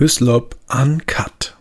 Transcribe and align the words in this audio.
Hyslop 0.00 0.56
Uncut. 0.66 1.58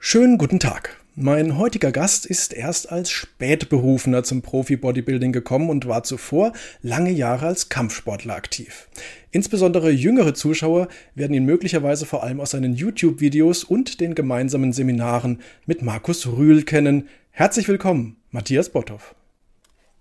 Schönen 0.00 0.36
guten 0.36 0.58
Tag. 0.58 0.96
Mein 1.14 1.58
heutiger 1.58 1.92
Gast 1.92 2.26
ist 2.26 2.52
erst 2.52 2.90
als 2.90 3.08
Spätberufener 3.08 4.24
zum 4.24 4.42
Profi-Bodybuilding 4.42 5.30
gekommen 5.30 5.70
und 5.70 5.86
war 5.86 6.02
zuvor 6.02 6.52
lange 6.82 7.12
Jahre 7.12 7.46
als 7.46 7.68
Kampfsportler 7.68 8.34
aktiv. 8.34 8.88
Insbesondere 9.30 9.90
jüngere 9.90 10.34
Zuschauer 10.34 10.88
werden 11.14 11.34
ihn 11.34 11.44
möglicherweise 11.44 12.04
vor 12.04 12.24
allem 12.24 12.40
aus 12.40 12.50
seinen 12.50 12.74
YouTube-Videos 12.74 13.62
und 13.62 14.00
den 14.00 14.16
gemeinsamen 14.16 14.72
Seminaren 14.72 15.42
mit 15.66 15.82
Markus 15.82 16.26
Rühl 16.26 16.64
kennen. 16.64 17.08
Herzlich 17.30 17.68
willkommen, 17.68 18.16
Matthias 18.32 18.70
Botthoff. 18.70 19.14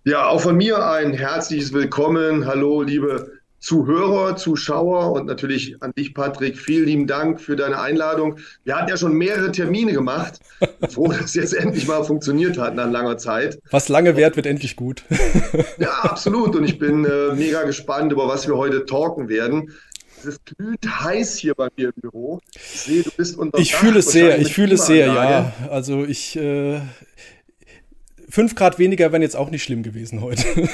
Ja, 0.04 0.30
auch 0.30 0.42
von 0.42 0.58
mir 0.58 0.84
ein 0.84 1.14
herzliches 1.14 1.74
Willkommen. 1.74 2.48
Hallo, 2.48 2.82
liebe 2.82 3.45
Zuhörer, 3.66 4.36
Zuschauer 4.36 5.14
und 5.14 5.26
natürlich 5.26 5.82
an 5.82 5.92
dich, 5.98 6.14
Patrick. 6.14 6.56
Vielen 6.56 6.86
lieben 6.86 7.08
Dank 7.08 7.42
für 7.42 7.56
deine 7.56 7.82
Einladung. 7.82 8.38
Wir 8.64 8.76
hatten 8.76 8.90
ja 8.90 8.96
schon 8.96 9.14
mehrere 9.14 9.52
Termine 9.52 9.92
gemacht. 9.92 10.40
Froh, 10.92 11.08
dass 11.08 11.22
es 11.22 11.34
jetzt 11.34 11.56
endlich 11.56 11.88
mal 11.88 12.04
funktioniert 12.04 12.60
hat 12.60 12.76
nach 12.76 12.92
langer 12.92 13.18
Zeit. 13.18 13.58
Was 13.72 13.90
lange 13.90 14.16
währt, 14.16 14.36
wird 14.36 14.46
endlich 14.46 14.76
gut. 14.76 15.04
ja, 15.80 15.90
absolut. 16.04 16.56
Und 16.56 16.64
ich 16.64 16.78
bin 16.78 17.06
äh, 17.06 17.34
mega 17.34 17.64
gespannt, 17.64 18.12
über 18.12 18.28
was 18.28 18.48
wir 18.48 18.56
heute 18.56 18.86
talken 18.86 19.30
werden. 19.30 19.74
Es 20.20 20.26
ist 20.26 20.46
glühend 20.46 20.86
heiß 21.04 21.36
hier 21.36 21.56
bei 21.56 21.70
mir 21.76 21.88
im 21.88 22.02
Büro. 22.02 22.42
Ich 22.54 22.82
sehe, 22.82 23.02
du 23.02 23.10
bist 23.18 23.36
unter 23.36 23.58
Ich 23.58 23.76
fühle 23.76 23.98
es 23.98 24.12
sehr, 24.12 24.38
ich 24.38 24.54
fühle 24.54 24.76
es 24.76 24.86
sehr, 24.86 25.08
ja. 25.08 25.54
Also 25.72 26.06
ich, 26.06 26.36
äh, 26.36 26.82
fünf 28.36 28.54
Grad 28.54 28.78
weniger 28.80 29.14
wären 29.14 29.22
jetzt 29.22 29.38
auch 29.38 29.50
nicht 29.50 29.64
schlimm 29.64 29.82
gewesen 29.82 30.22
heute. 30.22 30.44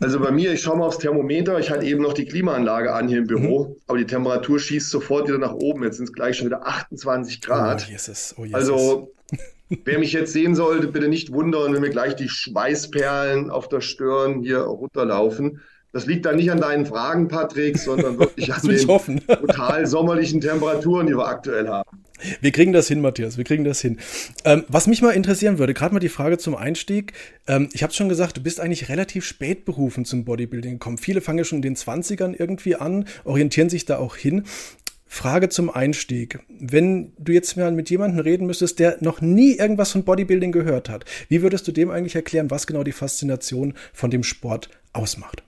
Also 0.00 0.20
bei 0.20 0.32
mir, 0.32 0.52
ich 0.52 0.60
schaue 0.60 0.76
mal 0.76 0.84
aufs 0.84 0.98
Thermometer, 0.98 1.58
ich 1.58 1.70
hatte 1.70 1.86
eben 1.86 2.02
noch 2.02 2.12
die 2.12 2.26
Klimaanlage 2.26 2.92
an 2.92 3.08
hier 3.08 3.18
im 3.18 3.26
Büro, 3.26 3.68
mhm. 3.68 3.76
aber 3.86 3.96
die 3.96 4.04
Temperatur 4.04 4.60
schießt 4.60 4.90
sofort 4.90 5.28
wieder 5.28 5.38
nach 5.38 5.54
oben. 5.54 5.82
Jetzt 5.82 5.96
sind 5.96 6.04
es 6.04 6.12
gleich 6.12 6.36
schon 6.36 6.46
wieder 6.46 6.66
28 6.66 7.40
Grad. 7.40 7.86
Oh, 7.88 7.90
Jesus. 7.90 8.34
Oh, 8.36 8.44
Jesus. 8.44 8.54
Also 8.54 9.14
wer 9.84 9.98
mich 9.98 10.12
jetzt 10.12 10.34
sehen 10.34 10.54
sollte, 10.54 10.88
bitte 10.88 11.08
nicht 11.08 11.32
wundern, 11.32 11.72
wenn 11.72 11.80
mir 11.80 11.88
gleich 11.88 12.16
die 12.16 12.28
Schweißperlen 12.28 13.48
auf 13.48 13.70
der 13.70 13.80
Stirn 13.80 14.42
hier 14.42 14.58
runterlaufen. 14.58 15.62
Das 15.92 16.04
liegt 16.04 16.26
dann 16.26 16.36
nicht 16.36 16.50
an 16.50 16.60
deinen 16.60 16.84
Fragen, 16.84 17.28
Patrick, 17.28 17.78
sondern 17.78 18.18
wirklich 18.18 18.52
an 18.52 18.60
den 18.60 19.26
total 19.26 19.86
sommerlichen 19.86 20.42
Temperaturen, 20.42 21.06
die 21.06 21.16
wir 21.16 21.26
aktuell 21.26 21.66
haben. 21.66 22.03
Wir 22.40 22.52
kriegen 22.52 22.72
das 22.72 22.88
hin, 22.88 23.00
Matthias, 23.00 23.36
wir 23.36 23.44
kriegen 23.44 23.64
das 23.64 23.80
hin. 23.80 23.98
Ähm, 24.44 24.64
was 24.68 24.86
mich 24.86 25.02
mal 25.02 25.10
interessieren 25.10 25.58
würde, 25.58 25.74
gerade 25.74 25.92
mal 25.92 26.00
die 26.00 26.08
Frage 26.08 26.38
zum 26.38 26.54
Einstieg. 26.54 27.12
Ähm, 27.48 27.68
ich 27.72 27.82
habe 27.82 27.92
schon 27.92 28.08
gesagt, 28.08 28.36
du 28.36 28.42
bist 28.42 28.60
eigentlich 28.60 28.88
relativ 28.88 29.24
spät 29.24 29.64
berufen 29.64 30.04
zum 30.04 30.24
Bodybuilding 30.24 30.74
gekommen. 30.74 30.98
Viele 30.98 31.20
fangen 31.20 31.38
ja 31.38 31.44
schon 31.44 31.58
in 31.58 31.62
den 31.62 31.76
20ern 31.76 32.34
irgendwie 32.38 32.76
an, 32.76 33.06
orientieren 33.24 33.68
sich 33.68 33.84
da 33.84 33.98
auch 33.98 34.16
hin. 34.16 34.44
Frage 35.06 35.48
zum 35.48 35.70
Einstieg. 35.70 36.40
Wenn 36.48 37.12
du 37.18 37.32
jetzt 37.32 37.56
mal 37.56 37.70
mit 37.72 37.90
jemandem 37.90 38.20
reden 38.20 38.46
müsstest, 38.46 38.78
der 38.78 38.98
noch 39.00 39.20
nie 39.20 39.52
irgendwas 39.52 39.92
von 39.92 40.04
Bodybuilding 40.04 40.50
gehört 40.50 40.88
hat, 40.88 41.04
wie 41.28 41.42
würdest 41.42 41.68
du 41.68 41.72
dem 41.72 41.90
eigentlich 41.90 42.16
erklären, 42.16 42.50
was 42.50 42.66
genau 42.66 42.82
die 42.82 42.92
Faszination 42.92 43.74
von 43.92 44.10
dem 44.10 44.24
Sport 44.24 44.70
ausmacht? 44.92 45.42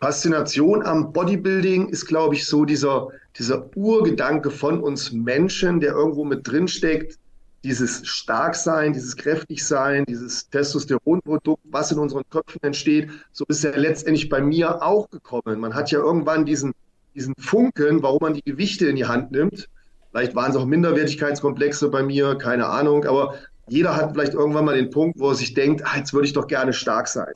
Faszination 0.00 0.82
am 0.82 1.12
Bodybuilding 1.12 1.90
ist, 1.90 2.06
glaube 2.06 2.34
ich, 2.34 2.46
so 2.46 2.64
dieser, 2.64 3.08
dieser 3.38 3.68
Urgedanke 3.76 4.50
von 4.50 4.80
uns 4.80 5.12
Menschen, 5.12 5.78
der 5.78 5.92
irgendwo 5.92 6.24
mit 6.24 6.48
drin 6.48 6.68
steckt. 6.68 7.18
Dieses 7.62 8.06
Starksein, 8.06 8.94
dieses 8.94 9.14
Kräftigsein, 9.14 10.06
dieses 10.06 10.48
Testosteronprodukt, 10.48 11.62
was 11.64 11.92
in 11.92 11.98
unseren 11.98 12.22
Köpfen 12.30 12.62
entsteht, 12.62 13.10
so 13.32 13.44
ist 13.48 13.62
er 13.62 13.76
letztendlich 13.76 14.30
bei 14.30 14.40
mir 14.40 14.82
auch 14.82 15.10
gekommen. 15.10 15.60
Man 15.60 15.74
hat 15.74 15.90
ja 15.90 15.98
irgendwann 15.98 16.46
diesen, 16.46 16.72
diesen 17.14 17.34
Funken, 17.38 18.02
warum 18.02 18.20
man 18.22 18.32
die 18.32 18.42
Gewichte 18.42 18.86
in 18.86 18.96
die 18.96 19.04
Hand 19.04 19.32
nimmt. 19.32 19.68
Vielleicht 20.10 20.34
waren 20.34 20.50
es 20.50 20.56
auch 20.56 20.64
Minderwertigkeitskomplexe 20.64 21.90
bei 21.90 22.02
mir, 22.02 22.36
keine 22.36 22.66
Ahnung, 22.66 23.04
aber 23.04 23.34
jeder 23.68 23.94
hat 23.94 24.12
vielleicht 24.12 24.32
irgendwann 24.32 24.64
mal 24.64 24.76
den 24.76 24.88
Punkt, 24.88 25.20
wo 25.20 25.28
er 25.28 25.34
sich 25.34 25.52
denkt, 25.52 25.84
ah, 25.84 25.98
jetzt 25.98 26.14
würde 26.14 26.26
ich 26.26 26.32
doch 26.32 26.46
gerne 26.46 26.72
stark 26.72 27.08
sein. 27.08 27.34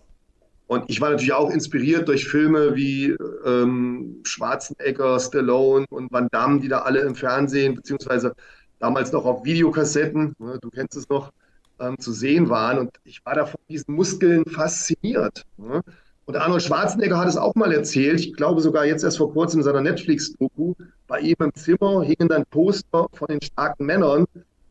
Und 0.67 0.85
ich 0.89 1.01
war 1.01 1.11
natürlich 1.11 1.33
auch 1.33 1.51
inspiriert 1.51 2.09
durch 2.09 2.27
Filme 2.27 2.75
wie 2.75 3.15
ähm, 3.45 4.21
Schwarzenegger, 4.25 5.21
Stallone 5.21 5.85
und 5.91 6.11
Van 6.11 6.29
Damme, 6.33 6.61
die 6.61 6.69
da 6.69 6.81
alle 6.81 7.01
im 7.01 7.15
Fernsehen, 7.15 7.75
beziehungsweise 7.75 8.35
damals 8.79 9.13
noch 9.13 9.25
auf 9.27 9.45
Videokassetten, 9.45 10.35
ne, 10.39 10.59
du 10.61 10.71
kennst 10.71 10.97
es 10.97 11.09
noch, 11.09 11.33
ähm, 11.81 11.99
zu 11.99 12.13
sehen 12.13 12.49
waren. 12.49 12.79
Und 12.79 12.91
ich 13.05 13.25
war 13.27 13.35
da 13.35 13.47
von 13.47 13.61
diesen 13.69 13.95
Muskeln 13.95 14.45
fasziniert. 14.47 15.45
Ne? 15.57 15.83
Und 16.27 16.37
Arnold 16.37 16.63
Schwarzenegger 16.63 17.19
hat 17.19 17.29
es 17.29 17.37
auch 17.37 17.55
mal 17.55 17.73
erzählt, 17.73 18.21
ich 18.21 18.35
glaube 18.35 18.63
sogar 18.63 18.87
jetzt 18.87 19.05
erst 19.05 19.19
vor 19.19 19.33
kurzem 19.33 19.61
in 19.61 19.65
seiner 19.65 19.83
Netflix-Doku, 19.83 20.75
bei 21.07 21.21
ihm 21.21 21.37
im 21.41 21.55
Zimmer 21.55 22.03
hingen 22.03 22.29
dann 22.29 22.45
Poster 22.47 23.09
von 23.13 23.29
den 23.29 23.43
starken 23.43 23.85
Männern 23.85 24.25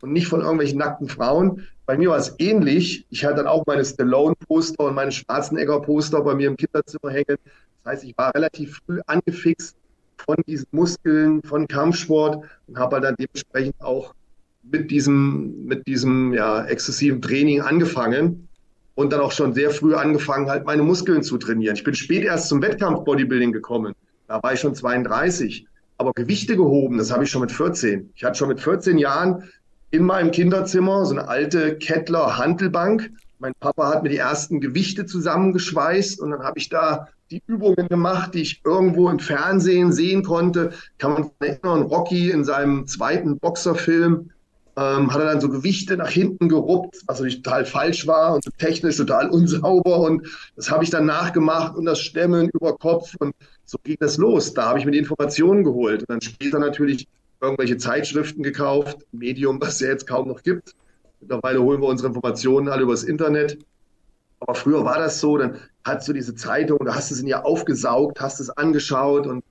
und 0.03 0.11
nicht 0.11 0.27
von 0.27 0.41
irgendwelchen 0.41 0.79
nackten 0.79 1.07
Frauen. 1.07 1.65
Bei 1.85 1.97
mir 1.97 2.09
war 2.09 2.17
es 2.17 2.35
ähnlich. 2.37 3.05
Ich 3.09 3.23
hatte 3.23 3.37
dann 3.37 3.47
auch 3.47 3.65
meine 3.65 3.85
Stallone-Poster 3.85 4.83
und 4.83 4.95
meine 4.95 5.13
Schwarzenegger-Poster 5.13 6.21
bei 6.21 6.35
mir 6.35 6.49
im 6.49 6.57
Kinderzimmer 6.57 7.09
hängen. 7.09 7.37
Das 7.83 7.93
heißt, 7.93 8.03
ich 8.03 8.17
war 8.17 8.35
relativ 8.35 8.81
früh 8.85 8.99
angefixt 9.07 9.77
von 10.17 10.35
diesen 10.45 10.67
Muskeln, 10.71 11.41
von 11.43 11.69
Kampfsport 11.69 12.43
und 12.67 12.77
habe 12.77 12.99
dann 12.99 13.15
dementsprechend 13.17 13.81
auch 13.81 14.13
mit 14.63 14.91
diesem, 14.91 15.65
mit 15.65 15.87
diesem 15.87 16.33
ja, 16.33 16.65
exzessiven 16.65 17.21
Training 17.21 17.61
angefangen 17.61 18.49
und 18.95 19.13
dann 19.13 19.21
auch 19.21 19.31
schon 19.31 19.53
sehr 19.53 19.71
früh 19.71 19.95
angefangen, 19.95 20.49
halt 20.49 20.65
meine 20.65 20.83
Muskeln 20.83 21.23
zu 21.23 21.37
trainieren. 21.37 21.77
Ich 21.77 21.83
bin 21.85 21.95
spät 21.95 22.25
erst 22.25 22.49
zum 22.49 22.61
Wettkampf-Bodybuilding 22.61 23.53
gekommen. 23.53 23.93
Da 24.27 24.43
war 24.43 24.51
ich 24.51 24.59
schon 24.59 24.75
32. 24.75 25.65
Aber 25.97 26.11
Gewichte 26.11 26.57
gehoben, 26.57 26.97
das 26.97 27.09
habe 27.09 27.23
ich 27.23 27.29
schon 27.29 27.41
mit 27.41 27.53
14. 27.53 28.11
Ich 28.15 28.25
hatte 28.25 28.37
schon 28.37 28.49
mit 28.49 28.59
14 28.59 28.97
Jahren 28.97 29.49
in 29.93 30.05
meinem 30.05 30.31
Kinderzimmer, 30.31 31.05
so 31.05 31.13
eine 31.13 31.27
alte 31.27 31.77
Kettler 31.77 32.39
Handelbank. 32.39 33.11
Mein 33.37 33.53
Papa 33.59 33.89
hat 33.89 34.01
mir 34.01 34.09
die 34.09 34.17
ersten 34.17 34.59
Gewichte 34.59 35.05
zusammengeschweißt 35.05 36.19
und 36.19 36.31
dann 36.31 36.41
habe 36.41 36.57
ich 36.57 36.69
da 36.69 37.09
die 37.29 37.43
Übungen 37.45 37.87
gemacht, 37.89 38.33
die 38.33 38.41
ich 38.41 38.61
irgendwo 38.65 39.07
im 39.09 39.19
Fernsehen 39.19 39.93
sehen 39.93 40.23
konnte. 40.23 40.71
Kann 40.97 41.13
man 41.13 41.31
erinnern, 41.37 41.83
Rocky 41.83 42.31
in 42.31 42.43
seinem 42.43 42.87
zweiten 42.87 43.37
Boxerfilm 43.37 44.31
ähm, 44.77 45.13
hat 45.13 45.21
er 45.21 45.27
dann 45.27 45.41
so 45.41 45.49
Gewichte 45.49 45.95
nach 45.95 46.09
hinten 46.09 46.49
geruppt, 46.49 46.97
was 47.05 47.19
natürlich 47.19 47.43
total 47.43 47.63
falsch 47.63 48.07
war 48.07 48.33
und 48.33 48.43
technisch 48.57 48.97
total 48.97 49.29
unsauber. 49.29 49.99
Und 49.99 50.25
das 50.55 50.71
habe 50.71 50.83
ich 50.83 50.89
dann 50.89 51.05
nachgemacht 51.05 51.75
und 51.75 51.85
das 51.85 51.99
Stemmen 51.99 52.49
über 52.51 52.75
Kopf 52.77 53.13
und 53.19 53.35
so 53.65 53.77
ging 53.83 53.97
das 53.99 54.17
los. 54.17 54.55
Da 54.55 54.69
habe 54.69 54.79
ich 54.79 54.85
mir 54.85 54.91
die 54.91 54.97
Informationen 54.97 55.63
geholt. 55.63 56.01
Und 56.01 56.09
dann 56.09 56.21
später 56.21 56.57
natürlich 56.57 57.07
irgendwelche 57.43 57.77
Zeitschriften 57.77 58.41
gekauft, 58.41 59.05
Medium, 59.11 59.59
was 59.61 59.75
es 59.75 59.79
ja 59.81 59.89
jetzt 59.89 60.07
kaum 60.07 60.29
noch 60.29 60.41
gibt. 60.41 60.75
Mittlerweile 61.19 61.61
holen 61.61 61.81
wir 61.81 61.89
unsere 61.89 62.07
Informationen 62.07 62.69
alle 62.69 62.83
übers 62.83 63.03
Internet. 63.03 63.59
Aber 64.39 64.55
früher 64.55 64.83
war 64.83 64.97
das 64.97 65.19
so, 65.19 65.37
dann 65.37 65.57
hast 65.83 66.07
du 66.07 66.13
diese 66.13 66.35
Zeitung, 66.35 66.79
da 66.85 66.95
hast 66.95 67.11
du 67.11 67.15
es 67.15 67.21
in 67.21 67.27
ihr 67.27 67.45
aufgesaugt, 67.45 68.21
hast 68.21 68.39
es 68.39 68.49
angeschaut 68.49 69.27
und 69.27 69.43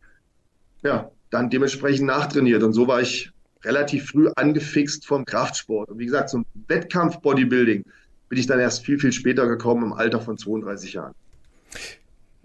ja, 0.82 1.10
dann 1.30 1.50
dementsprechend 1.50 2.06
nachtrainiert. 2.06 2.62
Und 2.62 2.72
so 2.72 2.88
war 2.88 3.00
ich 3.00 3.30
relativ 3.62 4.08
früh 4.10 4.30
angefixt 4.36 5.06
vom 5.06 5.24
Kraftsport. 5.24 5.90
Und 5.90 5.98
wie 5.98 6.06
gesagt, 6.06 6.30
zum 6.30 6.44
Wettkampf-Bodybuilding 6.68 7.84
bin 8.28 8.38
ich 8.38 8.46
dann 8.46 8.58
erst 8.58 8.84
viel, 8.84 8.98
viel 8.98 9.12
später 9.12 9.46
gekommen, 9.46 9.84
im 9.84 9.92
Alter 9.92 10.20
von 10.20 10.36
32 10.36 10.94
Jahren 10.94 11.14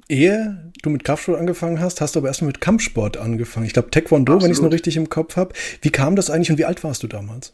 ehe 0.09 0.72
du 0.81 0.90
mit 0.90 1.03
Kraftsport 1.03 1.40
angefangen 1.40 1.79
hast, 1.79 2.01
hast 2.01 2.16
du 2.16 2.19
aber 2.19 2.28
erstmal 2.28 2.47
mit 2.47 2.62
Kampfsport 2.62 3.18
angefangen. 3.18 3.66
Ich 3.66 3.73
glaube 3.73 3.90
Taekwondo, 3.90 4.34
Absolut. 4.34 4.44
wenn 4.44 4.51
ich 4.51 4.57
es 4.57 4.63
noch 4.63 4.72
richtig 4.72 4.97
im 4.97 5.09
Kopf 5.09 5.35
habe. 5.35 5.53
Wie 5.81 5.90
kam 5.90 6.16
das 6.16 6.29
eigentlich 6.29 6.51
und 6.51 6.57
wie 6.57 6.66
alt 6.66 6.84
warst 6.84 7.03
du 7.03 7.07
damals? 7.07 7.53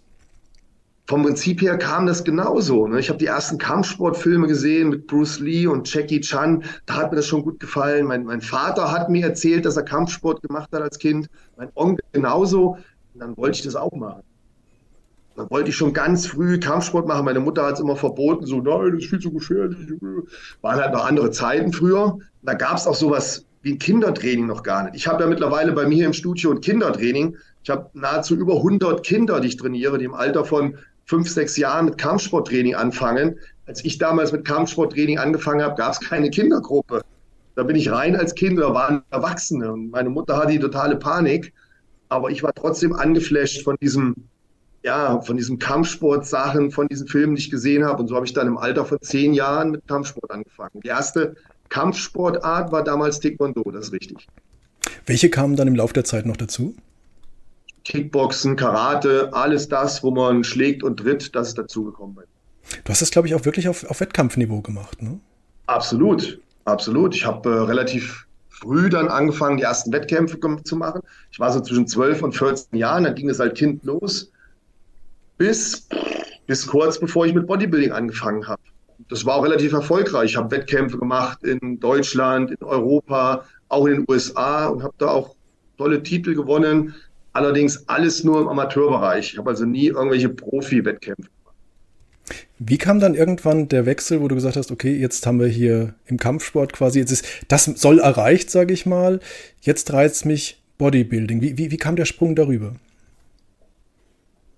Vom 1.06 1.24
Prinzip 1.24 1.62
her 1.62 1.78
kam 1.78 2.06
das 2.06 2.24
genauso. 2.24 2.88
Ne? 2.88 3.00
Ich 3.00 3.10
habe 3.10 3.20
die 3.20 3.26
ersten 3.26 3.58
Kampfsportfilme 3.58 4.48
gesehen 4.48 4.90
mit 4.90 5.08
Bruce 5.08 5.40
Lee 5.40 5.68
und 5.68 5.92
Jackie 5.94 6.22
Chan. 6.22 6.64
Da 6.86 6.96
hat 6.96 7.12
mir 7.12 7.18
das 7.18 7.28
schon 7.28 7.44
gut 7.44 7.60
gefallen. 7.60 8.06
Mein, 8.06 8.24
mein 8.24 8.40
Vater 8.40 8.90
hat 8.92 9.10
mir 9.10 9.26
erzählt, 9.26 9.66
dass 9.66 9.76
er 9.76 9.84
Kampfsport 9.84 10.42
gemacht 10.42 10.70
hat 10.72 10.82
als 10.82 10.98
Kind. 11.00 11.28
Mein 11.58 11.70
Onkel 11.76 12.06
genauso. 12.14 12.78
Und 13.14 13.20
dann 13.20 13.36
wollte 13.36 13.58
ich 13.58 13.64
das 13.64 13.76
auch 13.76 13.92
machen. 13.92 14.24
Dann 15.36 15.50
wollte 15.50 15.72
ich 15.72 15.76
schon 15.76 15.94
ganz 15.94 16.26
früh 16.28 16.58
Kampfsport 16.58 17.06
machen. 17.06 17.26
Meine 17.26 17.42
Mutter 17.42 17.66
hat 17.66 17.74
es 17.74 17.80
immer 17.80 17.98
verboten, 17.98 18.46
so, 18.46 18.62
nein, 18.62 18.92
das 18.94 19.04
ist 19.04 19.10
viel 19.10 19.20
zu 19.20 19.32
gefährlich. 19.32 19.78
Waren 20.62 20.80
halt 20.80 20.94
noch 20.94 21.06
andere 21.06 21.32
Zeiten 21.32 21.74
früher. 21.74 22.18
Da 22.44 22.54
gab 22.54 22.78
es 22.78 22.88
auch 22.88 22.96
sowas 22.96 23.46
wie 23.62 23.74
ein 23.74 23.80
Kindertraining 23.80 24.46
noch 24.46 24.64
gar 24.64 24.84
nicht. 24.84 24.96
Ich 24.96 25.08
habe 25.08 25.24
ja 25.24 25.30
mittlerweile 25.30 25.72
bei 25.72 25.88
mir 25.88 26.06
im 26.06 26.14
Studio 26.14 26.52
ein 26.52 26.62
Kindertraining. 26.62 27.38
Ich 27.64 27.70
habe 27.70 27.90
nahezu 27.94 28.36
über 28.36 28.58
100 28.58 29.04
Kinder, 29.06 29.40
die 29.40 29.48
ich 29.48 29.58
trainiere, 29.58 29.98
die 29.98 30.06
im 30.06 30.14
Alter 30.14 30.44
von 30.44 30.78
fünf, 31.06 31.30
sechs 31.30 31.56
Jahren 31.58 31.86
mit 31.86 31.98
Kampfsporttraining 31.98 32.76
anfangen. 32.76 33.40
Als 33.66 33.84
ich 33.86 33.98
damals 33.98 34.34
mit 34.34 34.46
Kampfsporttraining 34.46 35.18
angefangen 35.18 35.62
habe, 35.62 35.76
gab 35.76 35.94
es 35.94 36.02
keine 36.02 36.30
Kindergruppe. 36.30 37.02
Da 37.56 37.64
bin 37.64 37.78
ich 37.78 37.90
rein 37.90 38.16
als 38.16 38.36
Kind, 38.36 38.60
da 38.60 38.74
waren 38.74 39.04
Erwachsene. 39.12 39.72
Und 39.72 39.92
meine 39.92 40.10
Mutter 40.10 40.36
hatte 40.38 40.52
die 40.52 40.60
totale 40.60 40.98
Panik. 40.98 41.54
Aber 42.10 42.30
ich 42.30 42.44
war 42.44 42.54
trotzdem 42.54 42.94
angeflasht 42.94 43.64
von 43.64 43.78
diesem 43.82 44.16
ja, 44.84 45.22
von 45.22 45.38
diesen 45.38 45.60
Kampfsport-Sachen, 45.60 46.72
von 46.72 46.90
diesen 46.90 47.08
Filmen, 47.08 47.36
die 47.36 47.42
ich 47.42 47.50
gesehen 47.50 47.86
habe. 47.86 48.02
Und 48.02 48.10
so 48.10 48.16
habe 48.16 48.26
ich 48.26 48.34
dann 48.34 48.48
im 48.48 48.58
Alter 48.58 48.84
von 48.84 49.00
zehn 49.02 49.34
Jahren 49.34 49.72
mit 49.72 49.88
Kampfsport 49.88 50.30
angefangen. 50.30 50.82
Die 50.84 50.90
erste 50.90 51.36
Kampfsportart 51.70 52.72
war 52.72 52.84
damals 52.84 53.20
Taekwondo, 53.20 53.64
das 53.72 53.88
ist 53.88 53.94
richtig. 53.94 54.28
Welche 55.06 55.30
kamen 55.30 55.56
dann 55.56 55.68
im 55.68 55.76
Laufe 55.76 55.94
der 55.94 56.04
Zeit 56.04 56.26
noch 56.26 56.38
dazu? 56.38 56.76
Kickboxen, 57.84 58.56
Karate, 58.56 59.30
alles 59.34 59.68
das, 59.68 60.04
wo 60.04 60.12
man 60.12 60.44
schlägt 60.44 60.84
und 60.84 60.98
tritt, 60.98 61.36
das 61.36 61.50
ist 61.50 61.58
dazugekommen. 61.58 62.18
Du 62.84 62.90
hast 62.90 63.02
das, 63.02 63.12
glaube 63.12 63.28
ich, 63.28 63.36
auch 63.36 63.46
wirklich 63.46 63.68
auf, 63.68 63.84
auf 63.90 64.00
Wettkampfniveau 64.00 64.62
gemacht, 64.62 65.02
ne? 65.02 65.20
Absolut, 65.68 66.40
absolut. 66.66 67.16
Ich 67.16 67.26
habe 67.26 67.50
äh, 67.50 67.54
relativ 67.54 68.28
früh 68.50 68.90
dann 68.90 69.10
angefangen, 69.10 69.58
die 69.58 69.64
ersten 69.64 69.92
Wettkämpfe 69.92 70.40
zu 70.64 70.76
machen. 70.76 71.02
Ich 71.32 71.40
war 71.40 71.52
so 71.52 71.60
zwischen 71.60 71.88
12 71.88 72.22
und 72.22 72.36
14 72.36 72.78
Jahren, 72.78 73.04
dann 73.04 73.16
ging 73.16 73.30
es 73.30 73.40
halt 73.40 73.56
Kind 73.56 73.84
los, 73.84 74.32
bis, 75.38 75.88
bis 76.48 76.66
kurz 76.68 77.00
bevor 77.00 77.26
ich 77.26 77.34
mit 77.34 77.48
Bodybuilding 77.48 77.92
angefangen 77.92 78.48
habe. 78.48 78.62
Das 79.10 79.26
war 79.26 79.36
auch 79.36 79.44
relativ 79.44 79.74
erfolgreich. 79.74 80.32
Ich 80.32 80.38
habe 80.38 80.52
Wettkämpfe 80.52 80.98
gemacht 80.98 81.44
in 81.44 81.80
Deutschland, 81.80 82.52
in 82.52 82.66
Europa, 82.66 83.46
auch 83.70 83.86
in 83.86 83.98
den 83.98 84.06
USA 84.08 84.68
und 84.68 84.84
habe 84.84 84.94
da 84.98 85.08
auch 85.08 85.36
tolle 85.78 86.02
Titel 86.04 86.36
gewonnen. 86.36 86.96
Allerdings 87.34 87.88
alles 87.90 88.24
nur 88.24 88.42
im 88.42 88.48
Amateurbereich. 88.48 89.34
Ich 89.34 89.38
habe 89.38 89.50
also 89.50 89.66
nie 89.66 89.88
irgendwelche 89.88 90.30
Profi-Wettkämpfe 90.30 91.30
wie 92.60 92.78
kam 92.78 93.00
dann 93.00 93.16
irgendwann 93.16 93.68
der 93.68 93.86
Wechsel, 93.86 94.22
wo 94.22 94.28
du 94.28 94.36
gesagt 94.36 94.56
hast, 94.56 94.72
okay, 94.72 94.96
jetzt 94.96 95.26
haben 95.26 95.40
wir 95.40 95.48
hier 95.48 95.96
im 96.06 96.18
Kampfsport 96.18 96.74
quasi, 96.74 97.00
jetzt 97.00 97.12
ist, 97.12 97.26
das 97.48 97.66
soll 97.66 98.00
erreicht, 98.00 98.50
sage 98.50 98.74
ich 98.74 98.86
mal, 98.86 99.20
jetzt 99.62 99.92
reizt 99.92 100.26
mich 100.26 100.62
Bodybuilding. 100.78 101.42
Wie, 101.42 101.58
wie, 101.58 101.72
wie 101.72 101.78
kam 101.78 101.96
der 101.96 102.06
Sprung 102.06 102.36
darüber? 102.36 102.76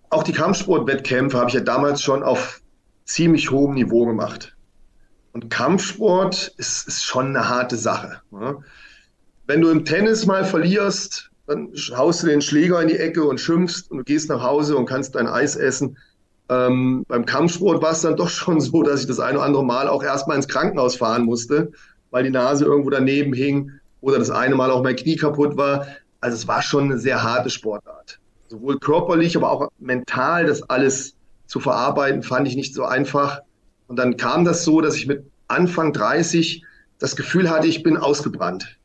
Auch 0.10 0.24
die 0.24 0.34
Kampfsportwettkämpfe 0.34 1.38
habe 1.38 1.50
ich 1.50 1.56
ja 1.56 1.62
damals 1.62 2.02
schon 2.02 2.24
auf 2.24 2.62
ziemlich 3.06 3.52
hohem 3.52 3.76
Niveau 3.76 4.06
gemacht. 4.06 4.56
Und 5.32 5.50
Kampfsport 5.50 6.54
ist, 6.58 6.88
ist 6.88 7.04
schon 7.04 7.28
eine 7.28 7.50
harte 7.50 7.78
Sache. 7.78 8.22
Ne? 8.32 8.58
Wenn 9.48 9.62
du 9.62 9.70
im 9.70 9.86
Tennis 9.86 10.26
mal 10.26 10.44
verlierst, 10.44 11.30
dann 11.48 11.72
haust 11.96 12.24
du 12.24 12.28
den 12.28 12.42
Schläger 12.42 12.82
in 12.82 12.88
die 12.88 12.98
Ecke 12.98 13.24
und 13.24 13.40
schimpfst 13.40 13.92
und 13.92 14.00
du 14.00 14.04
gehst 14.04 14.30
nach 14.30 14.42
Hause 14.42 14.76
und 14.78 14.88
kannst 14.88 15.16
dein 15.16 15.28
Eis 15.28 15.56
essen. 15.56 15.98
Ähm, 16.50 17.06
beim 17.08 17.26
Kampfsport 17.26 17.82
war 17.82 17.92
es 17.92 18.02
dann 18.02 18.16
doch 18.16 18.30
schon 18.30 18.60
so, 18.62 18.82
dass 18.84 19.02
ich 19.02 19.08
das 19.08 19.20
eine 19.20 19.38
oder 19.38 19.46
andere 19.46 19.66
Mal 19.66 19.88
auch 19.88 20.04
erstmal 20.04 20.38
ins 20.38 20.48
Krankenhaus 20.48 20.96
fahren 20.96 21.26
musste, 21.26 21.72
weil 22.12 22.24
die 22.24 22.32
Nase 22.32 22.66
irgendwo 22.66 22.90
daneben 22.90 23.34
hing 23.34 23.72
oder 24.02 24.20
das 24.20 24.32
eine 24.32 24.56
Mal 24.56 24.72
auch 24.72 24.84
mein 24.84 24.96
Knie 24.96 25.16
kaputt 25.16 25.58
war. 25.58 25.88
Also 26.22 26.36
es 26.38 26.48
war 26.48 26.62
schon 26.62 26.86
eine 26.86 26.98
sehr 26.98 27.22
harte 27.22 27.50
Sportart. 27.50 28.20
Sowohl 28.48 28.80
körperlich, 28.80 29.36
aber 29.36 29.52
auch 29.52 29.70
mental, 29.80 30.46
das 30.46 30.64
alles 30.64 31.15
zu 31.48 31.60
verarbeiten, 31.60 32.24
fand 32.24 32.48
ich 32.48 32.56
nicht 32.56 32.74
so 32.74 32.84
einfach. 32.84 33.42
Und 33.88 33.98
dann 33.98 34.18
kam 34.18 34.46
das 34.46 34.64
so, 34.64 34.82
dass 34.82 34.96
ich 34.96 35.08
mit 35.08 35.26
Anfang 35.48 35.94
30 35.94 36.64
das 37.00 37.16
Gefühl 37.16 37.50
hatte, 37.50 37.68
ich 37.68 37.84
bin 37.84 37.98
ausgebrannt 37.98 38.78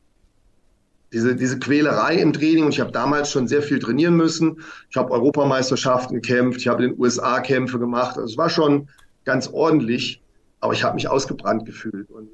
diese, 1.13 1.35
diese 1.35 1.59
Quälerei 1.59 2.15
im 2.15 2.33
Training. 2.33 2.65
Und 2.65 2.71
ich 2.71 2.79
habe 2.79 2.91
damals 2.91 3.31
schon 3.31 3.47
sehr 3.47 3.61
viel 3.61 3.79
trainieren 3.79 4.15
müssen. 4.15 4.61
Ich 4.89 4.97
habe 4.97 5.11
Europameisterschaften 5.11 6.15
gekämpft, 6.15 6.61
ich 6.61 6.67
habe 6.67 6.83
in 6.83 6.91
den 6.91 6.99
USA 6.99 7.39
Kämpfe 7.39 7.79
gemacht. 7.79 8.17
Also 8.17 8.31
es 8.31 8.37
war 8.37 8.49
schon 8.49 8.89
ganz 9.25 9.47
ordentlich, 9.47 10.21
aber 10.59 10.73
ich 10.73 10.83
habe 10.83 10.95
mich 10.95 11.07
ausgebrannt 11.07 11.65
gefühlt 11.65 12.09
und 12.09 12.29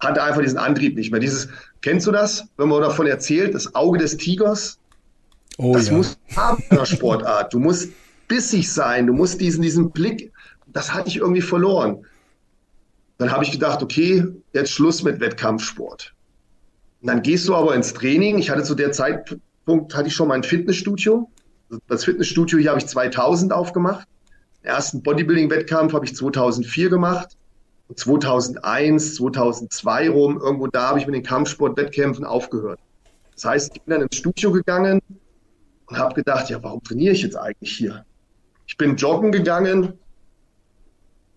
hatte 0.00 0.22
einfach 0.22 0.42
diesen 0.42 0.58
Antrieb 0.58 0.96
nicht 0.96 1.10
mehr. 1.10 1.20
Dieses, 1.20 1.48
kennst 1.80 2.06
du 2.06 2.12
das, 2.12 2.44
wenn 2.58 2.68
man 2.68 2.82
davon 2.82 3.06
erzählt, 3.06 3.54
das 3.54 3.74
Auge 3.74 3.98
des 3.98 4.16
Tigers? 4.16 4.78
Oh, 5.58 5.72
das 5.72 5.88
ja. 5.88 5.94
muss 5.94 6.18
haben 6.36 6.62
in 6.68 6.76
der 6.76 6.84
Sportart. 6.84 7.54
Du 7.54 7.58
musst 7.58 7.90
bissig 8.28 8.72
sein, 8.72 9.06
du 9.06 9.12
musst 9.12 9.40
diesen, 9.40 9.62
diesen 9.62 9.90
Blick, 9.90 10.32
das 10.66 10.92
hatte 10.92 11.08
ich 11.08 11.16
irgendwie 11.16 11.42
verloren. 11.42 12.04
Dann 13.18 13.30
habe 13.30 13.44
ich 13.44 13.50
gedacht, 13.50 13.82
okay, 13.82 14.26
jetzt 14.52 14.72
Schluss 14.72 15.02
mit 15.02 15.20
Wettkampfsport. 15.20 16.14
Und 17.00 17.08
dann 17.08 17.22
gehst 17.22 17.48
du 17.48 17.54
aber 17.54 17.74
ins 17.74 17.94
Training. 17.94 18.38
Ich 18.38 18.50
hatte 18.50 18.62
zu 18.62 18.74
der 18.74 18.92
Zeitpunkt, 18.92 19.94
hatte 19.94 20.08
ich 20.08 20.14
schon 20.14 20.28
mein 20.28 20.42
Fitnessstudio. 20.42 21.30
Das 21.88 22.04
Fitnessstudio 22.04 22.58
hier 22.58 22.70
habe 22.70 22.80
ich 22.80 22.86
2000 22.86 23.52
aufgemacht. 23.52 24.06
Den 24.62 24.68
ersten 24.68 25.02
Bodybuilding-Wettkampf 25.02 25.92
habe 25.92 26.04
ich 26.04 26.14
2004 26.14 26.90
gemacht. 26.90 27.36
Und 27.88 27.98
2001, 27.98 29.14
2002 29.14 30.10
rum, 30.10 30.40
irgendwo 30.40 30.66
da 30.66 30.88
habe 30.88 30.98
ich 30.98 31.06
mit 31.06 31.14
den 31.14 31.22
Kampfsport-Wettkämpfen 31.22 32.24
aufgehört. 32.24 32.80
Das 33.34 33.44
heißt, 33.44 33.76
ich 33.76 33.82
bin 33.82 33.92
dann 33.92 34.02
ins 34.02 34.16
Studio 34.16 34.50
gegangen 34.50 35.00
und 35.86 35.98
habe 35.98 36.14
gedacht, 36.14 36.50
ja, 36.50 36.62
warum 36.62 36.82
trainiere 36.82 37.14
ich 37.14 37.22
jetzt 37.22 37.36
eigentlich 37.36 37.72
hier? 37.72 38.04
Ich 38.66 38.76
bin 38.76 38.96
joggen 38.96 39.32
gegangen, 39.32 39.94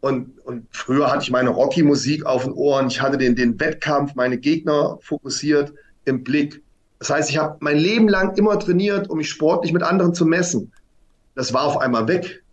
und, 0.02 0.40
und 0.46 0.66
früher 0.72 1.12
hatte 1.12 1.24
ich 1.24 1.32
meine 1.32 1.50
Rocky-Musik 1.50 2.26
auf 2.26 2.44
den 2.44 2.54
Ohren. 2.54 2.88
Ich 2.88 3.02
hatte 3.02 3.18
den, 3.18 3.36
den 3.36 3.60
Wettkampf, 3.60 4.16
meine 4.16 4.38
Gegner 4.38 4.98
fokussiert 5.02 5.74
im 6.06 6.24
Blick. 6.24 6.64
Das 7.00 7.10
heißt, 7.10 7.30
ich 7.30 7.38
habe 7.38 7.58
mein 7.60 7.78
Leben 7.78 8.08
lang 8.08 8.38
immer 8.38 8.58
trainiert, 8.60 9.10
um 9.10 9.18
mich 9.18 9.30
sportlich 9.30 9.74
mit 9.74 9.84
anderen 9.84 10.14
zu 10.14 10.26
messen. 10.26 10.72
Das 11.36 11.54
war 11.54 11.64
auf 11.64 11.78
einmal 11.78 12.08
weg. 12.08 12.44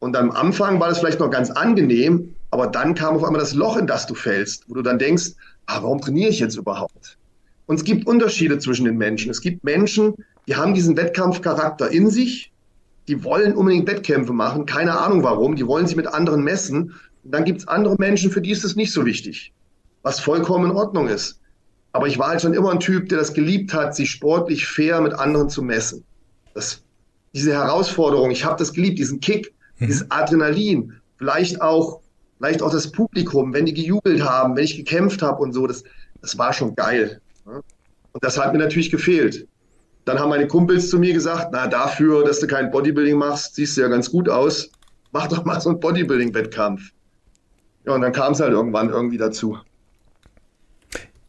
Und 0.00 0.16
am 0.16 0.30
Anfang 0.30 0.80
war 0.80 0.88
das 0.88 0.98
vielleicht 0.98 1.20
noch 1.20 1.30
ganz 1.30 1.50
angenehm, 1.50 2.34
aber 2.50 2.66
dann 2.66 2.94
kam 2.94 3.16
auf 3.16 3.24
einmal 3.24 3.40
das 3.40 3.54
Loch, 3.54 3.76
in 3.76 3.86
das 3.86 4.06
du 4.06 4.14
fällst, 4.14 4.68
wo 4.68 4.74
du 4.74 4.82
dann 4.82 4.98
denkst, 4.98 5.32
ah, 5.66 5.82
warum 5.82 6.00
trainiere 6.00 6.30
ich 6.30 6.40
jetzt 6.40 6.56
überhaupt? 6.56 7.16
Und 7.66 7.76
es 7.76 7.84
gibt 7.84 8.06
Unterschiede 8.06 8.58
zwischen 8.58 8.84
den 8.84 8.96
Menschen. 8.96 9.30
Es 9.30 9.40
gibt 9.40 9.64
Menschen, 9.64 10.14
die 10.46 10.54
haben 10.54 10.74
diesen 10.74 10.96
Wettkampfcharakter 10.96 11.90
in 11.90 12.10
sich 12.10 12.52
die 13.08 13.22
wollen 13.22 13.54
unbedingt 13.54 13.86
Wettkämpfe 13.86 14.32
machen, 14.32 14.66
keine 14.66 14.98
Ahnung 14.98 15.22
warum, 15.22 15.56
die 15.56 15.66
wollen 15.66 15.86
sich 15.86 15.96
mit 15.96 16.06
anderen 16.06 16.42
messen. 16.42 16.94
Und 17.24 17.32
dann 17.32 17.44
gibt 17.44 17.60
es 17.60 17.68
andere 17.68 17.96
Menschen, 17.98 18.30
für 18.30 18.40
die 18.40 18.50
ist 18.50 18.64
es 18.64 18.76
nicht 18.76 18.92
so 18.92 19.04
wichtig, 19.04 19.52
was 20.02 20.20
vollkommen 20.20 20.70
in 20.70 20.76
Ordnung 20.76 21.08
ist. 21.08 21.40
Aber 21.92 22.08
ich 22.08 22.18
war 22.18 22.28
halt 22.28 22.42
schon 22.42 22.52
immer 22.52 22.72
ein 22.72 22.80
Typ, 22.80 23.08
der 23.08 23.18
das 23.18 23.32
geliebt 23.32 23.72
hat, 23.72 23.96
sich 23.96 24.10
sportlich 24.10 24.66
fair 24.66 25.00
mit 25.00 25.14
anderen 25.14 25.48
zu 25.48 25.62
messen. 25.62 26.04
Das, 26.52 26.82
diese 27.32 27.52
Herausforderung, 27.52 28.30
ich 28.30 28.44
habe 28.44 28.58
das 28.58 28.72
geliebt, 28.72 28.98
diesen 28.98 29.20
Kick, 29.20 29.54
mhm. 29.78 29.86
dieses 29.86 30.10
Adrenalin, 30.10 30.92
vielleicht 31.16 31.62
auch, 31.62 32.00
vielleicht 32.38 32.60
auch 32.60 32.70
das 32.70 32.90
Publikum, 32.92 33.54
wenn 33.54 33.66
die 33.66 33.74
gejubelt 33.74 34.22
haben, 34.22 34.56
wenn 34.56 34.64
ich 34.64 34.76
gekämpft 34.76 35.22
habe 35.22 35.42
und 35.42 35.52
so, 35.52 35.66
das, 35.66 35.84
das 36.20 36.36
war 36.36 36.52
schon 36.52 36.74
geil. 36.74 37.20
Und 37.44 38.24
das 38.24 38.38
hat 38.38 38.52
mir 38.52 38.58
natürlich 38.58 38.90
gefehlt. 38.90 39.46
Dann 40.06 40.20
haben 40.20 40.30
meine 40.30 40.46
Kumpels 40.46 40.88
zu 40.88 41.00
mir 41.00 41.12
gesagt, 41.12 41.48
na 41.50 41.66
dafür, 41.66 42.24
dass 42.24 42.38
du 42.38 42.46
kein 42.46 42.70
Bodybuilding 42.70 43.18
machst, 43.18 43.56
siehst 43.56 43.76
du 43.76 43.80
ja 43.80 43.88
ganz 43.88 44.08
gut 44.08 44.28
aus. 44.28 44.70
Mach 45.10 45.26
doch 45.26 45.44
mal 45.44 45.60
so 45.60 45.70
einen 45.70 45.80
Bodybuilding-Wettkampf. 45.80 46.92
Ja, 47.84 47.94
und 47.94 48.02
dann 48.02 48.12
kam 48.12 48.32
es 48.32 48.40
halt 48.40 48.52
irgendwann 48.52 48.88
irgendwie 48.88 49.18
dazu. 49.18 49.58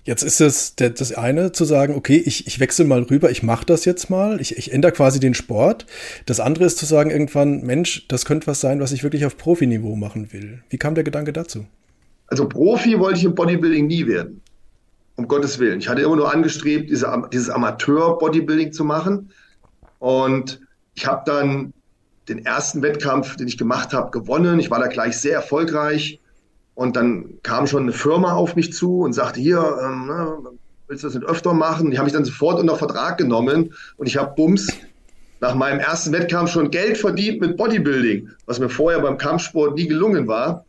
Jetzt 0.04 0.22
ist 0.22 0.40
es 0.42 0.76
das 0.76 1.12
eine 1.12 1.52
zu 1.52 1.66
sagen, 1.66 1.96
okay, 1.96 2.22
ich, 2.24 2.46
ich 2.46 2.60
wechsle 2.60 2.86
mal 2.86 3.02
rüber, 3.02 3.32
ich 3.32 3.42
mache 3.42 3.66
das 3.66 3.84
jetzt 3.84 4.12
mal, 4.12 4.40
ich, 4.40 4.58
ich 4.58 4.72
ändere 4.72 4.92
quasi 4.92 5.20
den 5.20 5.34
Sport. 5.34 5.88
Das 6.28 6.40
andere 6.40 6.66
ist 6.66 6.78
zu 6.78 6.86
sagen 6.86 7.10
irgendwann, 7.10 7.62
Mensch, 7.64 8.08
das 8.08 8.26
könnte 8.26 8.46
was 8.46 8.62
sein, 8.62 8.80
was 8.80 8.92
ich 8.92 9.04
wirklich 9.04 9.26
auf 9.26 9.38
Profiniveau 9.38 9.96
machen 9.96 10.32
will. 10.32 10.62
Wie 10.70 10.78
kam 10.78 10.94
der 10.94 11.04
Gedanke 11.04 11.34
dazu? 11.34 11.66
Also 12.28 12.48
Profi 12.48 13.00
wollte 13.00 13.18
ich 13.20 13.26
im 13.26 13.34
Bodybuilding 13.34 13.88
nie 13.88 14.06
werden 14.06 14.42
um 15.18 15.28
Gottes 15.28 15.60
Willen. 15.60 15.80
Ich 15.80 15.90
hatte 15.90 16.02
immer 16.02 16.16
nur 16.16 16.34
angestrebt, 16.34 16.90
diese, 16.90 17.12
dieses 17.34 17.50
Amateur-Bodybuilding 17.50 18.72
zu 18.72 18.86
machen. 18.86 19.32
Und 20.00 20.62
ich 20.94 21.06
habe 21.06 21.24
dann 21.26 21.74
den 22.30 22.46
ersten 22.46 22.82
Wettkampf, 22.82 23.36
den 23.36 23.48
ich 23.48 23.58
gemacht 23.58 23.94
habe, 23.94 24.12
gewonnen. 24.12 24.60
Ich 24.60 24.70
war 24.70 24.80
da 24.80 24.88
gleich 24.88 25.18
sehr 25.18 25.34
erfolgreich. 25.34 26.22
Und 26.76 26.96
dann 26.96 27.40
kam 27.42 27.66
schon 27.66 27.84
eine 27.84 27.94
Firma 27.94 28.34
auf 28.34 28.56
mich 28.56 28.72
zu 28.74 29.00
und 29.00 29.14
sagte, 29.14 29.40
hier, 29.40 29.80
ähm, 29.84 30.06
ne, 30.06 30.38
willst 30.88 31.04
du 31.04 31.08
das 31.08 31.16
nicht 31.16 31.28
öfter 31.28 31.54
machen? 31.54 31.90
Die 31.90 31.98
haben 31.98 32.06
mich 32.06 32.14
dann 32.14 32.26
sofort 32.26 32.60
unter 32.60 32.76
Vertrag 32.76 33.18
genommen 33.18 33.74
und 33.98 34.08
ich 34.08 34.18
habe 34.18 34.36
Bums 34.36 34.68
nach 35.40 35.56
meinem 35.56 35.80
ersten 35.80 36.12
Wettkampf 36.12 36.52
schon 36.52 36.70
Geld 36.70 36.98
verdient 36.98 37.42
mit 37.42 37.58
Bodybuilding, 37.58 38.30
was 38.46 38.60
mir 38.60 38.70
vorher 38.70 39.00
beim 39.00 39.18
Kampfsport 39.18 39.76
nie 39.76 39.88
gelungen 39.88 40.28
war. 40.28 40.66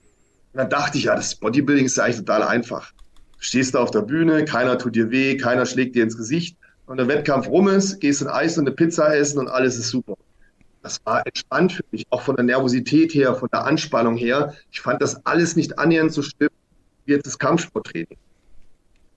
Und 0.55 0.59
dann 0.59 0.71
dachte 0.71 0.97
ich, 0.97 1.05
ja, 1.05 1.15
das 1.15 1.35
Bodybuilding 1.35 1.85
ist 1.85 2.01
eigentlich 2.01 2.17
total 2.17 2.43
einfach 2.43 2.93
stehst 3.39 3.75
du 3.75 3.79
auf 3.79 3.91
der 3.91 4.03
Bühne, 4.03 4.45
keiner 4.45 4.79
tut 4.79 4.97
dir 4.97 5.11
weh, 5.11 5.37
keiner 5.37 5.67
schlägt 5.67 5.95
dir 5.95 6.03
ins 6.03 6.17
Gesicht. 6.17 6.57
Und 6.87 6.97
der 6.97 7.09
Wettkampf 7.09 7.49
rum 7.49 7.69
ist, 7.69 8.01
gehst 8.01 8.23
ein 8.23 8.29
Eis 8.29 8.57
und 8.57 8.67
eine 8.67 8.75
Pizza 8.75 9.15
essen 9.15 9.39
und 9.39 9.49
alles 9.49 9.79
ist 9.79 9.91
super. 9.91 10.15
Das 10.83 11.01
war 11.05 11.27
entspannt 11.27 11.73
für 11.73 11.85
mich, 11.91 12.07
auch 12.11 12.23
von 12.23 12.37
der 12.37 12.45
Nervosität 12.45 13.13
her, 13.15 13.35
von 13.35 13.49
der 13.53 13.67
Anspannung 13.67 14.17
her. 14.17 14.55
Ich 14.73 14.81
fand 14.81 15.03
das 15.03 15.25
alles 15.27 15.55
nicht 15.55 15.79
annähernd 15.79 16.13
so 16.13 16.23
schlimm 16.23 16.49
wie 17.05 17.13
jetzt 17.13 17.27
das 17.27 17.39
Kampfsporttraining. 17.39 18.17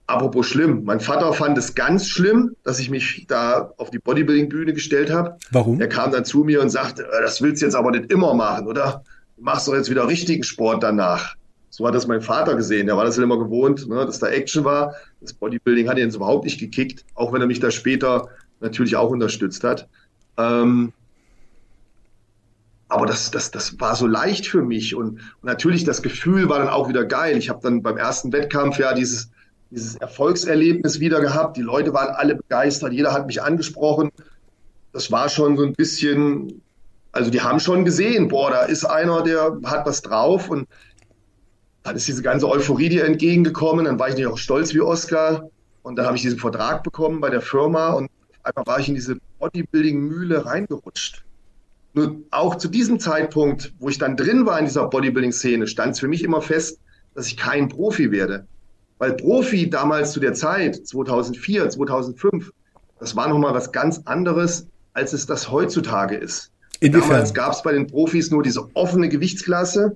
Apropos 0.07 0.47
schlimm, 0.47 0.83
mein 0.83 0.99
Vater 0.99 1.31
fand 1.31 1.57
es 1.57 1.73
ganz 1.73 2.07
schlimm, 2.07 2.55
dass 2.63 2.79
ich 2.79 2.89
mich 2.89 3.25
da 3.29 3.71
auf 3.77 3.91
die 3.91 3.99
Bodybuilding-Bühne 3.99 4.73
gestellt 4.73 5.09
habe. 5.09 5.37
Warum? 5.51 5.79
Er 5.79 5.87
kam 5.87 6.11
dann 6.11 6.25
zu 6.25 6.43
mir 6.43 6.61
und 6.61 6.69
sagte, 6.69 7.03
äh, 7.03 7.21
das 7.21 7.41
willst 7.41 7.61
du 7.61 7.67
jetzt 7.67 7.75
aber 7.75 7.91
nicht 7.91 8.11
immer 8.11 8.33
machen, 8.33 8.67
oder? 8.67 9.03
Du 9.37 9.43
machst 9.43 9.67
doch 9.67 9.73
jetzt 9.73 9.89
wieder 9.89 10.07
richtigen 10.07 10.43
Sport 10.43 10.83
danach. 10.83 11.35
So 11.71 11.87
hat 11.87 11.95
das 11.95 12.05
mein 12.05 12.21
Vater 12.21 12.55
gesehen. 12.55 12.85
Der 12.85 12.97
war 12.97 13.05
das 13.05 13.17
ja 13.17 13.23
immer 13.23 13.39
gewohnt, 13.39 13.87
ne, 13.87 14.05
dass 14.05 14.19
da 14.19 14.27
Action 14.27 14.63
war. 14.63 14.93
Das 15.19 15.33
Bodybuilding 15.33 15.89
hat 15.89 15.97
ihn 15.97 16.05
jetzt 16.05 16.15
überhaupt 16.15 16.45
nicht 16.45 16.59
gekickt, 16.59 17.03
auch 17.15 17.33
wenn 17.33 17.41
er 17.41 17.47
mich 17.47 17.59
da 17.59 17.71
später 17.71 18.27
natürlich 18.59 18.95
auch 18.95 19.09
unterstützt 19.09 19.63
hat. 19.63 19.89
Ähm, 20.37 20.93
aber 22.87 23.07
das, 23.07 23.31
das, 23.31 23.49
das 23.49 23.79
war 23.79 23.95
so 23.95 24.05
leicht 24.05 24.45
für 24.45 24.61
mich 24.61 24.93
und, 24.95 25.13
und 25.13 25.43
natürlich 25.43 25.83
das 25.83 26.03
Gefühl 26.03 26.49
war 26.49 26.59
dann 26.59 26.67
auch 26.67 26.89
wieder 26.89 27.05
geil. 27.05 27.37
Ich 27.37 27.49
habe 27.49 27.61
dann 27.63 27.81
beim 27.81 27.97
ersten 27.97 28.31
Wettkampf 28.31 28.77
ja 28.77 28.93
dieses 28.93 29.31
dieses 29.71 29.95
Erfolgserlebnis 29.95 30.99
wieder 30.99 31.21
gehabt. 31.21 31.57
Die 31.57 31.61
Leute 31.61 31.93
waren 31.93 32.13
alle 32.13 32.35
begeistert, 32.35 32.93
jeder 32.93 33.13
hat 33.13 33.25
mich 33.25 33.41
angesprochen. 33.41 34.11
Das 34.91 35.11
war 35.11 35.29
schon 35.29 35.57
so 35.57 35.63
ein 35.63 35.73
bisschen, 35.73 36.61
also 37.13 37.31
die 37.31 37.41
haben 37.41 37.59
schon 37.59 37.85
gesehen, 37.85 38.27
boah, 38.27 38.51
da 38.51 38.61
ist 38.63 38.83
einer, 38.83 39.23
der 39.23 39.57
hat 39.63 39.85
was 39.85 40.01
drauf 40.01 40.49
und 40.49 40.67
dann 41.83 41.95
ist 41.95 42.07
diese 42.07 42.21
ganze 42.21 42.47
Euphorie 42.47 42.89
dir 42.89 43.05
entgegengekommen. 43.05 43.85
Dann 43.85 43.99
war 43.99 44.07
ich 44.07 44.13
natürlich 44.13 44.31
auch 44.31 44.37
stolz 44.37 44.73
wie 44.73 44.81
Oscar 44.81 45.49
und 45.83 45.95
dann 45.95 46.05
habe 46.05 46.15
ich 46.15 46.21
diesen 46.21 46.39
Vertrag 46.39 46.83
bekommen 46.83 47.21
bei 47.21 47.29
der 47.29 47.41
Firma 47.41 47.93
und 47.93 48.09
einfach 48.43 48.65
war 48.65 48.79
ich 48.79 48.87
in 48.87 48.95
diese 48.95 49.17
Bodybuilding-Mühle 49.39 50.45
reingerutscht. 50.45 51.23
Nur 51.93 52.21
auch 52.31 52.55
zu 52.55 52.69
diesem 52.69 52.99
Zeitpunkt, 52.99 53.73
wo 53.79 53.89
ich 53.89 53.97
dann 53.97 54.15
drin 54.15 54.45
war 54.45 54.57
in 54.59 54.65
dieser 54.65 54.87
Bodybuilding-Szene, 54.87 55.67
stand 55.67 55.93
es 55.93 55.99
für 55.99 56.07
mich 56.07 56.23
immer 56.23 56.41
fest, 56.41 56.79
dass 57.15 57.27
ich 57.27 57.35
kein 57.35 57.67
Profi 57.67 58.11
werde. 58.11 58.45
Weil 58.97 59.13
Profi 59.13 59.69
damals 59.69 60.11
zu 60.11 60.19
der 60.19 60.33
Zeit, 60.33 60.87
2004, 60.87 61.69
2005, 61.69 62.51
das 62.99 63.15
war 63.15 63.27
nochmal 63.27 63.53
was 63.53 63.71
ganz 63.71 64.01
anderes, 64.05 64.67
als 64.93 65.11
es 65.11 65.25
das 65.25 65.51
heutzutage 65.51 66.15
ist. 66.15 66.51
Inwiefern? 66.79 67.09
Damals 67.09 67.33
gab 67.33 67.53
es 67.53 67.63
bei 67.63 67.73
den 67.73 67.87
Profis 67.87 68.31
nur 68.31 68.43
diese 68.43 68.69
offene 68.75 69.09
Gewichtsklasse. 69.09 69.95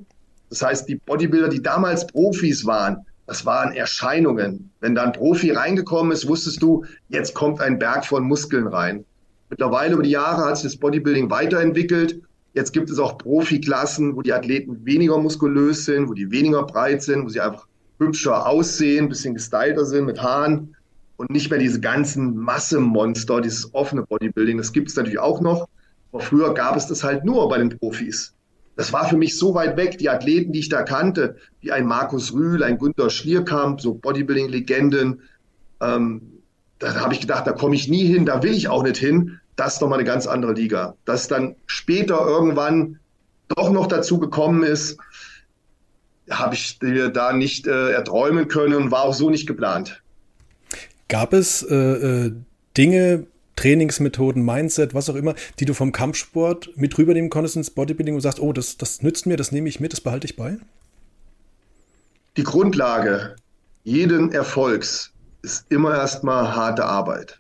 Das 0.50 0.62
heißt, 0.62 0.88
die 0.88 0.96
Bodybuilder, 0.96 1.50
die 1.50 1.62
damals 1.62 2.06
Profis 2.08 2.66
waren, 2.66 3.06
das 3.28 3.46
waren 3.46 3.74
Erscheinungen. 3.74 4.72
Wenn 4.80 4.96
da 4.96 5.04
ein 5.04 5.14
Profi 5.14 5.52
reingekommen 5.52 6.12
ist, 6.12 6.28
wusstest 6.28 6.62
du, 6.62 6.86
jetzt 7.10 7.34
kommt 7.34 7.60
ein 7.60 7.80
Berg 7.80 8.06
von 8.06 8.24
Muskeln 8.24 8.68
rein. 8.68 9.04
Mittlerweile 9.50 9.94
über 9.94 10.04
die 10.04 10.12
Jahre 10.12 10.46
hat 10.46 10.58
sich 10.58 10.72
das 10.72 10.80
Bodybuilding 10.80 11.30
weiterentwickelt. 11.30 12.22
Jetzt 12.54 12.72
gibt 12.72 12.90
es 12.90 13.00
auch 13.00 13.18
Profiklassen, 13.18 14.16
wo 14.16 14.22
die 14.22 14.34
Athleten 14.34 14.86
weniger 14.86 15.18
muskulös 15.18 15.86
sind, 15.86 16.08
wo 16.08 16.14
die 16.14 16.32
weniger 16.32 16.64
breit 16.64 17.02
sind, 17.04 17.26
wo 17.26 17.30
sie 17.30 17.42
einfach 17.42 17.68
hübscher 18.00 18.48
aussehen, 18.48 19.06
ein 19.06 19.10
bisschen 19.10 19.34
gestylter 19.34 19.86
sind 19.86 20.06
mit 20.06 20.22
Haaren 20.22 20.76
und 21.18 21.30
nicht 21.30 21.50
mehr 21.50 21.60
diese 21.60 21.80
ganzen 21.80 22.36
Massemonster, 22.36 23.42
dieses 23.42 23.74
offene 23.74 24.04
Bodybuilding. 24.04 24.58
Das 24.58 24.72
gibt 24.72 24.90
es 24.90 24.96
natürlich 24.96 25.20
auch 25.20 25.42
noch. 25.42 25.68
Aber 26.12 26.22
früher 26.22 26.54
gab 26.54 26.76
es 26.76 26.88
das 26.88 27.04
halt 27.04 27.26
nur 27.26 27.50
bei 27.50 27.58
den 27.58 27.78
Profis. 27.78 28.34
Das 28.76 28.92
war 28.92 29.08
für 29.08 29.18
mich 29.18 29.38
so 29.38 29.54
weit 29.54 29.78
weg. 29.78 29.98
Die 29.98 30.10
Athleten, 30.10 30.52
die 30.52 30.60
ich 30.60 30.70
da 30.70 30.84
kannte, 30.84 31.38
wie 31.62 31.72
ein 31.72 31.86
Markus 31.86 32.34
Rühl, 32.34 32.64
ein 32.64 32.78
Günter 32.78 33.10
Schlierkamp, 33.10 33.82
so 33.82 33.94
Bodybuilding-Legenden, 33.94 35.22
ähm, 35.82 36.22
da 36.80 36.94
habe 36.96 37.14
ich 37.14 37.22
gedacht, 37.22 37.48
da 37.48 37.54
komme 37.54 37.76
ich 37.76 37.88
nie 37.88 38.06
hin, 38.06 38.26
da 38.26 38.44
will 38.44 38.54
ich 38.54 38.68
auch 38.68 38.84
nicht 38.84 38.98
hin. 38.98 39.40
Das 39.56 39.76
ist 39.76 39.82
nochmal 39.82 40.00
eine 40.00 40.08
ganz 40.08 40.28
andere 40.28 40.54
Liga. 40.54 40.96
Dass 41.06 41.28
dann 41.28 41.56
später 41.66 42.20
irgendwann 42.26 43.00
doch 43.48 43.72
noch 43.72 43.88
dazu 43.88 44.20
gekommen 44.20 44.64
ist, 44.64 44.98
habe 46.30 46.56
ich 46.56 46.80
dir 46.80 47.10
da 47.10 47.32
nicht 47.32 47.68
äh, 47.68 47.92
erträumen 47.92 48.48
können 48.48 48.76
und 48.76 48.92
war 48.92 49.04
auch 49.04 49.14
so 49.14 49.30
nicht 49.30 49.48
geplant. 49.48 50.02
Gab 51.08 51.34
es 51.34 51.62
äh, 51.62 51.76
äh, 51.76 52.34
Dinge, 52.76 53.28
Trainingsmethoden, 53.56 54.44
Mindset, 54.44 54.94
was 54.94 55.10
auch 55.10 55.16
immer, 55.16 55.36
die 55.60 55.66
du 55.66 55.74
vom 55.74 55.92
Kampfsport 55.92 56.72
mit 56.76 56.98
rübernehmen 56.98 57.30
konntest 57.30 57.56
ins 57.56 57.72
Bodybuilding 57.72 58.16
und 58.16 58.22
sagst, 58.22 58.40
oh, 58.40 58.54
das, 58.54 58.78
das 58.78 59.02
nützt 59.02 59.26
mir, 59.26 59.38
das 59.38 59.52
nehme 59.52 59.70
ich 59.70 59.80
mit, 59.80 59.94
das 59.94 60.02
behalte 60.02 60.26
ich 60.26 60.36
bei? 60.36 60.58
Die 62.38 62.44
Grundlage 62.44 63.36
jeden 63.84 64.32
Erfolgs 64.32 65.12
ist 65.42 65.66
immer 65.70 65.96
erstmal 65.96 66.56
harte 66.56 66.84
Arbeit. 66.86 67.40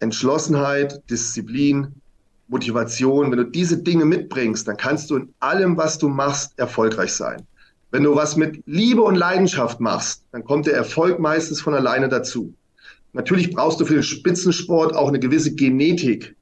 Entschlossenheit, 0.00 1.00
Disziplin, 1.08 1.94
Motivation. 2.48 3.30
Wenn 3.30 3.38
du 3.38 3.44
diese 3.44 3.78
Dinge 3.78 4.04
mitbringst, 4.04 4.66
dann 4.66 4.76
kannst 4.76 5.10
du 5.10 5.16
in 5.16 5.34
allem, 5.38 5.76
was 5.76 5.96
du 5.96 6.08
machst, 6.08 6.58
erfolgreich 6.58 7.12
sein. 7.12 7.46
Wenn 7.92 8.02
du 8.02 8.14
was 8.14 8.36
mit 8.36 8.62
Liebe 8.66 9.02
und 9.02 9.14
Leidenschaft 9.14 9.80
machst, 9.80 10.24
dann 10.32 10.44
kommt 10.44 10.66
der 10.66 10.74
Erfolg 10.74 11.18
meistens 11.18 11.60
von 11.60 11.74
alleine 11.74 12.08
dazu. 12.08 12.52
Natürlich 13.12 13.50
brauchst 13.50 13.80
du 13.80 13.84
für 13.84 13.94
den 13.94 14.02
Spitzensport 14.02 14.94
auch 14.94 15.08
eine 15.08 15.18
gewisse 15.18 15.54
Genetik, 15.54 16.36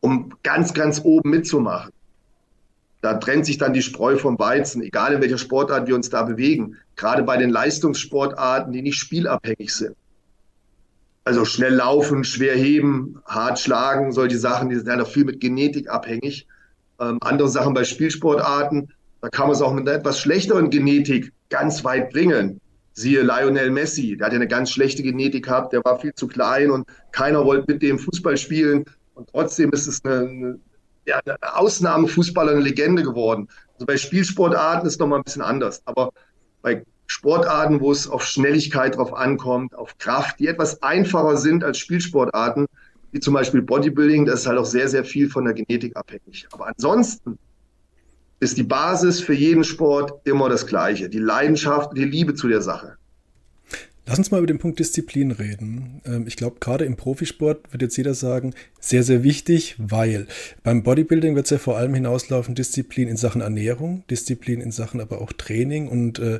um 0.00 0.32
ganz, 0.42 0.74
ganz 0.74 1.00
oben 1.02 1.30
mitzumachen. 1.30 1.92
Da 3.02 3.14
trennt 3.14 3.46
sich 3.46 3.58
dann 3.58 3.72
die 3.72 3.82
Spreu 3.82 4.16
vom 4.16 4.38
Weizen, 4.38 4.82
egal 4.82 5.14
in 5.14 5.20
welcher 5.20 5.38
Sportart 5.38 5.86
wir 5.86 5.94
uns 5.94 6.10
da 6.10 6.22
bewegen. 6.22 6.76
Gerade 6.96 7.22
bei 7.22 7.36
den 7.36 7.50
Leistungssportarten, 7.50 8.72
die 8.72 8.82
nicht 8.82 8.96
spielabhängig 8.96 9.74
sind. 9.74 9.96
Also 11.24 11.44
schnell 11.44 11.74
laufen, 11.74 12.24
schwer 12.24 12.54
heben, 12.54 13.20
hart 13.26 13.58
schlagen, 13.58 14.12
solche 14.12 14.38
Sachen, 14.38 14.68
die 14.68 14.76
sind 14.76 14.86
ja 14.86 14.96
noch 14.96 15.08
viel 15.08 15.24
mit 15.24 15.40
Genetik 15.40 15.90
abhängig. 15.90 16.46
Ähm, 17.00 17.18
andere 17.20 17.48
Sachen 17.48 17.74
bei 17.74 17.84
Spielsportarten, 17.84 18.92
da 19.20 19.28
kann 19.28 19.48
man 19.48 19.56
es 19.56 19.62
auch 19.62 19.72
mit 19.72 19.88
einer 19.88 19.98
etwas 19.98 20.20
schlechteren 20.20 20.70
Genetik 20.70 21.32
ganz 21.50 21.84
weit 21.84 22.10
bringen. 22.10 22.60
Siehe 22.98 23.22
Lionel 23.22 23.70
Messi, 23.70 24.16
der 24.16 24.26
hat 24.26 24.32
ja 24.32 24.38
eine 24.38 24.48
ganz 24.48 24.70
schlechte 24.70 25.02
Genetik 25.02 25.44
gehabt, 25.44 25.74
der 25.74 25.84
war 25.84 26.00
viel 26.00 26.14
zu 26.14 26.26
klein 26.26 26.70
und 26.70 26.86
keiner 27.12 27.44
wollte 27.44 27.70
mit 27.72 27.82
dem 27.82 27.98
Fußball 27.98 28.38
spielen. 28.38 28.86
Und 29.14 29.28
trotzdem 29.28 29.70
ist 29.70 29.86
es 29.86 30.02
eine, 30.04 30.20
eine 30.20 30.60
ja, 31.06 31.20
eine 31.24 31.36
Ausnahmefußballer, 31.56 32.52
eine 32.52 32.60
Legende 32.60 33.02
geworden. 33.02 33.48
Also 33.74 33.84
bei 33.84 33.98
Spielsportarten 33.98 34.86
ist 34.86 34.94
es 34.94 34.98
nochmal 34.98 35.20
ein 35.20 35.24
bisschen 35.24 35.42
anders. 35.42 35.82
Aber 35.84 36.10
bei 36.62 36.84
Sportarten, 37.06 37.80
wo 37.80 37.92
es 37.92 38.08
auf 38.08 38.24
Schnelligkeit 38.24 38.96
drauf 38.96 39.14
ankommt, 39.14 39.74
auf 39.74 39.98
Kraft, 39.98 40.40
die 40.40 40.48
etwas 40.48 40.82
einfacher 40.82 41.36
sind 41.36 41.64
als 41.64 41.78
Spielsportarten, 41.78 42.66
wie 43.12 43.20
zum 43.20 43.34
Beispiel 43.34 43.62
Bodybuilding, 43.62 44.24
das 44.24 44.40
ist 44.40 44.46
halt 44.46 44.58
auch 44.58 44.64
sehr, 44.64 44.88
sehr 44.88 45.04
viel 45.04 45.28
von 45.28 45.44
der 45.44 45.54
Genetik 45.54 45.96
abhängig. 45.96 46.48
Aber 46.50 46.66
ansonsten 46.66 47.38
ist 48.40 48.56
die 48.56 48.62
Basis 48.62 49.20
für 49.20 49.34
jeden 49.34 49.64
Sport 49.64 50.12
immer 50.24 50.48
das 50.48 50.66
Gleiche. 50.66 51.08
Die 51.08 51.18
Leidenschaft, 51.18 51.96
die 51.96 52.04
Liebe 52.04 52.34
zu 52.34 52.48
der 52.48 52.60
Sache. 52.60 52.96
Lass 54.08 54.18
uns 54.18 54.30
mal 54.30 54.38
über 54.38 54.46
den 54.46 54.60
Punkt 54.60 54.78
Disziplin 54.78 55.32
reden. 55.32 56.00
Ähm, 56.06 56.26
ich 56.28 56.36
glaube, 56.36 56.58
gerade 56.60 56.84
im 56.84 56.96
Profisport 56.96 57.72
wird 57.72 57.82
jetzt 57.82 57.96
jeder 57.96 58.14
sagen, 58.14 58.54
sehr, 58.78 59.02
sehr 59.02 59.24
wichtig, 59.24 59.74
weil 59.78 60.28
beim 60.62 60.84
Bodybuilding 60.84 61.34
wird 61.34 61.46
es 61.46 61.50
ja 61.50 61.58
vor 61.58 61.76
allem 61.76 61.92
hinauslaufen, 61.92 62.54
Disziplin 62.54 63.08
in 63.08 63.16
Sachen 63.16 63.40
Ernährung, 63.40 64.04
Disziplin 64.08 64.60
in 64.60 64.70
Sachen 64.70 65.00
aber 65.00 65.20
auch 65.20 65.32
Training 65.32 65.88
und 65.88 66.20
äh, 66.20 66.38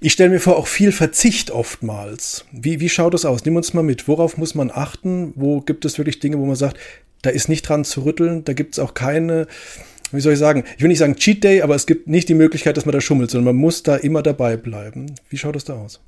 ich 0.00 0.12
stelle 0.12 0.30
mir 0.30 0.38
vor, 0.38 0.56
auch 0.56 0.68
viel 0.68 0.92
Verzicht 0.92 1.50
oftmals. 1.50 2.44
Wie, 2.52 2.78
wie 2.78 2.88
schaut 2.88 3.12
das 3.12 3.24
aus? 3.24 3.44
Nimm 3.44 3.56
uns 3.56 3.74
mal 3.74 3.82
mit. 3.82 4.06
Worauf 4.06 4.36
muss 4.36 4.54
man 4.54 4.70
achten? 4.70 5.32
Wo 5.34 5.60
gibt 5.60 5.84
es 5.84 5.98
wirklich 5.98 6.20
Dinge, 6.20 6.38
wo 6.38 6.46
man 6.46 6.54
sagt, 6.54 6.78
da 7.22 7.30
ist 7.30 7.48
nicht 7.48 7.68
dran 7.68 7.84
zu 7.84 8.04
rütteln, 8.04 8.44
da 8.44 8.52
gibt 8.52 8.74
es 8.74 8.78
auch 8.78 8.94
keine, 8.94 9.48
wie 10.12 10.20
soll 10.20 10.32
ich 10.32 10.38
sagen, 10.38 10.64
ich 10.76 10.82
will 10.82 10.88
nicht 10.88 10.98
sagen 10.98 11.16
Cheat 11.16 11.44
Day, 11.44 11.62
aber 11.62 11.74
es 11.74 11.86
gibt 11.86 12.08
nicht 12.08 12.28
die 12.28 12.34
Möglichkeit, 12.34 12.76
dass 12.76 12.86
man 12.86 12.92
da 12.92 13.00
schummelt, 13.00 13.30
sondern 13.30 13.54
man 13.54 13.60
muss 13.60 13.82
da 13.82 13.96
immer 13.96 14.22
dabei 14.22 14.56
bleiben. 14.56 15.14
Wie 15.28 15.36
schaut 15.36 15.56
das 15.56 15.64
da 15.64 15.74
aus? 15.74 16.00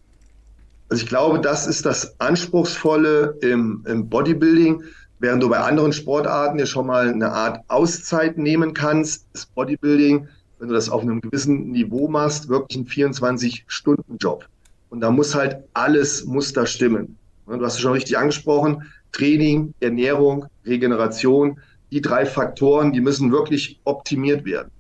Also 0.88 1.04
ich 1.04 1.09
glaube, 1.09 1.40
das 1.40 1.66
ist 1.66 1.87
das 1.87 2.19
Anspruchsvolle 2.21 3.38
im, 3.42 3.85
im 3.87 4.09
Bodybuilding. 4.09 4.83
Während 5.21 5.42
du 5.42 5.49
bei 5.49 5.59
anderen 5.59 5.92
Sportarten 5.92 6.59
ja 6.59 6.66
schon 6.66 6.87
mal 6.87 7.09
eine 7.09 7.30
Art 7.30 7.61
Auszeit 7.69 8.38
nehmen 8.38 8.75
kannst, 8.75 9.26
ist 9.35 9.54
Bodybuilding, 9.54 10.26
wenn 10.59 10.69
du 10.69 10.75
das 10.75 10.88
auf 10.88 11.02
einem 11.02 11.21
gewissen 11.21 11.71
Niveau 11.71 12.09
machst, 12.09 12.49
wirklich 12.49 12.80
ein 12.80 12.87
24-Stunden-Job. 12.87 14.47
Und 14.88 15.00
da 15.00 15.11
muss 15.11 15.35
halt 15.35 15.59
alles, 15.75 16.25
muss 16.25 16.52
da 16.52 16.66
stimmen. 16.66 17.16
Du 17.47 17.64
hast 17.64 17.75
es 17.75 17.80
schon 17.80 17.92
richtig 17.92 18.16
angesprochen. 18.16 18.83
Training, 19.12 19.75
Ernährung, 19.80 20.47
Regeneration, 20.64 21.59
die 21.90 22.00
drei 22.00 22.26
Faktoren, 22.26 22.92
die 22.92 23.00
müssen 23.00 23.32
wirklich 23.32 23.80
optimiert 23.85 24.44
werden. 24.44 24.70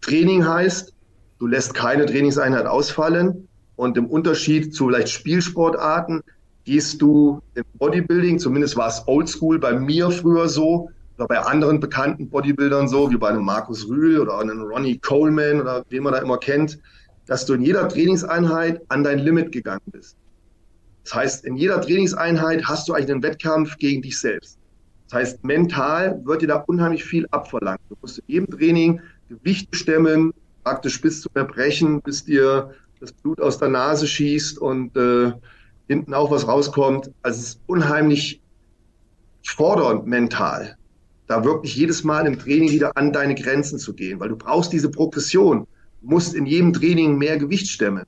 Training 0.00 0.46
heißt, 0.46 0.92
du 1.38 1.46
lässt 1.46 1.74
keine 1.74 2.06
Trainingseinheit 2.06 2.66
ausfallen. 2.66 3.48
Und 3.76 3.96
im 3.98 4.06
Unterschied 4.06 4.74
zu 4.74 4.86
vielleicht 4.86 5.10
Spielsportarten 5.10 6.22
gehst 6.64 7.00
du 7.02 7.42
im 7.54 7.64
Bodybuilding, 7.74 8.38
zumindest 8.38 8.76
war 8.76 8.88
es 8.88 9.02
oldschool 9.06 9.58
bei 9.58 9.78
mir 9.78 10.10
früher 10.10 10.48
so, 10.48 10.88
oder 11.18 11.28
bei 11.28 11.38
anderen 11.38 11.80
bekannten 11.80 12.28
Bodybuildern 12.28 12.88
so, 12.88 13.10
wie 13.10 13.16
bei 13.16 13.28
einem 13.28 13.44
Markus 13.44 13.88
Rühl 13.88 14.18
oder 14.18 14.38
einem 14.38 14.62
Ronnie 14.62 14.98
Coleman 14.98 15.60
oder 15.60 15.84
wen 15.88 16.02
man 16.02 16.12
da 16.12 16.18
immer 16.20 16.38
kennt, 16.38 16.78
dass 17.26 17.46
du 17.46 17.54
in 17.54 17.62
jeder 17.62 17.88
Trainingseinheit 17.88 18.82
an 18.88 19.02
dein 19.02 19.18
Limit 19.18 19.52
gegangen 19.52 19.80
bist. 19.92 20.16
Das 21.04 21.14
heißt, 21.14 21.44
in 21.44 21.56
jeder 21.56 21.80
Trainingseinheit 21.80 22.64
hast 22.64 22.88
du 22.88 22.94
eigentlich 22.94 23.10
einen 23.10 23.22
Wettkampf 23.22 23.78
gegen 23.78 24.02
dich 24.02 24.18
selbst. 24.18 24.58
Das 25.08 25.20
heißt, 25.20 25.44
mental 25.44 26.20
wird 26.24 26.42
dir 26.42 26.48
da 26.48 26.56
unheimlich 26.56 27.04
viel 27.04 27.26
abverlangt. 27.30 27.80
Du 27.88 27.96
musst 28.00 28.18
in 28.18 28.24
jedem 28.26 28.50
Training 28.50 29.00
Gewichte 29.28 29.76
stemmen, 29.76 30.32
praktisch 30.64 31.00
bis 31.00 31.20
zum 31.20 31.32
Erbrechen, 31.34 32.02
bis 32.02 32.24
dir 32.24 32.72
das 33.00 33.12
Blut 33.12 33.40
aus 33.40 33.58
der 33.58 33.68
Nase 33.68 34.06
schießt 34.06 34.58
und 34.58 34.96
äh, 34.96 35.32
hinten 35.88 36.14
auch 36.14 36.30
was 36.30 36.48
rauskommt. 36.48 37.10
Also 37.22 37.40
es 37.40 37.48
ist 37.48 37.60
unheimlich 37.66 38.40
fordernd 39.44 40.06
mental, 40.06 40.76
da 41.28 41.44
wirklich 41.44 41.76
jedes 41.76 42.02
Mal 42.02 42.26
im 42.26 42.38
Training 42.38 42.70
wieder 42.70 42.96
an 42.96 43.12
deine 43.12 43.34
Grenzen 43.34 43.78
zu 43.78 43.94
gehen, 43.94 44.18
weil 44.18 44.30
du 44.30 44.36
brauchst 44.36 44.72
diese 44.72 44.90
Progression. 44.90 45.66
Du 46.02 46.08
musst 46.08 46.34
in 46.34 46.46
jedem 46.46 46.72
Training 46.72 47.16
mehr 47.16 47.38
Gewicht 47.38 47.68
stemmen. 47.68 48.04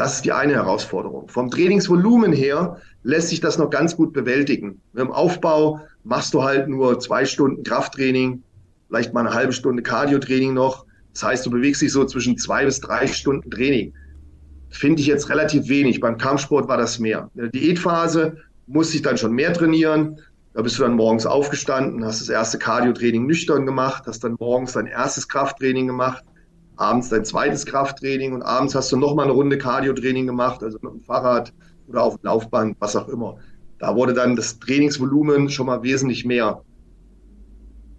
Das 0.00 0.16
ist 0.16 0.24
die 0.24 0.32
eine 0.32 0.54
Herausforderung. 0.54 1.28
Vom 1.28 1.50
Trainingsvolumen 1.50 2.32
her 2.32 2.78
lässt 3.02 3.28
sich 3.28 3.40
das 3.40 3.58
noch 3.58 3.70
ganz 3.70 3.96
gut 3.96 4.12
bewältigen. 4.12 4.80
Im 4.94 5.12
Aufbau 5.12 5.80
machst 6.04 6.34
du 6.34 6.42
halt 6.42 6.68
nur 6.68 6.98
zwei 7.00 7.24
Stunden 7.24 7.62
Krafttraining, 7.62 8.42
vielleicht 8.88 9.12
mal 9.12 9.26
eine 9.26 9.34
halbe 9.34 9.52
Stunde 9.52 9.82
Cardio-Training 9.82 10.54
noch 10.54 10.86
das 11.12 11.22
heißt, 11.22 11.46
du 11.46 11.50
bewegst 11.50 11.82
dich 11.82 11.92
so 11.92 12.04
zwischen 12.04 12.38
zwei 12.38 12.64
bis 12.64 12.80
drei 12.80 13.06
Stunden 13.06 13.50
Training. 13.50 13.92
finde 14.72 15.00
ich 15.00 15.08
jetzt 15.08 15.28
relativ 15.28 15.68
wenig. 15.68 15.98
Beim 15.98 16.16
Kampfsport 16.16 16.68
war 16.68 16.76
das 16.76 17.00
mehr. 17.00 17.28
In 17.34 17.40
der 17.40 17.50
Diätphase 17.50 18.36
musste 18.68 18.96
ich 18.96 19.02
dann 19.02 19.18
schon 19.18 19.32
mehr 19.32 19.52
trainieren. 19.52 20.20
Da 20.54 20.62
bist 20.62 20.78
du 20.78 20.82
dann 20.82 20.94
morgens 20.94 21.26
aufgestanden, 21.26 22.04
hast 22.04 22.20
das 22.20 22.28
erste 22.28 22.58
Cardio-Training 22.58 23.26
nüchtern 23.26 23.66
gemacht, 23.66 24.04
hast 24.06 24.22
dann 24.22 24.36
morgens 24.38 24.72
dein 24.72 24.86
erstes 24.86 25.26
Krafttraining 25.26 25.88
gemacht, 25.88 26.24
abends 26.80 27.10
dein 27.10 27.24
zweites 27.24 27.66
Krafttraining 27.66 28.32
und 28.32 28.42
abends 28.42 28.74
hast 28.74 28.90
du 28.90 28.96
nochmal 28.96 29.26
eine 29.26 29.34
Runde 29.34 29.58
Cardio-Training 29.58 30.26
gemacht, 30.26 30.62
also 30.62 30.78
mit 30.82 30.92
dem 30.92 31.00
Fahrrad 31.00 31.52
oder 31.86 32.02
auf 32.02 32.16
dem 32.16 32.24
Laufband, 32.24 32.76
was 32.80 32.96
auch 32.96 33.08
immer. 33.08 33.36
Da 33.78 33.94
wurde 33.94 34.14
dann 34.14 34.36
das 34.36 34.58
Trainingsvolumen 34.58 35.50
schon 35.50 35.66
mal 35.66 35.82
wesentlich 35.82 36.24
mehr. 36.24 36.62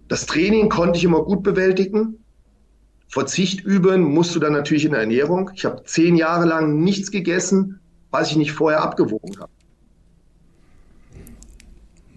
Das 0.08 0.26
Training 0.26 0.68
konnte 0.68 0.98
ich 0.98 1.04
immer 1.04 1.22
gut 1.22 1.42
bewältigen. 1.42 2.18
Verzicht 3.08 3.64
üben 3.64 4.02
musst 4.02 4.34
du 4.34 4.40
dann 4.40 4.52
natürlich 4.52 4.84
in 4.84 4.92
der 4.92 5.00
Ernährung. 5.00 5.50
Ich 5.54 5.64
habe 5.64 5.84
zehn 5.84 6.16
Jahre 6.16 6.46
lang 6.46 6.82
nichts 6.82 7.10
gegessen, 7.10 7.80
was 8.10 8.30
ich 8.30 8.36
nicht 8.36 8.52
vorher 8.52 8.82
abgewogen 8.82 9.38
habe. 9.38 9.52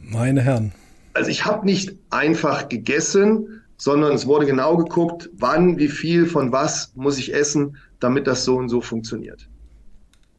Meine 0.01 0.41
Herren. 0.41 0.71
Also 1.13 1.29
ich 1.29 1.45
habe 1.45 1.65
nicht 1.65 1.95
einfach 2.09 2.69
gegessen, 2.69 3.61
sondern 3.77 4.13
es 4.13 4.25
wurde 4.25 4.45
genau 4.45 4.77
geguckt, 4.77 5.29
wann, 5.33 5.77
wie 5.77 5.87
viel, 5.87 6.25
von 6.25 6.51
was 6.51 6.91
muss 6.95 7.17
ich 7.17 7.33
essen, 7.33 7.77
damit 7.99 8.27
das 8.27 8.45
so 8.45 8.55
und 8.55 8.69
so 8.69 8.81
funktioniert. 8.81 9.47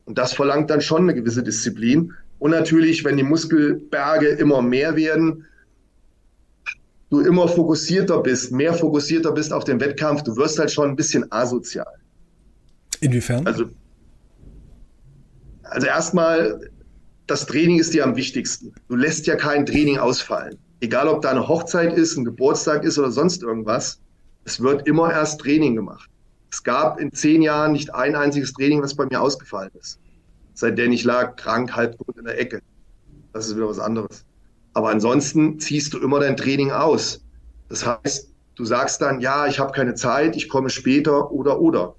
Und 0.05 0.19
das 0.19 0.33
verlangt 0.33 0.71
dann 0.71 0.81
schon 0.81 1.03
eine 1.03 1.15
gewisse 1.15 1.43
Disziplin. 1.43 2.13
Und 2.39 2.53
natürlich, 2.53 3.05
wenn 3.05 3.17
die 3.17 3.23
Muskelberge 3.23 4.29
immer 4.29 4.63
mehr 4.63 4.97
werden, 4.97 5.45
du 7.11 7.21
immer 7.21 7.49
fokussierter 7.49 8.23
bist, 8.23 8.53
mehr 8.53 8.75
fokussierter 8.75 9.33
bist 9.33 9.53
auf 9.53 9.65
den 9.65 9.81
Wettkampf, 9.81 10.23
du 10.23 10.37
wirst 10.37 10.59
halt 10.59 10.71
schon 10.71 10.91
ein 10.91 10.97
bisschen 10.97 11.31
asozial. 11.31 11.95
Inwiefern? 13.01 13.47
Also, 13.47 13.67
also 15.63 15.87
erstmal, 15.87 16.71
das 17.27 17.47
Training 17.47 17.79
ist 17.81 17.93
dir 17.93 18.05
am 18.05 18.17
wichtigsten. 18.17 18.73
Du 18.89 18.97
lässt 18.97 19.27
ja 19.27 19.37
kein 19.37 19.67
Training 19.67 19.99
ausfallen. 19.99 20.59
Egal, 20.81 21.09
ob 21.09 21.23
da 21.23 21.31
eine 21.31 21.49
Hochzeit 21.49 21.95
ist, 21.95 22.17
ein 22.17 22.25
Geburtstag 22.25 22.85
ist 22.85 22.99
oder 22.99 23.11
sonst 23.11 23.43
irgendwas, 23.43 24.01
es 24.45 24.61
wird 24.61 24.87
immer 24.87 25.11
erst 25.11 25.41
Training 25.41 25.75
gemacht. 25.75 26.11
Es 26.51 26.63
gab 26.63 27.01
in 27.01 27.13
zehn 27.13 27.43
Jahren 27.43 27.73
nicht 27.73 27.95
ein 27.95 28.15
einziges 28.15 28.53
Training, 28.53 28.83
was 28.83 28.95
bei 28.95 29.07
mir 29.07 29.21
ausgefallen 29.21 29.71
ist. 29.81 29.99
Seitdem 30.55 30.93
ich 30.93 31.05
lag, 31.05 31.37
krank, 31.37 31.75
halb 31.75 31.99
tot 31.99 32.17
in 32.17 32.25
der 32.25 32.39
Ecke. 32.39 32.61
Das 33.33 33.49
ist 33.49 33.57
wieder 33.57 33.69
was 33.69 33.79
anderes. 33.79 34.25
Aber 34.75 34.91
ansonsten 34.91 35.59
ziehst 35.59 35.95
du 35.95 35.99
immer 35.99 36.21
dein 36.21 36.37
Training 36.37 36.71
aus. 36.71 37.21
Das 37.69 37.87
heißt, 37.87 38.33
du 38.55 38.65
sagst 38.65 39.01
dann, 39.01 39.21
ja, 39.21 39.47
ich 39.47 39.59
habe 39.59 39.73
keine 39.73 39.95
Zeit, 39.95 40.37
ich 40.37 40.49
komme 40.49 40.71
später 40.71 41.31
oder 41.33 41.61
oder. 41.61 41.95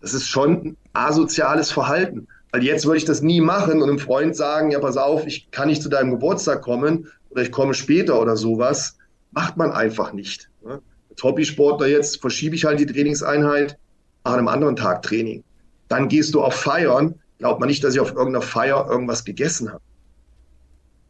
Das 0.00 0.14
ist 0.14 0.28
schon 0.28 0.52
ein 0.64 0.76
asoziales 0.92 1.70
Verhalten. 1.70 2.28
Weil 2.52 2.62
jetzt 2.62 2.86
würde 2.86 2.98
ich 2.98 3.04
das 3.04 3.20
nie 3.20 3.40
machen 3.40 3.82
und 3.82 3.88
einem 3.88 3.98
Freund 3.98 4.36
sagen, 4.36 4.70
ja, 4.70 4.78
pass 4.78 4.96
auf, 4.96 5.26
ich 5.26 5.50
kann 5.50 5.68
nicht 5.68 5.82
zu 5.82 5.88
deinem 5.88 6.10
Geburtstag 6.12 6.62
kommen 6.62 7.08
oder 7.30 7.42
ich 7.42 7.52
komme 7.52 7.74
später 7.74 8.20
oder 8.20 8.36
sowas. 8.36 8.96
Macht 9.30 9.56
man 9.56 9.72
einfach 9.72 10.12
nicht. 10.12 10.48
Ne? 10.64 10.80
Als 11.10 11.22
Hobbysportler 11.22 11.86
jetzt 11.86 12.20
verschiebe 12.20 12.54
ich 12.54 12.64
halt 12.64 12.80
die 12.80 12.86
Trainingseinheit, 12.86 13.78
mache 14.24 14.34
an 14.34 14.38
einem 14.38 14.48
anderen 14.48 14.76
Tag 14.76 15.02
Training. 15.02 15.44
Dann 15.88 16.08
gehst 16.08 16.34
du 16.34 16.42
auf 16.42 16.54
Feiern. 16.54 17.14
Glaubt 17.38 17.60
man 17.60 17.68
nicht, 17.68 17.84
dass 17.84 17.94
ich 17.94 18.00
auf 18.00 18.10
irgendeiner 18.10 18.42
Feier 18.42 18.86
irgendwas 18.90 19.24
gegessen 19.24 19.70
habe. 19.70 19.82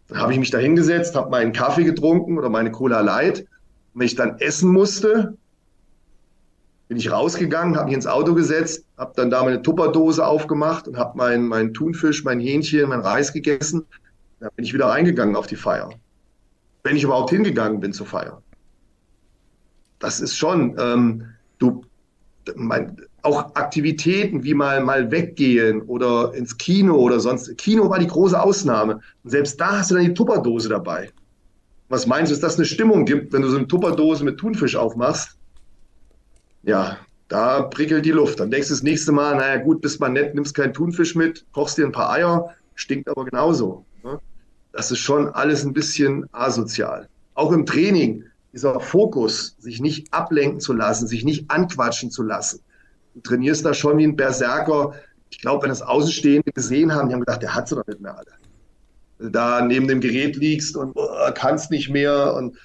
Dann 0.08 0.18
habe 0.18 0.32
ich 0.32 0.38
mich 0.38 0.50
da 0.50 0.58
hingesetzt, 0.58 1.14
habe 1.14 1.30
meinen 1.30 1.52
Kaffee 1.52 1.84
getrunken 1.84 2.38
oder 2.38 2.48
meine 2.48 2.72
Cola 2.72 3.00
Light. 3.00 3.40
Und 3.40 4.00
wenn 4.00 4.06
ich 4.06 4.14
dann 4.14 4.38
essen 4.38 4.72
musste, 4.72 5.37
bin 6.88 6.96
ich 6.96 7.10
rausgegangen, 7.10 7.76
habe 7.76 7.87
mich 7.87 7.94
ins 7.94 8.06
Auto 8.06 8.34
gesetzt, 8.34 8.84
habe 8.96 9.12
dann 9.16 9.30
da 9.30 9.44
meine 9.44 9.60
Tupperdose 9.60 10.26
aufgemacht 10.26 10.88
und 10.88 10.96
habe 10.96 11.18
meinen 11.18 11.46
mein 11.46 11.75
Thunfisch, 11.75 12.25
mein 12.25 12.40
Hähnchen, 12.40 12.88
mein 12.88 13.00
Reis 13.00 13.32
gegessen. 13.32 13.84
Dann 14.40 14.50
bin 14.56 14.64
ich 14.64 14.72
wieder 14.72 14.87
reingegangen 14.87 15.37
auf 15.37 15.46
die 15.46 15.56
Feier. 15.56 15.90
Wenn 16.82 16.97
ich 16.97 17.02
überhaupt 17.02 17.30
hingegangen 17.30 17.80
bin 17.80 17.92
zur 17.92 18.06
Feier. 18.06 18.42
Das 19.98 20.20
ist 20.20 20.37
schon, 20.37 20.76
ähm, 20.79 21.24
du, 21.59 21.85
mein, 22.55 22.96
auch 23.22 23.55
Aktivitäten 23.57 24.44
wie 24.44 24.55
mal, 24.55 24.83
mal 24.83 25.11
weggehen 25.11 25.83
oder 25.83 26.33
ins 26.35 26.57
Kino 26.57 26.96
oder 26.96 27.20
sonst. 27.20 27.57
Kino 27.59 27.90
war 27.90 27.98
die 27.98 28.07
große 28.07 28.40
Ausnahme. 28.40 29.00
Und 29.24 29.31
selbst 29.31 29.61
da 29.61 29.79
hast 29.79 29.90
du 29.90 29.96
dann 29.96 30.05
die 30.05 30.14
Tupperdose 30.14 30.68
dabei. 30.68 31.11
Was 31.88 32.07
meinst 32.07 32.31
du, 32.31 32.35
dass 32.35 32.42
das 32.42 32.57
eine 32.57 32.66
Stimmung 32.66 33.05
gibt, 33.05 33.33
wenn 33.33 33.42
du 33.42 33.48
so 33.48 33.57
eine 33.57 33.66
Tupperdose 33.66 34.24
mit 34.24 34.38
Thunfisch 34.38 34.76
aufmachst? 34.76 35.38
ja, 36.62 36.98
da 37.29 37.62
prickelt 37.62 38.05
die 38.05 38.11
Luft. 38.11 38.40
Dann 38.40 38.50
denkst 38.50 38.68
du 38.68 38.74
das 38.74 38.83
nächste 38.83 39.12
Mal, 39.12 39.37
naja 39.37 39.57
gut, 39.57 39.81
bist 39.81 40.00
mal 40.00 40.09
nett, 40.09 40.35
nimmst 40.35 40.55
keinen 40.55 40.72
Thunfisch 40.72 41.14
mit, 41.14 41.46
kochst 41.52 41.79
dir 41.79 41.87
ein 41.87 41.92
paar 41.92 42.11
Eier, 42.11 42.55
stinkt 42.74 43.09
aber 43.09 43.24
genauso. 43.24 43.85
Das 44.72 44.90
ist 44.90 44.98
schon 44.98 45.28
alles 45.28 45.64
ein 45.64 45.72
bisschen 45.72 46.26
asozial. 46.33 47.09
Auch 47.35 47.52
im 47.52 47.66
Training, 47.66 48.24
dieser 48.52 48.78
Fokus, 48.81 49.57
sich 49.59 49.81
nicht 49.81 50.12
ablenken 50.12 50.61
zu 50.61 50.72
lassen, 50.72 51.07
sich 51.07 51.24
nicht 51.24 51.50
anquatschen 51.50 52.11
zu 52.11 52.22
lassen. 52.22 52.61
Du 53.14 53.20
trainierst 53.20 53.64
da 53.64 53.74
schon 53.74 53.98
wie 53.98 54.04
ein 54.04 54.16
Berserker. 54.16 54.94
Ich 55.31 55.40
glaube, 55.40 55.62
wenn 55.62 55.70
das 55.70 55.83
Außenstehende 55.83 56.52
gesehen 56.52 56.92
haben, 56.94 57.09
die 57.09 57.14
haben 57.14 57.20
gedacht, 57.20 57.42
der 57.42 57.54
hat 57.54 57.68
sie 57.68 57.76
doch 57.76 57.87
nicht 57.87 58.00
mehr 58.00 58.16
alle. 58.16 59.31
Da 59.31 59.61
neben 59.62 59.88
dem 59.88 60.00
Gerät 60.00 60.37
liegst 60.37 60.76
und 60.76 60.92
oh, 60.94 61.09
kannst 61.35 61.70
nicht 61.70 61.90
mehr 61.90 62.35
und 62.35 62.57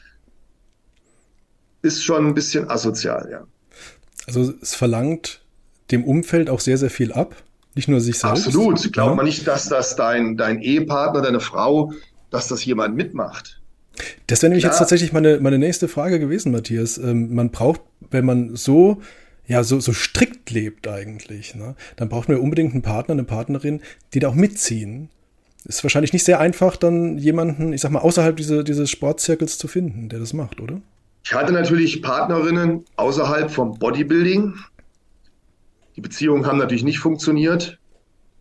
ist 1.82 2.04
schon 2.04 2.28
ein 2.28 2.34
bisschen 2.34 2.70
asozial, 2.70 3.28
ja. 3.30 3.46
Also 4.26 4.54
es 4.62 4.74
verlangt 4.74 5.42
dem 5.92 6.04
Umfeld 6.06 6.50
auch 6.50 6.60
sehr, 6.60 6.78
sehr 6.78 6.90
viel 6.90 7.12
ab. 7.12 7.36
Nicht 7.76 7.88
nur 7.88 8.00
sich 8.00 8.20
selbst. 8.20 8.48
Absolut. 8.48 8.94
Glaubt 8.94 9.12
ja. 9.12 9.16
man 9.16 9.26
nicht, 9.26 9.48
dass 9.48 9.68
das 9.68 9.96
dein, 9.96 10.38
dein 10.38 10.62
Ehepartner, 10.62 11.22
deine 11.22 11.40
Frau, 11.40 11.92
dass 12.30 12.48
das 12.48 12.64
jemand 12.66 12.96
mitmacht. 12.96 13.62
Das 14.28 14.42
wäre 14.42 14.50
nämlich 14.50 14.64
Klar. 14.64 14.74
jetzt 14.74 14.80
tatsächlich 14.80 15.14
meine, 15.14 15.40
meine 15.40 15.60
nächste 15.60 15.88
Frage 15.88 16.20
gewesen, 16.20 16.52
Matthias. 16.52 16.98
Ähm, 16.98 17.34
man 17.34 17.52
braucht, 17.52 17.82
wenn 18.10 18.26
man 18.26 18.56
so, 18.56 19.02
ja, 19.46 19.64
so, 19.64 19.80
so 19.80 19.94
strikt 19.94 20.50
lebt 20.52 20.88
eigentlich, 20.88 21.56
ne, 21.56 21.76
dann 21.96 22.10
braucht 22.10 22.28
man 22.28 22.38
ja 22.38 22.44
unbedingt 22.44 22.74
einen 22.74 22.82
Partner, 22.82 23.14
eine 23.14 23.24
Partnerin, 23.24 23.82
die 24.14 24.20
da 24.20 24.30
auch 24.30 24.36
mitziehen. 24.36 25.10
Ist 25.66 25.84
wahrscheinlich 25.84 26.14
nicht 26.14 26.26
sehr 26.26 26.40
einfach, 26.40 26.76
dann 26.76 27.18
jemanden, 27.18 27.72
ich 27.72 27.82
sag 27.82 27.92
mal, 27.92 28.00
außerhalb 28.00 28.36
diese, 28.36 28.64
dieses 28.64 28.90
Sportzirkels 28.90 29.58
zu 29.58 29.68
finden, 29.68 30.10
der 30.10 30.20
das 30.20 30.34
macht, 30.34 30.60
oder? 30.60 30.82
Ich 31.24 31.34
hatte 31.34 31.54
natürlich 31.54 32.02
Partnerinnen 32.02 32.84
außerhalb 32.98 33.50
vom 33.50 33.80
Bodybuilding. 33.80 34.56
Die 35.96 36.02
Beziehungen 36.02 36.46
haben 36.46 36.58
natürlich 36.58 36.84
nicht 36.84 37.00
funktioniert. 37.00 37.80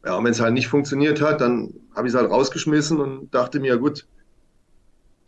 Ja, 0.04 0.16
und 0.16 0.24
wenn 0.24 0.32
es 0.32 0.40
halt 0.40 0.54
nicht 0.54 0.68
funktioniert 0.68 1.20
hat, 1.20 1.40
dann 1.40 1.74
habe 1.94 2.08
ich 2.08 2.14
es 2.14 2.18
halt 2.18 2.30
rausgeschmissen 2.30 2.98
und 3.00 3.34
dachte 3.34 3.60
mir, 3.60 3.76
gut, 3.78 4.06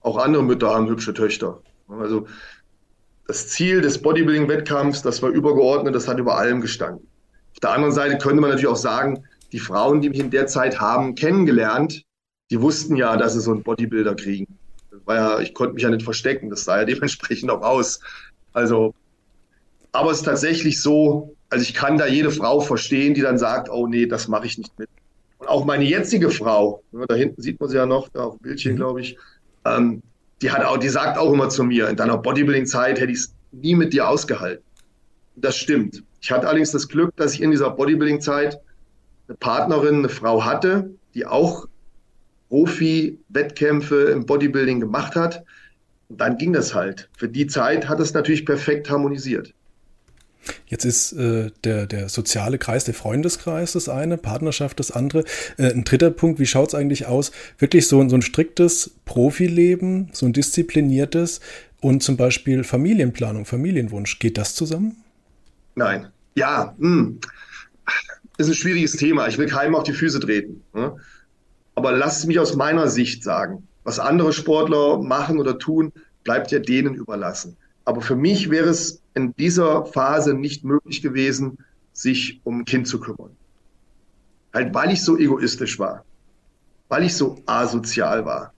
auch 0.00 0.16
andere 0.16 0.42
Mütter 0.42 0.74
haben 0.74 0.88
hübsche 0.88 1.14
Töchter. 1.14 1.60
Also 1.88 2.26
das 3.26 3.48
Ziel 3.48 3.80
des 3.80 4.02
Bodybuilding-Wettkampfs, 4.02 5.02
das 5.02 5.22
war 5.22 5.30
übergeordnet, 5.30 5.94
das 5.94 6.08
hat 6.08 6.18
über 6.18 6.36
allem 6.36 6.60
gestanden. 6.60 7.06
Auf 7.52 7.60
der 7.60 7.70
anderen 7.70 7.92
Seite 7.92 8.18
könnte 8.18 8.40
man 8.40 8.50
natürlich 8.50 8.68
auch 8.68 8.76
sagen, 8.76 9.24
die 9.52 9.60
Frauen, 9.60 10.00
die 10.00 10.10
mich 10.10 10.18
in 10.18 10.30
der 10.30 10.46
Zeit 10.46 10.80
haben 10.80 11.14
kennengelernt, 11.14 12.02
die 12.50 12.60
wussten 12.60 12.96
ja, 12.96 13.16
dass 13.16 13.34
sie 13.34 13.40
so 13.40 13.52
einen 13.52 13.62
Bodybuilder 13.62 14.16
kriegen 14.16 14.58
war 15.04 15.16
ja, 15.16 15.40
ich 15.40 15.54
konnte 15.54 15.74
mich 15.74 15.82
ja 15.82 15.90
nicht 15.90 16.04
verstecken, 16.04 16.50
das 16.50 16.64
sah 16.64 16.78
ja 16.78 16.84
dementsprechend 16.84 17.50
auch 17.50 17.62
aus. 17.62 18.00
Also, 18.52 18.94
aber 19.92 20.10
es 20.10 20.18
ist 20.18 20.24
tatsächlich 20.24 20.80
so, 20.80 21.33
also 21.54 21.62
ich 21.62 21.72
kann 21.72 21.98
da 21.98 22.08
jede 22.08 22.32
Frau 22.32 22.58
verstehen, 22.58 23.14
die 23.14 23.20
dann 23.20 23.38
sagt, 23.38 23.70
oh 23.70 23.86
nee, 23.86 24.06
das 24.06 24.26
mache 24.26 24.46
ich 24.46 24.58
nicht 24.58 24.76
mit. 24.76 24.88
Und 25.38 25.46
auch 25.48 25.64
meine 25.64 25.84
jetzige 25.84 26.30
Frau, 26.30 26.82
da 27.06 27.14
hinten 27.14 27.40
sieht 27.40 27.60
man 27.60 27.68
sie 27.70 27.76
ja 27.76 27.86
noch, 27.86 28.08
da 28.08 28.24
auf 28.24 28.38
dem 28.38 28.42
Bildchen, 28.42 28.72
mhm. 28.72 28.76
glaube 28.76 29.00
ich, 29.02 29.16
ähm, 29.64 30.02
die 30.42 30.50
hat 30.50 30.64
auch, 30.64 30.78
die 30.78 30.88
sagt 30.88 31.16
auch 31.16 31.32
immer 31.32 31.48
zu 31.48 31.62
mir, 31.62 31.88
in 31.88 31.94
deiner 31.94 32.18
Bodybuilding-Zeit 32.18 33.00
hätte 33.00 33.12
ich 33.12 33.18
es 33.18 33.34
nie 33.52 33.76
mit 33.76 33.92
dir 33.92 34.08
ausgehalten. 34.08 34.64
Das 35.36 35.56
stimmt. 35.56 36.02
Ich 36.20 36.32
hatte 36.32 36.48
allerdings 36.48 36.72
das 36.72 36.88
Glück, 36.88 37.14
dass 37.14 37.34
ich 37.34 37.40
in 37.40 37.52
dieser 37.52 37.70
Bodybuilding-Zeit 37.70 38.58
eine 39.28 39.36
Partnerin, 39.36 39.98
eine 39.98 40.08
Frau 40.08 40.44
hatte, 40.44 40.90
die 41.14 41.24
auch 41.24 41.68
Profi-Wettkämpfe 42.48 44.06
im 44.06 44.26
Bodybuilding 44.26 44.80
gemacht 44.80 45.14
hat. 45.14 45.44
Und 46.08 46.20
dann 46.20 46.36
ging 46.36 46.52
das 46.52 46.74
halt. 46.74 47.08
Für 47.16 47.28
die 47.28 47.46
Zeit 47.46 47.88
hat 47.88 48.00
es 48.00 48.12
natürlich 48.12 48.44
perfekt 48.44 48.90
harmonisiert. 48.90 49.54
Jetzt 50.66 50.84
ist 50.84 51.12
äh, 51.12 51.50
der, 51.64 51.86
der 51.86 52.08
soziale 52.08 52.58
Kreis, 52.58 52.84
der 52.84 52.94
Freundeskreis 52.94 53.72
das 53.72 53.88
eine, 53.88 54.16
Partnerschaft 54.16 54.80
das 54.80 54.90
andere. 54.90 55.24
Äh, 55.56 55.72
ein 55.72 55.84
dritter 55.84 56.10
Punkt, 56.10 56.38
wie 56.38 56.46
schaut 56.46 56.68
es 56.68 56.74
eigentlich 56.74 57.06
aus? 57.06 57.32
Wirklich 57.58 57.88
so, 57.88 58.06
so 58.08 58.16
ein 58.16 58.22
striktes 58.22 58.94
Profileben, 59.04 60.10
so 60.12 60.26
ein 60.26 60.32
diszipliniertes 60.32 61.40
und 61.80 62.02
zum 62.02 62.16
Beispiel 62.16 62.64
Familienplanung, 62.64 63.44
Familienwunsch. 63.44 64.18
Geht 64.18 64.38
das 64.38 64.54
zusammen? 64.54 64.96
Nein. 65.74 66.08
Ja, 66.34 66.74
mh. 66.78 66.88
Hm. 66.88 67.20
ist 68.38 68.48
ein 68.48 68.54
schwieriges 68.54 68.92
Thema. 68.92 69.28
Ich 69.28 69.38
will 69.38 69.46
keinem 69.46 69.74
auf 69.74 69.84
die 69.84 69.92
Füße 69.92 70.20
treten. 70.20 70.62
Ne? 70.72 70.96
Aber 71.74 71.92
lass 71.92 72.18
es 72.18 72.26
mich 72.26 72.38
aus 72.38 72.56
meiner 72.56 72.88
Sicht 72.88 73.22
sagen. 73.22 73.68
Was 73.84 73.98
andere 73.98 74.32
Sportler 74.32 74.98
machen 74.98 75.38
oder 75.38 75.58
tun, 75.58 75.92
bleibt 76.24 76.50
ja 76.50 76.58
denen 76.58 76.94
überlassen. 76.94 77.56
Aber 77.84 78.00
für 78.00 78.16
mich 78.16 78.50
wäre 78.50 78.70
es 78.70 79.02
in 79.14 79.34
dieser 79.36 79.86
Phase 79.86 80.34
nicht 80.34 80.64
möglich 80.64 81.02
gewesen, 81.02 81.58
sich 81.92 82.40
um 82.44 82.60
ein 82.60 82.64
Kind 82.64 82.88
zu 82.88 83.00
kümmern. 83.00 83.30
Halt, 84.52 84.74
weil 84.74 84.92
ich 84.92 85.02
so 85.02 85.16
egoistisch 85.16 85.78
war. 85.78 86.04
Weil 86.88 87.04
ich 87.04 87.16
so 87.16 87.40
asozial 87.46 88.24
war. 88.24 88.52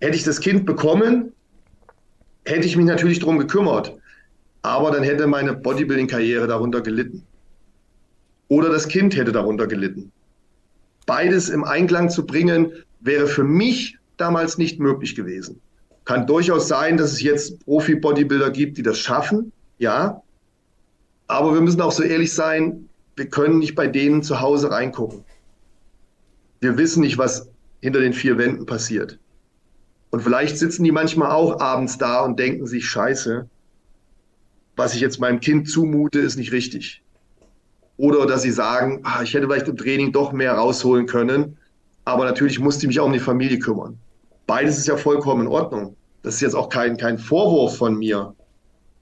Hätte 0.00 0.16
ich 0.16 0.24
das 0.24 0.40
Kind 0.40 0.66
bekommen, 0.66 1.32
hätte 2.44 2.66
ich 2.66 2.76
mich 2.76 2.86
natürlich 2.86 3.18
darum 3.18 3.38
gekümmert. 3.38 3.96
Aber 4.62 4.90
dann 4.90 5.02
hätte 5.02 5.26
meine 5.26 5.54
Bodybuilding-Karriere 5.54 6.46
darunter 6.46 6.80
gelitten. 6.80 7.24
Oder 8.48 8.70
das 8.70 8.88
Kind 8.88 9.16
hätte 9.16 9.32
darunter 9.32 9.66
gelitten. 9.66 10.10
Beides 11.06 11.48
im 11.48 11.64
Einklang 11.64 12.10
zu 12.10 12.26
bringen, 12.26 12.72
wäre 13.00 13.26
für 13.26 13.44
mich 13.44 13.98
damals 14.16 14.58
nicht 14.58 14.78
möglich 14.80 15.14
gewesen. 15.14 15.60
Kann 16.08 16.26
durchaus 16.26 16.68
sein, 16.68 16.96
dass 16.96 17.12
es 17.12 17.20
jetzt 17.20 17.62
Profi-Bodybuilder 17.66 18.48
gibt, 18.48 18.78
die 18.78 18.82
das 18.82 18.98
schaffen, 18.98 19.52
ja. 19.76 20.22
Aber 21.26 21.52
wir 21.52 21.60
müssen 21.60 21.82
auch 21.82 21.92
so 21.92 22.02
ehrlich 22.02 22.32
sein, 22.32 22.88
wir 23.16 23.26
können 23.26 23.58
nicht 23.58 23.74
bei 23.74 23.88
denen 23.88 24.22
zu 24.22 24.40
Hause 24.40 24.70
reingucken. 24.70 25.22
Wir 26.60 26.78
wissen 26.78 27.02
nicht, 27.02 27.18
was 27.18 27.50
hinter 27.82 28.00
den 28.00 28.14
vier 28.14 28.38
Wänden 28.38 28.64
passiert. 28.64 29.18
Und 30.08 30.22
vielleicht 30.22 30.56
sitzen 30.56 30.82
die 30.82 30.92
manchmal 30.92 31.30
auch 31.30 31.60
abends 31.60 31.98
da 31.98 32.20
und 32.20 32.38
denken 32.38 32.66
sich, 32.66 32.86
scheiße, 32.86 33.46
was 34.76 34.94
ich 34.94 35.02
jetzt 35.02 35.20
meinem 35.20 35.40
Kind 35.40 35.68
zumute, 35.68 36.20
ist 36.20 36.36
nicht 36.36 36.52
richtig. 36.52 37.02
Oder 37.98 38.24
dass 38.24 38.40
sie 38.40 38.50
sagen, 38.50 39.00
ah, 39.02 39.22
ich 39.22 39.34
hätte 39.34 39.46
vielleicht 39.46 39.68
im 39.68 39.76
Training 39.76 40.12
doch 40.12 40.32
mehr 40.32 40.54
rausholen 40.54 41.04
können, 41.04 41.58
aber 42.06 42.24
natürlich 42.24 42.60
musste 42.60 42.84
ich 42.84 42.88
mich 42.88 43.00
auch 43.00 43.06
um 43.06 43.12
die 43.12 43.18
Familie 43.18 43.58
kümmern. 43.58 43.98
Beides 44.46 44.78
ist 44.78 44.86
ja 44.88 44.96
vollkommen 44.96 45.42
in 45.42 45.48
Ordnung. 45.48 45.97
Das 46.22 46.34
ist 46.34 46.40
jetzt 46.40 46.54
auch 46.54 46.68
kein, 46.68 46.96
kein 46.96 47.18
Vorwurf 47.18 47.76
von 47.76 47.96
mir, 47.96 48.34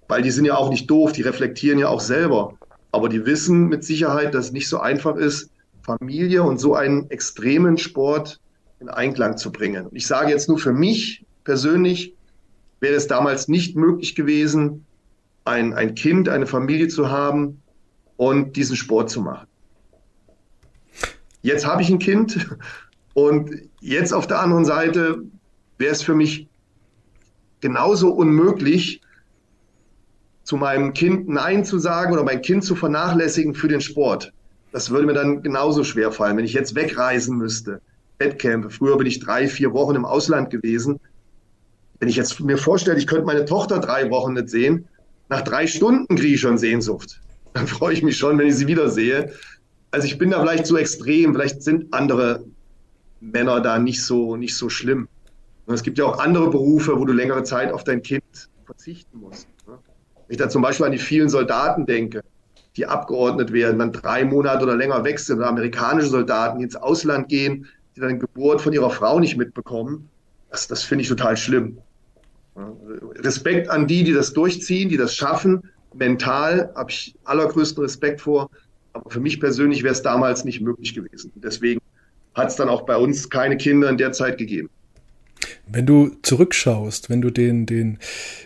weil 0.08 0.22
die 0.22 0.30
sind 0.30 0.44
ja 0.44 0.56
auch 0.56 0.70
nicht 0.70 0.90
doof, 0.90 1.12
die 1.12 1.22
reflektieren 1.22 1.78
ja 1.78 1.88
auch 1.88 2.00
selber. 2.00 2.54
Aber 2.92 3.08
die 3.08 3.26
wissen 3.26 3.68
mit 3.68 3.84
Sicherheit, 3.84 4.34
dass 4.34 4.46
es 4.46 4.52
nicht 4.52 4.68
so 4.68 4.78
einfach 4.78 5.16
ist, 5.16 5.50
Familie 5.82 6.42
und 6.42 6.58
so 6.58 6.74
einen 6.74 7.10
extremen 7.10 7.78
Sport 7.78 8.40
in 8.80 8.88
Einklang 8.88 9.36
zu 9.36 9.52
bringen. 9.52 9.88
Ich 9.92 10.06
sage 10.06 10.30
jetzt 10.30 10.48
nur 10.48 10.58
für 10.58 10.72
mich 10.72 11.24
persönlich, 11.44 12.14
wäre 12.80 12.94
es 12.94 13.06
damals 13.06 13.48
nicht 13.48 13.76
möglich 13.76 14.14
gewesen, 14.14 14.84
ein, 15.44 15.72
ein 15.74 15.94
Kind, 15.94 16.28
eine 16.28 16.46
Familie 16.46 16.88
zu 16.88 17.10
haben 17.10 17.62
und 18.16 18.56
diesen 18.56 18.76
Sport 18.76 19.10
zu 19.10 19.20
machen. 19.20 19.46
Jetzt 21.42 21.66
habe 21.66 21.82
ich 21.82 21.88
ein 21.88 21.98
Kind 21.98 22.48
und 23.14 23.50
jetzt 23.80 24.12
auf 24.12 24.26
der 24.26 24.40
anderen 24.40 24.64
Seite 24.64 25.22
wäre 25.78 25.92
es 25.92 26.02
für 26.02 26.14
mich 26.14 26.48
genauso 27.60 28.10
unmöglich, 28.10 29.00
zu 30.46 30.56
meinem 30.56 30.92
Kind 30.92 31.28
Nein 31.28 31.64
zu 31.64 31.78
sagen 31.78 32.12
oder 32.12 32.22
mein 32.22 32.40
Kind 32.40 32.62
zu 32.62 32.76
vernachlässigen 32.76 33.52
für 33.54 33.66
den 33.66 33.80
Sport. 33.80 34.32
Das 34.70 34.90
würde 34.90 35.06
mir 35.06 35.14
dann 35.14 35.42
genauso 35.42 35.82
schwer 35.82 36.12
fallen, 36.12 36.36
wenn 36.36 36.44
ich 36.44 36.52
jetzt 36.52 36.76
wegreisen 36.76 37.36
müsste. 37.36 37.80
Wettkämpfe. 38.18 38.70
Früher 38.70 38.96
bin 38.96 39.08
ich 39.08 39.18
drei, 39.18 39.48
vier 39.48 39.72
Wochen 39.72 39.96
im 39.96 40.04
Ausland 40.04 40.50
gewesen. 40.50 41.00
Wenn 41.98 42.08
ich 42.08 42.16
jetzt 42.16 42.40
mir 42.40 42.58
vorstelle, 42.58 42.98
ich 42.98 43.06
könnte 43.06 43.26
meine 43.26 43.44
Tochter 43.44 43.80
drei 43.80 44.10
Wochen 44.10 44.34
nicht 44.34 44.48
sehen, 44.48 44.86
nach 45.28 45.42
drei 45.42 45.66
Stunden 45.66 46.14
kriege 46.14 46.34
ich 46.34 46.40
schon 46.40 46.58
Sehnsucht. 46.58 47.20
Dann 47.52 47.66
freue 47.66 47.94
ich 47.94 48.02
mich 48.02 48.16
schon, 48.16 48.38
wenn 48.38 48.46
ich 48.46 48.56
sie 48.56 48.66
wiedersehe. 48.68 49.32
Also 49.90 50.06
ich 50.06 50.18
bin 50.18 50.30
da 50.30 50.40
vielleicht 50.40 50.66
so 50.66 50.76
extrem, 50.76 51.34
vielleicht 51.34 51.62
sind 51.62 51.92
andere 51.92 52.44
Männer 53.20 53.60
da 53.60 53.78
nicht 53.78 54.04
so, 54.04 54.36
nicht 54.36 54.56
so 54.56 54.68
schlimm. 54.68 55.08
Es 55.74 55.82
gibt 55.82 55.98
ja 55.98 56.04
auch 56.04 56.18
andere 56.18 56.48
Berufe, 56.48 56.98
wo 56.98 57.04
du 57.04 57.12
längere 57.12 57.42
Zeit 57.42 57.72
auf 57.72 57.84
dein 57.84 58.02
Kind 58.02 58.22
verzichten 58.64 59.18
musst. 59.18 59.48
Ne? 59.66 59.78
Wenn 60.14 60.34
ich 60.34 60.36
da 60.36 60.48
zum 60.48 60.62
Beispiel 60.62 60.86
an 60.86 60.92
die 60.92 60.98
vielen 60.98 61.28
Soldaten 61.28 61.86
denke, 61.86 62.22
die 62.76 62.86
abgeordnet 62.86 63.52
werden, 63.52 63.78
dann 63.78 63.92
drei 63.92 64.24
Monate 64.24 64.64
oder 64.64 64.76
länger 64.76 65.02
weg 65.04 65.18
sind, 65.18 65.38
oder 65.38 65.48
amerikanische 65.48 66.08
Soldaten, 66.08 66.58
die 66.58 66.64
ins 66.64 66.76
Ausland 66.76 67.28
gehen, 67.28 67.66
die 67.96 68.00
dann 68.00 68.20
Geburt 68.20 68.60
von 68.60 68.72
ihrer 68.72 68.90
Frau 68.90 69.18
nicht 69.18 69.36
mitbekommen, 69.36 70.08
das, 70.50 70.68
das 70.68 70.82
finde 70.82 71.02
ich 71.02 71.08
total 71.08 71.36
schlimm. 71.36 71.78
Respekt 73.16 73.68
an 73.68 73.86
die, 73.86 74.04
die 74.04 74.12
das 74.12 74.32
durchziehen, 74.32 74.88
die 74.88 74.96
das 74.96 75.14
schaffen. 75.14 75.62
Mental 75.94 76.72
habe 76.74 76.90
ich 76.90 77.14
allergrößten 77.24 77.82
Respekt 77.82 78.20
vor. 78.20 78.50
Aber 78.92 79.10
für 79.10 79.20
mich 79.20 79.40
persönlich 79.40 79.82
wäre 79.82 79.92
es 79.92 80.02
damals 80.02 80.44
nicht 80.44 80.60
möglich 80.62 80.94
gewesen. 80.94 81.32
Deswegen 81.36 81.80
hat 82.34 82.48
es 82.48 82.56
dann 82.56 82.68
auch 82.68 82.82
bei 82.82 82.96
uns 82.96 83.28
keine 83.28 83.56
Kinder 83.56 83.90
in 83.90 83.98
der 83.98 84.12
Zeit 84.12 84.38
gegeben. 84.38 84.70
Wenn 85.66 85.86
du 85.86 86.10
zurückschaust, 86.22 87.10
wenn 87.10 87.20
du 87.20 87.30
den, 87.30 87.66
den, 87.66 87.98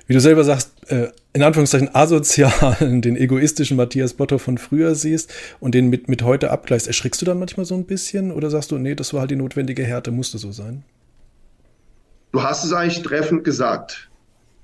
wie 0.07 0.15
du 0.15 0.21
selber 0.21 0.45
sagst, 0.45 0.73
äh, 0.91 1.09
in 1.33 1.43
Anführungszeichen 1.43 1.95
asozialen, 1.95 3.03
den 3.03 3.17
egoistischen 3.17 3.77
Matthias 3.77 4.15
Botto 4.15 4.39
von 4.39 4.59
früher 4.59 4.95
siehst 4.95 5.33
und 5.61 5.75
den 5.75 5.89
mit, 5.89 6.09
mit 6.09 6.23
heute 6.23 6.51
abgleichst, 6.51 6.87
erschrickst 6.87 7.21
du 7.23 7.27
dann 7.27 7.39
manchmal 7.39 7.67
so 7.67 7.75
ein 7.75 7.85
bisschen 7.85 8.33
oder 8.33 8.51
sagst 8.51 8.71
du, 8.71 8.79
nee, 8.79 8.95
das 8.95 9.13
war 9.13 9.21
halt 9.21 9.31
die 9.31 9.37
notwendige 9.37 9.85
Härte, 9.85 10.11
musste 10.11 10.39
so 10.39 10.53
sein? 10.53 10.85
Du 12.33 12.43
hast 12.43 12.65
es 12.65 12.73
eigentlich 12.73 13.03
treffend 13.03 13.45
gesagt. 13.45 14.09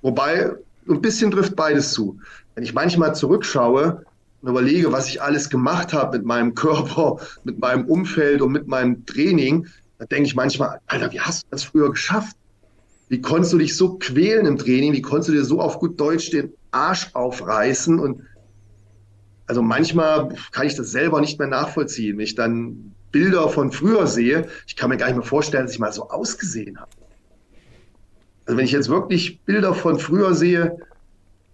Wobei, 0.02 0.52
ein 0.88 1.00
bisschen 1.00 1.30
trifft 1.30 1.56
beides 1.56 1.92
zu. 1.92 2.18
Wenn 2.54 2.64
ich 2.64 2.74
manchmal 2.74 3.14
zurückschaue 3.14 4.04
und 4.42 4.48
überlege, 4.48 4.92
was 4.92 5.08
ich 5.08 5.20
alles 5.20 5.50
gemacht 5.50 5.92
habe 5.92 6.18
mit 6.18 6.26
meinem 6.26 6.54
Körper, 6.54 7.18
mit 7.44 7.58
meinem 7.58 7.86
Umfeld 7.86 8.40
und 8.40 8.52
mit 8.52 8.66
meinem 8.68 9.04
Training, 9.06 9.66
da 9.98 10.04
denke 10.06 10.26
ich 10.26 10.34
manchmal, 10.34 10.80
Alter, 10.86 11.12
wie 11.12 11.20
hast 11.20 11.44
du 11.44 11.46
das 11.50 11.64
früher 11.64 11.90
geschafft? 11.90 12.36
Wie 13.08 13.20
konntest 13.20 13.52
du 13.52 13.58
dich 13.58 13.76
so 13.76 13.98
quälen 13.98 14.46
im 14.46 14.58
Training? 14.58 14.92
Wie 14.92 15.02
konntest 15.02 15.28
du 15.28 15.32
dir 15.32 15.44
so 15.44 15.60
auf 15.60 15.78
gut 15.78 15.98
Deutsch 15.98 16.30
den 16.30 16.52
Arsch 16.70 17.10
aufreißen? 17.14 17.98
Und 17.98 18.22
also 19.46 19.62
manchmal 19.62 20.34
kann 20.50 20.66
ich 20.66 20.74
das 20.74 20.90
selber 20.90 21.20
nicht 21.20 21.38
mehr 21.38 21.48
nachvollziehen. 21.48 22.18
Wenn 22.18 22.24
ich 22.24 22.34
dann 22.34 22.94
Bilder 23.12 23.48
von 23.48 23.70
früher 23.70 24.06
sehe, 24.06 24.48
ich 24.66 24.76
kann 24.76 24.90
mir 24.90 24.96
gar 24.96 25.06
nicht 25.06 25.16
mehr 25.16 25.24
vorstellen, 25.24 25.64
dass 25.64 25.72
ich 25.72 25.78
mal 25.78 25.92
so 25.92 26.10
ausgesehen 26.10 26.78
habe. 26.78 26.90
Also 28.44 28.58
wenn 28.58 28.64
ich 28.64 28.72
jetzt 28.72 28.88
wirklich 28.88 29.40
Bilder 29.42 29.74
von 29.74 29.98
früher 29.98 30.34
sehe, 30.34 30.76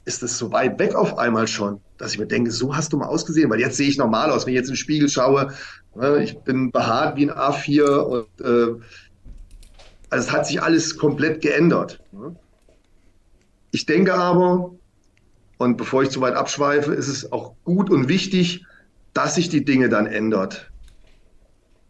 ist 0.05 0.23
das 0.23 0.39
so 0.39 0.53
weit 0.53 0.79
weg 0.79 0.95
auf 0.95 1.19
einmal 1.19 1.47
schon, 1.47 1.81
dass 2.03 2.15
ich 2.15 2.19
mir 2.19 2.27
denke, 2.27 2.51
so 2.51 2.75
hast 2.75 2.93
du 2.93 2.97
mal 2.97 3.07
ausgesehen, 3.07 3.49
weil 3.49 3.61
jetzt 3.61 3.77
sehe 3.77 3.89
ich 3.89 3.97
normal 3.97 4.33
aus. 4.33 4.45
Wenn 4.45 4.55
ich 4.55 4.59
jetzt 4.59 4.67
in 4.67 4.73
den 4.73 4.79
Spiegel 4.79 5.09
schaue, 5.09 5.53
ne, 5.95 6.25
ich 6.25 6.37
bin 6.41 6.73
behaart 6.73 7.17
wie 7.17 7.31
ein 7.31 7.37
A4 7.37 7.85
und 7.85 8.41
äh, 8.41 8.75
also 10.11 10.27
es 10.27 10.33
hat 10.33 10.45
sich 10.49 10.61
alles 10.61 10.97
komplett 10.97 11.43
geändert. 11.43 12.01
Ne? 12.11 12.35
Ich 13.71 13.87
denke 13.87 14.15
aber, 14.15 14.73
und 15.59 15.77
bevor 15.77 16.03
ich 16.03 16.11
zu 16.11 16.21
weit 16.21 16.35
abschweife, 16.35 16.93
ist 16.93 17.07
es 17.07 17.31
auch 17.31 17.55
gut 17.63 17.89
und 17.89 18.09
wichtig, 18.09 18.67
dass 19.15 19.37
sich 19.37 19.49
die 19.49 19.65
Dinge 19.65 19.89
dann 19.89 20.07
ändert. 20.07 20.73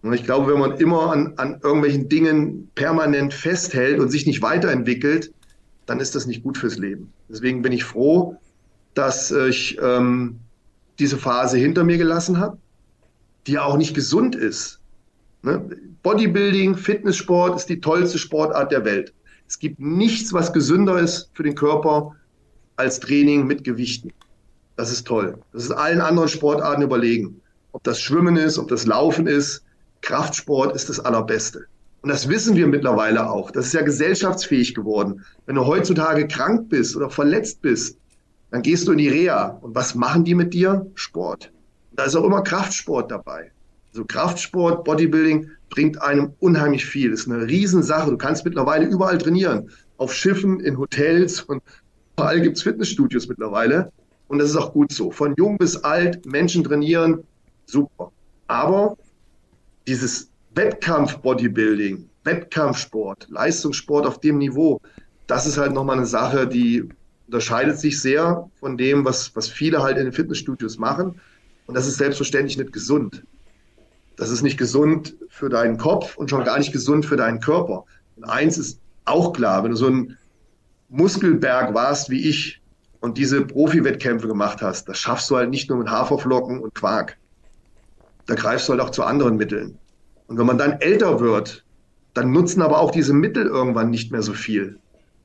Und 0.02 0.12
ich 0.12 0.24
glaube, 0.24 0.52
wenn 0.52 0.60
man 0.60 0.76
immer 0.76 1.10
an, 1.10 1.32
an 1.38 1.58
irgendwelchen 1.62 2.10
Dingen 2.10 2.70
permanent 2.74 3.32
festhält 3.32 3.98
und 3.98 4.10
sich 4.10 4.26
nicht 4.26 4.42
weiterentwickelt, 4.42 5.32
dann 5.86 6.00
ist 6.00 6.14
das 6.14 6.26
nicht 6.26 6.42
gut 6.42 6.58
fürs 6.58 6.76
Leben. 6.76 7.14
Deswegen 7.30 7.62
bin 7.62 7.72
ich 7.72 7.84
froh, 7.84 8.36
dass 8.94 9.30
ich 9.30 9.78
ähm, 9.82 10.38
diese 10.98 11.16
Phase 11.18 11.58
hinter 11.58 11.84
mir 11.84 11.98
gelassen 11.98 12.38
habe, 12.38 12.58
die 13.46 13.58
auch 13.58 13.76
nicht 13.76 13.94
gesund 13.94 14.34
ist. 14.34 14.80
Ne? 15.42 15.68
Bodybuilding, 16.02 16.76
Fitnesssport 16.76 17.56
ist 17.56 17.68
die 17.68 17.80
tollste 17.80 18.18
Sportart 18.18 18.70
der 18.70 18.84
Welt. 18.84 19.12
Es 19.48 19.58
gibt 19.58 19.80
nichts, 19.80 20.32
was 20.32 20.52
gesünder 20.52 20.98
ist 20.98 21.30
für 21.34 21.42
den 21.42 21.54
Körper 21.54 22.14
als 22.76 23.00
Training 23.00 23.46
mit 23.46 23.64
Gewichten. 23.64 24.12
Das 24.76 24.90
ist 24.90 25.06
toll. 25.06 25.38
Das 25.52 25.64
ist 25.64 25.70
allen 25.70 26.00
anderen 26.00 26.28
Sportarten 26.28 26.82
überlegen. 26.82 27.40
Ob 27.72 27.82
das 27.84 28.00
Schwimmen 28.00 28.36
ist, 28.36 28.58
ob 28.58 28.68
das 28.68 28.86
Laufen 28.86 29.26
ist, 29.26 29.64
Kraftsport 30.00 30.74
ist 30.74 30.88
das 30.88 31.00
Allerbeste. 31.00 31.66
Und 32.02 32.08
das 32.08 32.28
wissen 32.28 32.56
wir 32.56 32.66
mittlerweile 32.66 33.30
auch. 33.30 33.50
Das 33.50 33.66
ist 33.66 33.74
ja 33.74 33.82
gesellschaftsfähig 33.82 34.74
geworden. 34.74 35.24
Wenn 35.46 35.54
du 35.54 35.66
heutzutage 35.66 36.26
krank 36.26 36.68
bist 36.68 36.96
oder 36.96 37.10
verletzt 37.10 37.62
bist, 37.62 37.96
dann 38.52 38.60
gehst 38.60 38.86
du 38.86 38.92
in 38.92 38.98
die 38.98 39.08
Reha. 39.08 39.58
Und 39.62 39.74
was 39.74 39.94
machen 39.94 40.24
die 40.24 40.34
mit 40.34 40.52
dir? 40.52 40.86
Sport. 40.94 41.50
Da 41.92 42.04
ist 42.04 42.14
auch 42.14 42.24
immer 42.24 42.42
Kraftsport 42.42 43.10
dabei. 43.10 43.50
Also 43.92 44.04
Kraftsport, 44.04 44.84
Bodybuilding 44.84 45.50
bringt 45.70 46.00
einem 46.00 46.34
unheimlich 46.38 46.84
viel. 46.84 47.10
Das 47.10 47.20
ist 47.20 47.30
eine 47.30 47.46
Riesensache. 47.46 48.10
Du 48.10 48.18
kannst 48.18 48.44
mittlerweile 48.44 48.84
überall 48.84 49.16
trainieren. 49.16 49.70
Auf 49.96 50.14
Schiffen, 50.14 50.60
in 50.60 50.76
Hotels 50.76 51.40
und 51.40 51.62
überall 52.14 52.42
gibt 52.42 52.58
es 52.58 52.62
Fitnessstudios 52.62 53.26
mittlerweile. 53.26 53.90
Und 54.28 54.38
das 54.38 54.50
ist 54.50 54.56
auch 54.56 54.74
gut 54.74 54.92
so. 54.92 55.10
Von 55.10 55.34
jung 55.36 55.56
bis 55.56 55.76
alt, 55.78 56.24
Menschen 56.26 56.62
trainieren, 56.62 57.24
super. 57.64 58.12
Aber 58.48 58.98
dieses 59.86 60.28
Wettkampf-Bodybuilding, 60.54 62.06
Wettkampfsport, 62.24 63.28
Leistungssport 63.30 64.06
auf 64.06 64.20
dem 64.20 64.38
Niveau, 64.38 64.78
das 65.26 65.46
ist 65.46 65.56
halt 65.56 65.72
nochmal 65.72 65.96
eine 65.96 66.06
Sache, 66.06 66.46
die 66.46 66.86
unterscheidet 67.32 67.78
sich 67.78 67.98
sehr 67.98 68.50
von 68.60 68.76
dem, 68.76 69.06
was, 69.06 69.34
was 69.34 69.48
viele 69.48 69.82
halt 69.82 69.96
in 69.96 70.04
den 70.04 70.12
Fitnessstudios 70.12 70.76
machen. 70.76 71.18
Und 71.66 71.74
das 71.74 71.86
ist 71.86 71.96
selbstverständlich 71.96 72.58
nicht 72.58 72.74
gesund. 72.74 73.22
Das 74.16 74.28
ist 74.28 74.42
nicht 74.42 74.58
gesund 74.58 75.16
für 75.30 75.48
deinen 75.48 75.78
Kopf 75.78 76.18
und 76.18 76.28
schon 76.28 76.44
gar 76.44 76.58
nicht 76.58 76.72
gesund 76.72 77.06
für 77.06 77.16
deinen 77.16 77.40
Körper. 77.40 77.86
Und 78.16 78.24
eins 78.24 78.58
ist 78.58 78.80
auch 79.06 79.32
klar, 79.32 79.64
wenn 79.64 79.70
du 79.70 79.78
so 79.78 79.86
ein 79.86 80.18
Muskelberg 80.90 81.72
warst 81.72 82.10
wie 82.10 82.28
ich 82.28 82.60
und 83.00 83.16
diese 83.16 83.40
Profi-Wettkämpfe 83.46 84.28
gemacht 84.28 84.60
hast, 84.60 84.86
das 84.90 84.98
schaffst 84.98 85.30
du 85.30 85.36
halt 85.36 85.48
nicht 85.48 85.70
nur 85.70 85.78
mit 85.78 85.88
Haferflocken 85.88 86.60
und 86.60 86.74
Quark. 86.74 87.16
da 88.26 88.34
greifst 88.34 88.68
du 88.68 88.72
halt 88.72 88.82
auch 88.82 88.90
zu 88.90 89.04
anderen 89.04 89.36
Mitteln. 89.36 89.78
Und 90.26 90.38
wenn 90.38 90.46
man 90.46 90.58
dann 90.58 90.72
älter 90.80 91.18
wird, 91.18 91.64
dann 92.12 92.30
nutzen 92.30 92.60
aber 92.60 92.78
auch 92.78 92.90
diese 92.90 93.14
Mittel 93.14 93.46
irgendwann 93.46 93.88
nicht 93.88 94.12
mehr 94.12 94.22
so 94.22 94.34
viel. 94.34 94.78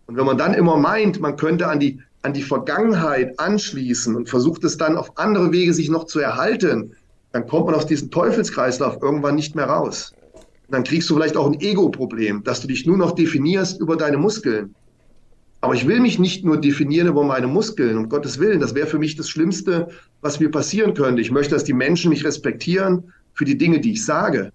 Und 0.08 0.17
wenn 0.17 0.26
man 0.26 0.38
dann 0.38 0.54
immer 0.54 0.78
meint, 0.78 1.20
man 1.20 1.36
könnte 1.36 1.67
an 1.67 1.80
die, 1.80 2.00
an 2.22 2.34
die 2.34 2.41
Vergangenheit 2.41 3.39
anschließen 3.39 4.15
und 4.15 4.30
versucht 4.30 4.63
es 4.63 4.78
dann 4.78 4.98
auf 4.98 5.17
andere 5.17 5.52
Wege 5.52 5.74
sich 5.74 5.89
noch 5.89 6.06
zu 6.06 6.20
erhalten, 6.20 6.93
dann 7.34 7.46
kommt 7.46 7.67
man 7.67 7.76
aus 7.76 7.86
diesem 7.86 8.10
Teufelskreislauf 8.10 9.02
irgendwann 9.02 9.36
nicht 9.36 9.56
mehr 9.56 9.65
raus. 9.65 10.13
Und 10.34 10.74
dann 10.74 10.84
kriegst 10.84 11.10
du 11.10 11.15
vielleicht 11.15 11.38
auch 11.38 11.48
ein 11.48 11.60
Ego-Problem, 11.60 12.43
dass 12.43 12.62
du 12.62 12.67
dich 12.67 12.86
nur 12.86 12.98
noch 12.98 13.12
definierst 13.12 13.80
über 13.80 13.96
deine 13.96 14.17
Muskeln. 14.17 14.74
Aber 15.60 15.74
ich 15.74 15.88
will 15.88 16.00
mich 16.00 16.20
nicht 16.20 16.46
nur 16.46 16.60
definieren 16.60 17.08
über 17.08 17.24
meine 17.24 17.48
Muskeln, 17.48 17.98
um 17.98 18.10
Gottes 18.10 18.39
Willen. 18.39 18.60
Das 18.60 18.76
wäre 18.76 18.88
für 18.88 19.00
mich 19.00 19.15
das 19.15 19.30
Schlimmste, 19.30 19.89
was 20.22 20.39
mir 20.39 20.52
passieren 20.52 20.93
könnte. 20.93 21.22
Ich 21.22 21.32
möchte, 21.32 21.56
dass 21.56 21.63
die 21.63 21.74
Menschen 21.74 22.10
mich 22.10 22.24
respektieren 22.24 23.12
für 23.34 23.46
die 23.46 23.58
Dinge, 23.58 23.80
die 23.80 23.93
ich 23.93 24.06
sage 24.06 24.52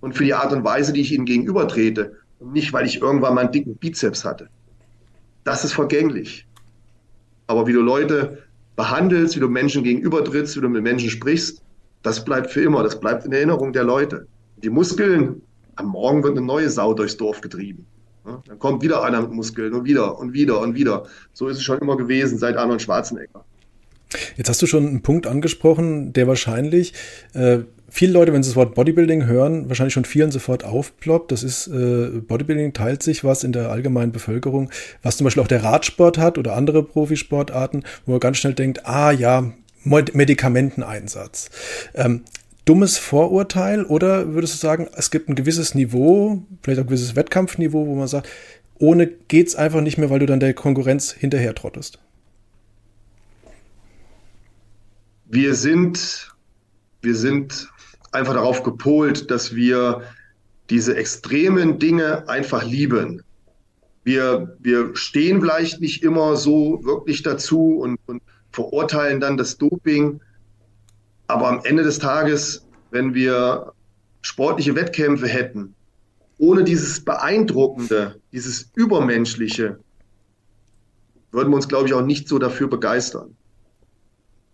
und 0.00 0.16
für 0.16 0.24
die 0.24 0.34
Art 0.34 0.52
und 0.52 0.64
Weise, 0.64 0.92
die 0.92 1.00
ich 1.00 1.12
ihnen 1.12 1.24
gegenüber 1.24 1.68
trete. 1.68 2.16
Und 2.40 2.52
nicht, 2.52 2.72
weil 2.72 2.86
ich 2.86 3.00
irgendwann 3.00 3.34
mal 3.34 3.42
einen 3.42 3.52
dicken 3.52 3.76
Bizeps 3.76 4.24
hatte. 4.24 4.48
Das 5.44 5.64
ist 5.64 5.72
vergänglich. 5.72 6.46
Aber 7.46 7.66
wie 7.66 7.72
du 7.72 7.80
Leute 7.80 8.38
behandelst, 8.76 9.36
wie 9.36 9.40
du 9.40 9.48
Menschen 9.48 9.82
gegenübertrittst, 9.84 10.56
wie 10.56 10.60
du 10.60 10.68
mit 10.68 10.82
Menschen 10.82 11.10
sprichst, 11.10 11.62
das 12.02 12.24
bleibt 12.24 12.50
für 12.50 12.62
immer. 12.62 12.82
Das 12.82 12.98
bleibt 12.98 13.24
in 13.24 13.32
Erinnerung 13.32 13.72
der 13.72 13.84
Leute. 13.84 14.26
Die 14.62 14.70
Muskeln, 14.70 15.42
am 15.76 15.86
Morgen 15.86 16.22
wird 16.22 16.36
eine 16.36 16.46
neue 16.46 16.70
Sau 16.70 16.94
durchs 16.94 17.16
Dorf 17.16 17.40
getrieben. 17.40 17.86
Dann 18.24 18.58
kommt 18.58 18.82
wieder 18.82 19.02
einer 19.02 19.22
mit 19.22 19.32
Muskeln 19.32 19.72
und 19.72 19.84
wieder 19.84 20.18
und 20.18 20.32
wieder 20.32 20.60
und 20.60 20.74
wieder. 20.76 21.06
So 21.32 21.48
ist 21.48 21.56
es 21.56 21.64
schon 21.64 21.78
immer 21.78 21.96
gewesen 21.96 22.38
seit 22.38 22.56
Arnold 22.56 22.80
Schwarzenegger. 22.80 23.44
Jetzt 24.36 24.48
hast 24.48 24.62
du 24.62 24.66
schon 24.66 24.86
einen 24.86 25.02
Punkt 25.02 25.26
angesprochen, 25.26 26.12
der 26.12 26.28
wahrscheinlich 26.28 26.92
äh, 27.32 27.60
viele 27.92 28.14
Leute, 28.14 28.32
wenn 28.32 28.42
sie 28.42 28.48
das 28.48 28.56
Wort 28.56 28.74
Bodybuilding 28.74 29.26
hören, 29.26 29.68
wahrscheinlich 29.68 29.92
schon 29.92 30.06
vielen 30.06 30.30
sofort 30.30 30.64
aufploppt. 30.64 31.30
Das 31.30 31.42
ist, 31.42 31.66
äh, 31.66 32.20
Bodybuilding 32.26 32.72
teilt 32.72 33.02
sich 33.02 33.22
was 33.22 33.44
in 33.44 33.52
der 33.52 33.70
allgemeinen 33.70 34.12
Bevölkerung, 34.12 34.70
was 35.02 35.18
zum 35.18 35.24
Beispiel 35.24 35.42
auch 35.42 35.48
der 35.48 35.62
Radsport 35.62 36.16
hat 36.16 36.38
oder 36.38 36.56
andere 36.56 36.82
Profisportarten, 36.82 37.84
wo 38.06 38.12
man 38.12 38.20
ganz 38.20 38.38
schnell 38.38 38.54
denkt, 38.54 38.86
ah 38.86 39.12
ja, 39.12 39.52
Medikamenteneinsatz. 39.84 41.50
Ähm, 41.94 42.22
dummes 42.64 42.96
Vorurteil 42.96 43.84
oder 43.84 44.32
würdest 44.32 44.54
du 44.54 44.58
sagen, 44.58 44.88
es 44.96 45.10
gibt 45.10 45.28
ein 45.28 45.34
gewisses 45.34 45.74
Niveau, 45.74 46.42
vielleicht 46.62 46.80
auch 46.80 46.84
ein 46.84 46.88
gewisses 46.88 47.14
Wettkampfniveau, 47.14 47.86
wo 47.86 47.94
man 47.94 48.08
sagt, 48.08 48.28
ohne 48.78 49.06
geht's 49.06 49.54
einfach 49.54 49.82
nicht 49.82 49.98
mehr, 49.98 50.08
weil 50.08 50.18
du 50.18 50.26
dann 50.26 50.40
der 50.40 50.54
Konkurrenz 50.54 51.12
hinterher 51.12 51.54
trottest? 51.54 51.98
Wir 55.26 55.54
sind, 55.54 56.31
wir 57.02 57.14
sind 57.14 57.68
einfach 58.12 58.34
darauf 58.34 58.62
gepolt, 58.62 59.30
dass 59.30 59.54
wir 59.54 60.02
diese 60.70 60.96
extremen 60.96 61.78
Dinge 61.78 62.28
einfach 62.28 62.64
lieben. 62.64 63.22
Wir, 64.04 64.56
wir 64.60 64.96
stehen 64.96 65.40
vielleicht 65.40 65.80
nicht 65.80 66.02
immer 66.02 66.36
so 66.36 66.80
wirklich 66.84 67.22
dazu 67.22 67.78
und, 67.78 67.98
und 68.06 68.22
verurteilen 68.50 69.20
dann 69.20 69.36
das 69.36 69.58
Doping. 69.58 70.20
Aber 71.26 71.48
am 71.48 71.60
Ende 71.64 71.82
des 71.82 71.98
Tages, 71.98 72.66
wenn 72.90 73.14
wir 73.14 73.72
sportliche 74.22 74.74
Wettkämpfe 74.74 75.26
hätten, 75.26 75.74
ohne 76.38 76.64
dieses 76.64 77.04
Beeindruckende, 77.04 78.20
dieses 78.32 78.70
Übermenschliche, 78.74 79.78
würden 81.30 81.50
wir 81.50 81.56
uns, 81.56 81.68
glaube 81.68 81.86
ich, 81.86 81.94
auch 81.94 82.04
nicht 82.04 82.28
so 82.28 82.38
dafür 82.38 82.68
begeistern. 82.68 83.36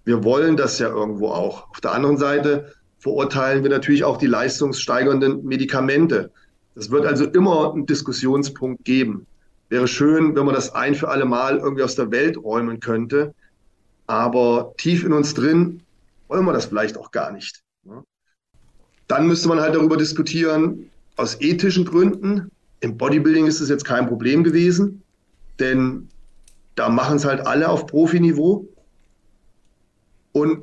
Wir 0.09 0.25
wollen 0.25 0.57
das 0.57 0.79
ja 0.79 0.89
irgendwo 0.89 1.29
auch. 1.29 1.69
Auf 1.69 1.83
der 1.83 1.93
anderen 1.93 2.17
Seite 2.17 2.73
verurteilen 2.99 3.63
wir 3.63 3.69
natürlich 3.69 4.05
auch 4.05 4.17
die 4.17 4.27
leistungssteigernden 4.27 5.45
Medikamente. 5.45 6.31
Das 6.75 6.91
wird 6.91 7.05
also 7.05 7.27
immer 7.27 7.75
einen 7.75 7.85
Diskussionspunkt 7.85 8.87
geben. 8.87 9.27
Wäre 9.69 9.87
schön, 9.87 10.35
wenn 10.35 10.47
man 10.47 10.55
das 10.55 10.75
ein 10.75 10.95
für 10.95 11.09
alle 11.11 11.27
Mal 11.27 11.59
irgendwie 11.59 11.83
aus 11.83 11.95
der 11.95 12.11
Welt 12.11 12.43
räumen 12.43 12.81
könnte. 12.81 13.35
Aber 14.07 14.73
tief 14.79 15.05
in 15.05 15.13
uns 15.13 15.35
drin 15.35 15.83
wollen 16.29 16.47
wir 16.47 16.55
das 16.55 16.65
vielleicht 16.65 16.97
auch 16.97 17.11
gar 17.11 17.31
nicht. 17.31 17.63
Dann 19.09 19.27
müsste 19.27 19.49
man 19.49 19.61
halt 19.61 19.75
darüber 19.75 19.99
diskutieren, 19.99 20.89
aus 21.17 21.39
ethischen 21.43 21.85
Gründen. 21.85 22.51
Im 22.81 22.97
Bodybuilding 22.97 23.47
ist 23.47 23.61
es 23.61 23.69
jetzt 23.69 23.85
kein 23.85 24.07
Problem 24.07 24.43
gewesen, 24.43 25.03
denn 25.61 26.09
da 26.77 26.89
machen 26.89 27.17
es 27.17 27.27
halt 27.27 27.47
alle 27.47 27.69
auf 27.69 27.87
Profiniveau. 27.87 28.67
Und 30.39 30.63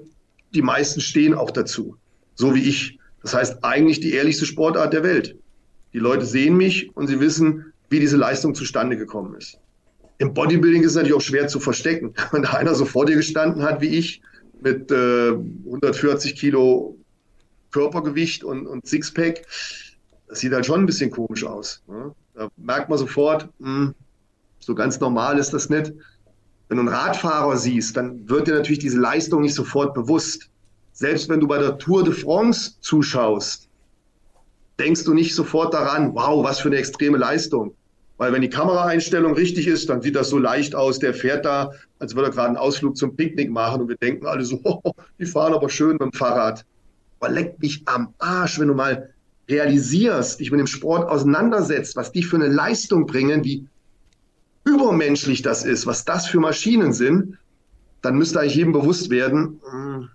die 0.53 0.61
meisten 0.61 1.01
stehen 1.01 1.33
auch 1.33 1.51
dazu, 1.51 1.97
so 2.33 2.55
wie 2.55 2.63
ich. 2.63 2.97
Das 3.21 3.33
heißt, 3.33 3.63
eigentlich 3.63 3.99
die 3.99 4.13
ehrlichste 4.13 4.45
Sportart 4.45 4.93
der 4.93 5.03
Welt. 5.03 5.37
Die 5.93 5.99
Leute 5.99 6.25
sehen 6.25 6.55
mich 6.55 6.95
und 6.95 7.07
sie 7.07 7.19
wissen, 7.19 7.73
wie 7.89 7.99
diese 7.99 8.17
Leistung 8.17 8.55
zustande 8.55 8.97
gekommen 8.97 9.35
ist. 9.35 9.59
Im 10.17 10.33
Bodybuilding 10.33 10.83
ist 10.83 10.91
es 10.91 10.95
natürlich 10.95 11.15
auch 11.15 11.21
schwer 11.21 11.47
zu 11.47 11.59
verstecken. 11.59 12.13
Wenn 12.31 12.43
da 12.43 12.51
einer 12.51 12.75
so 12.75 12.85
vor 12.85 13.05
dir 13.05 13.15
gestanden 13.15 13.63
hat 13.63 13.81
wie 13.81 13.89
ich, 13.89 14.21
mit 14.61 14.91
äh, 14.91 15.31
140 15.31 16.35
Kilo 16.35 16.97
Körpergewicht 17.71 18.43
und, 18.43 18.67
und 18.67 18.87
Sixpack, 18.87 19.45
das 20.27 20.39
sieht 20.39 20.53
halt 20.53 20.65
schon 20.65 20.81
ein 20.81 20.85
bisschen 20.85 21.11
komisch 21.11 21.43
aus. 21.43 21.83
Ne? 21.87 22.15
Da 22.33 22.49
merkt 22.55 22.89
man 22.89 22.97
sofort, 22.97 23.49
mh, 23.59 23.67
hm, 23.67 23.95
so 24.59 24.73
ganz 24.73 24.99
normal 24.99 25.37
ist 25.37 25.51
das 25.51 25.69
nicht. 25.69 25.93
Wenn 26.67 26.77
du 26.77 26.81
einen 26.81 26.93
Radfahrer 26.93 27.57
siehst, 27.57 27.95
dann 27.95 28.27
wird 28.27 28.47
dir 28.47 28.55
natürlich 28.55 28.79
diese 28.79 28.99
Leistung 28.99 29.41
nicht 29.41 29.53
sofort 29.53 29.93
bewusst. 29.93 30.49
Selbst 30.93 31.29
wenn 31.29 31.39
du 31.39 31.47
bei 31.47 31.59
der 31.59 31.77
Tour 31.77 32.03
de 32.03 32.13
France 32.13 32.73
zuschaust, 32.81 33.67
denkst 34.79 35.03
du 35.03 35.13
nicht 35.13 35.35
sofort 35.35 35.73
daran, 35.73 36.15
wow, 36.15 36.43
was 36.43 36.59
für 36.59 36.69
eine 36.69 36.77
extreme 36.77 37.17
Leistung. 37.17 37.75
Weil 38.17 38.31
wenn 38.31 38.41
die 38.41 38.49
Kameraeinstellung 38.49 39.33
richtig 39.33 39.67
ist, 39.67 39.89
dann 39.89 40.01
sieht 40.01 40.15
das 40.15 40.29
so 40.29 40.37
leicht 40.37 40.73
aus. 40.73 40.99
Der 40.99 41.13
fährt 41.13 41.45
da, 41.45 41.71
als 41.99 42.15
würde 42.15 42.29
er 42.29 42.33
gerade 42.33 42.47
einen 42.47 42.57
Ausflug 42.57 42.95
zum 42.95 43.15
Picknick 43.15 43.51
machen 43.51 43.81
und 43.81 43.89
wir 43.89 43.97
denken 43.97 44.25
alle 44.25 44.45
so, 44.45 44.59
oh, 44.63 44.93
die 45.19 45.25
fahren 45.25 45.53
aber 45.53 45.69
schön 45.69 45.93
mit 45.93 46.01
dem 46.01 46.13
Fahrrad. 46.13 46.65
Aber 47.19 47.31
leck 47.31 47.59
mich 47.59 47.83
am 47.85 48.13
Arsch, 48.19 48.59
wenn 48.59 48.69
du 48.69 48.73
mal 48.73 49.09
realisierst, 49.49 50.39
dich 50.39 50.49
mit 50.49 50.59
dem 50.59 50.67
Sport 50.67 51.09
auseinandersetzt, 51.09 51.95
was 51.95 52.11
die 52.11 52.23
für 52.23 52.37
eine 52.37 52.47
Leistung 52.47 53.05
bringen, 53.05 53.43
wie 53.43 53.67
übermenschlich 54.65 55.41
das 55.41 55.63
ist, 55.63 55.85
was 55.85 56.05
das 56.05 56.27
für 56.27 56.39
Maschinen 56.39 56.91
sind, 56.91 57.37
dann 58.01 58.17
müsste 58.17 58.39
eigentlich 58.39 58.55
jedem 58.55 58.73
bewusst 58.73 59.09
werden, 59.09 59.61
hm, 59.69 60.09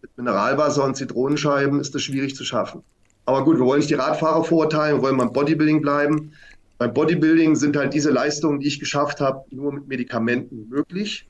mit 0.00 0.16
Mineralwasser 0.16 0.84
und 0.84 0.96
Zitronenscheiben 0.96 1.80
ist 1.80 1.94
das 1.94 2.02
schwierig 2.02 2.36
zu 2.36 2.44
schaffen. 2.44 2.82
Aber 3.26 3.44
gut, 3.44 3.58
wir 3.58 3.66
wollen 3.66 3.80
nicht 3.80 3.90
die 3.90 3.94
Radfahrer 3.94 4.44
verurteilen, 4.44 4.98
wir 4.98 5.02
wollen 5.02 5.16
beim 5.18 5.32
Bodybuilding 5.32 5.82
bleiben. 5.82 6.32
Beim 6.78 6.94
Bodybuilding 6.94 7.56
sind 7.56 7.76
halt 7.76 7.92
diese 7.92 8.10
Leistungen, 8.10 8.60
die 8.60 8.68
ich 8.68 8.78
geschafft 8.78 9.20
habe, 9.20 9.44
nur 9.50 9.72
mit 9.72 9.88
Medikamenten 9.88 10.68
möglich. 10.68 11.28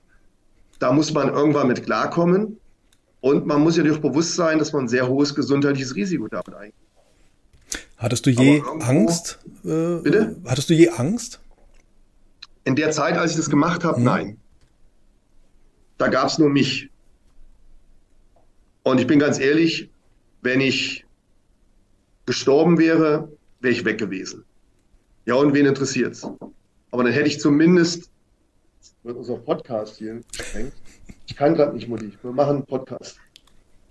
Da 0.78 0.92
muss 0.92 1.12
man 1.12 1.28
irgendwann 1.28 1.66
mit 1.66 1.84
klarkommen. 1.84 2.58
Und 3.20 3.46
man 3.46 3.62
muss 3.62 3.76
ja 3.76 3.82
durch 3.82 4.00
bewusst 4.00 4.36
sein, 4.36 4.58
dass 4.58 4.72
man 4.72 4.84
ein 4.84 4.88
sehr 4.88 5.08
hohes 5.08 5.34
gesundheitliches 5.34 5.96
Risiko 5.96 6.28
damit 6.28 6.54
eingeht. 6.54 6.74
Hattest 7.96 8.26
du 8.26 8.30
je 8.30 8.62
Angst? 8.80 9.40
Äh, 9.64 9.96
bitte? 10.02 10.36
Hattest 10.46 10.70
du 10.70 10.74
je 10.74 10.90
Angst? 10.90 11.40
In 12.68 12.76
der 12.76 12.90
Zeit, 12.90 13.16
als 13.16 13.30
ich 13.30 13.38
das 13.38 13.48
gemacht 13.48 13.82
habe, 13.82 13.96
hm. 13.96 14.04
nein. 14.04 14.36
Da 15.96 16.08
gab 16.08 16.26
es 16.26 16.36
nur 16.36 16.50
mich. 16.50 16.90
Und 18.82 19.00
ich 19.00 19.06
bin 19.06 19.18
ganz 19.18 19.38
ehrlich, 19.38 19.88
wenn 20.42 20.60
ich 20.60 21.06
gestorben 22.26 22.76
wäre, 22.76 23.32
wäre 23.60 23.72
ich 23.72 23.86
weg 23.86 23.96
gewesen. 23.96 24.44
Ja, 25.24 25.36
und 25.36 25.54
wen 25.54 25.64
interessiert's? 25.64 26.28
Aber 26.90 27.04
dann 27.04 27.12
hätte 27.14 27.28
ich 27.28 27.40
zumindest, 27.40 28.10
wird 29.02 29.16
unser 29.16 29.38
Podcast 29.38 29.96
hier 29.96 30.20
gesprengt. 30.36 30.74
Ich 31.26 31.36
kann 31.36 31.54
gerade 31.54 31.74
nicht, 31.74 31.88
Mutti. 31.88 32.12
Wir 32.20 32.32
machen 32.32 32.56
einen 32.56 32.66
Podcast. 32.66 33.18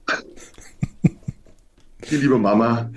Die 2.12 2.16
liebe 2.16 2.38
Mama. 2.38 2.92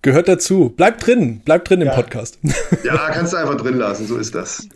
Gehört 0.00 0.28
dazu. 0.28 0.72
Bleib 0.74 0.98
drin. 1.00 1.42
Bleib 1.44 1.66
drin 1.66 1.82
ja. 1.82 1.90
im 1.90 1.94
Podcast. 1.94 2.38
Ja, 2.84 3.10
kannst 3.12 3.34
du 3.34 3.36
einfach 3.36 3.58
drin 3.58 3.76
lassen. 3.76 4.06
So 4.06 4.16
ist 4.16 4.34
das. 4.34 4.66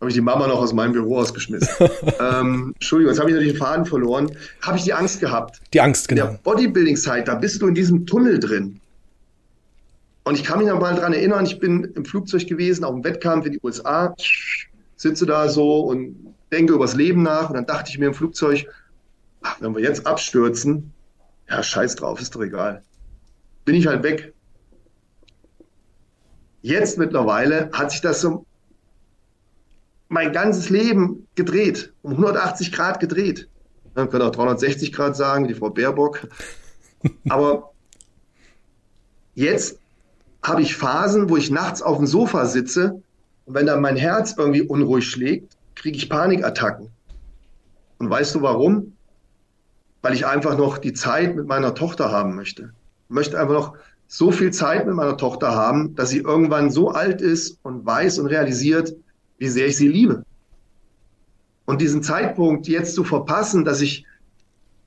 Habe 0.00 0.10
ich 0.10 0.14
die 0.14 0.20
Mama 0.20 0.46
noch 0.46 0.60
aus 0.60 0.74
meinem 0.74 0.92
Büro 0.92 1.18
ausgeschmissen. 1.18 1.68
ähm, 2.20 2.72
Entschuldigung, 2.74 3.12
jetzt 3.12 3.20
habe 3.20 3.30
ich 3.30 3.34
natürlich 3.34 3.54
den 3.54 3.58
Faden 3.58 3.86
verloren. 3.86 4.30
Habe 4.60 4.76
ich 4.76 4.84
die 4.84 4.92
Angst 4.92 5.20
gehabt. 5.20 5.60
Die 5.72 5.80
Angst, 5.80 6.08
genau. 6.08 6.26
In 6.26 6.30
der 6.32 6.40
Bodybuilding-Zeit, 6.42 7.28
da 7.28 7.34
bist 7.34 7.62
du 7.62 7.68
in 7.68 7.74
diesem 7.74 8.06
Tunnel 8.06 8.38
drin. 8.38 8.80
Und 10.24 10.34
ich 10.34 10.44
kann 10.44 10.58
mich 10.58 10.68
noch 10.68 10.80
mal 10.80 10.94
daran 10.94 11.12
erinnern, 11.12 11.46
ich 11.46 11.60
bin 11.60 11.84
im 11.94 12.04
Flugzeug 12.04 12.46
gewesen, 12.46 12.84
auf 12.84 12.94
dem 12.94 13.04
Wettkampf 13.04 13.46
in 13.46 13.52
die 13.52 13.60
USA, 13.62 14.14
sitze 14.96 15.24
da 15.24 15.48
so 15.48 15.80
und 15.80 16.34
denke 16.52 16.74
übers 16.74 16.94
Leben 16.94 17.22
nach. 17.22 17.48
Und 17.48 17.54
dann 17.54 17.66
dachte 17.66 17.90
ich 17.90 17.98
mir 17.98 18.06
im 18.06 18.14
Flugzeug, 18.14 18.66
ach, 19.42 19.56
wenn 19.60 19.74
wir 19.74 19.82
jetzt 19.82 20.06
abstürzen, 20.06 20.92
ja, 21.48 21.62
scheiß 21.62 21.96
drauf, 21.96 22.20
ist 22.20 22.34
doch 22.34 22.42
egal. 22.42 22.82
Bin 23.64 23.76
ich 23.76 23.86
halt 23.86 24.02
weg. 24.02 24.34
Jetzt 26.62 26.98
mittlerweile 26.98 27.70
hat 27.72 27.92
sich 27.92 28.00
das 28.00 28.20
so 28.20 28.45
mein 30.08 30.32
ganzes 30.32 30.70
Leben 30.70 31.26
gedreht, 31.34 31.92
um 32.02 32.12
180 32.12 32.72
Grad 32.72 33.00
gedreht. 33.00 33.48
Man 33.94 34.10
könnte 34.10 34.26
auch 34.26 34.30
360 34.30 34.92
Grad 34.92 35.16
sagen, 35.16 35.44
wie 35.44 35.48
die 35.48 35.58
Frau 35.58 35.70
Baerbock. 35.70 36.28
Aber 37.28 37.72
jetzt 39.34 39.78
habe 40.42 40.62
ich 40.62 40.76
Phasen, 40.76 41.28
wo 41.28 41.36
ich 41.36 41.50
nachts 41.50 41.82
auf 41.82 41.98
dem 41.98 42.06
Sofa 42.06 42.46
sitze 42.46 43.02
und 43.46 43.54
wenn 43.54 43.66
dann 43.66 43.80
mein 43.80 43.96
Herz 43.96 44.34
irgendwie 44.36 44.62
unruhig 44.62 45.08
schlägt, 45.08 45.56
kriege 45.74 45.96
ich 45.96 46.08
Panikattacken. 46.08 46.90
Und 47.98 48.10
weißt 48.10 48.34
du 48.34 48.42
warum? 48.42 48.92
Weil 50.02 50.14
ich 50.14 50.26
einfach 50.26 50.56
noch 50.58 50.78
die 50.78 50.92
Zeit 50.92 51.34
mit 51.34 51.46
meiner 51.46 51.74
Tochter 51.74 52.10
haben 52.10 52.34
möchte. 52.34 52.72
Ich 53.08 53.14
möchte 53.14 53.38
einfach 53.38 53.54
noch 53.54 53.76
so 54.08 54.30
viel 54.30 54.52
Zeit 54.52 54.86
mit 54.86 54.94
meiner 54.94 55.16
Tochter 55.16 55.54
haben, 55.54 55.94
dass 55.94 56.10
sie 56.10 56.18
irgendwann 56.18 56.70
so 56.70 56.90
alt 56.90 57.20
ist 57.20 57.58
und 57.62 57.86
weiß 57.86 58.18
und 58.18 58.26
realisiert, 58.26 58.94
wie 59.38 59.48
sehr 59.48 59.66
ich 59.66 59.76
sie 59.76 59.88
liebe. 59.88 60.24
Und 61.64 61.80
diesen 61.80 62.02
Zeitpunkt 62.02 62.68
jetzt 62.68 62.94
zu 62.94 63.04
verpassen, 63.04 63.64
dass 63.64 63.80
ich, 63.80 64.04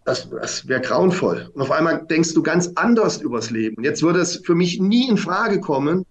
das, 0.06 0.30
das 0.30 0.68
wäre 0.68 0.82
grauenvoll. 0.82 1.50
Und 1.54 1.62
auf 1.62 1.72
einmal 1.72 2.06
denkst 2.06 2.34
du 2.34 2.42
ganz 2.42 2.72
anders 2.76 3.22
übers 3.22 3.50
Leben. 3.50 3.84
Jetzt 3.84 4.02
würde 4.02 4.20
es 4.20 4.38
für 4.38 4.56
mich 4.56 4.80
nie 4.80 5.10
in 5.10 5.18
Frage 5.18 5.60
kommen, 5.60 6.06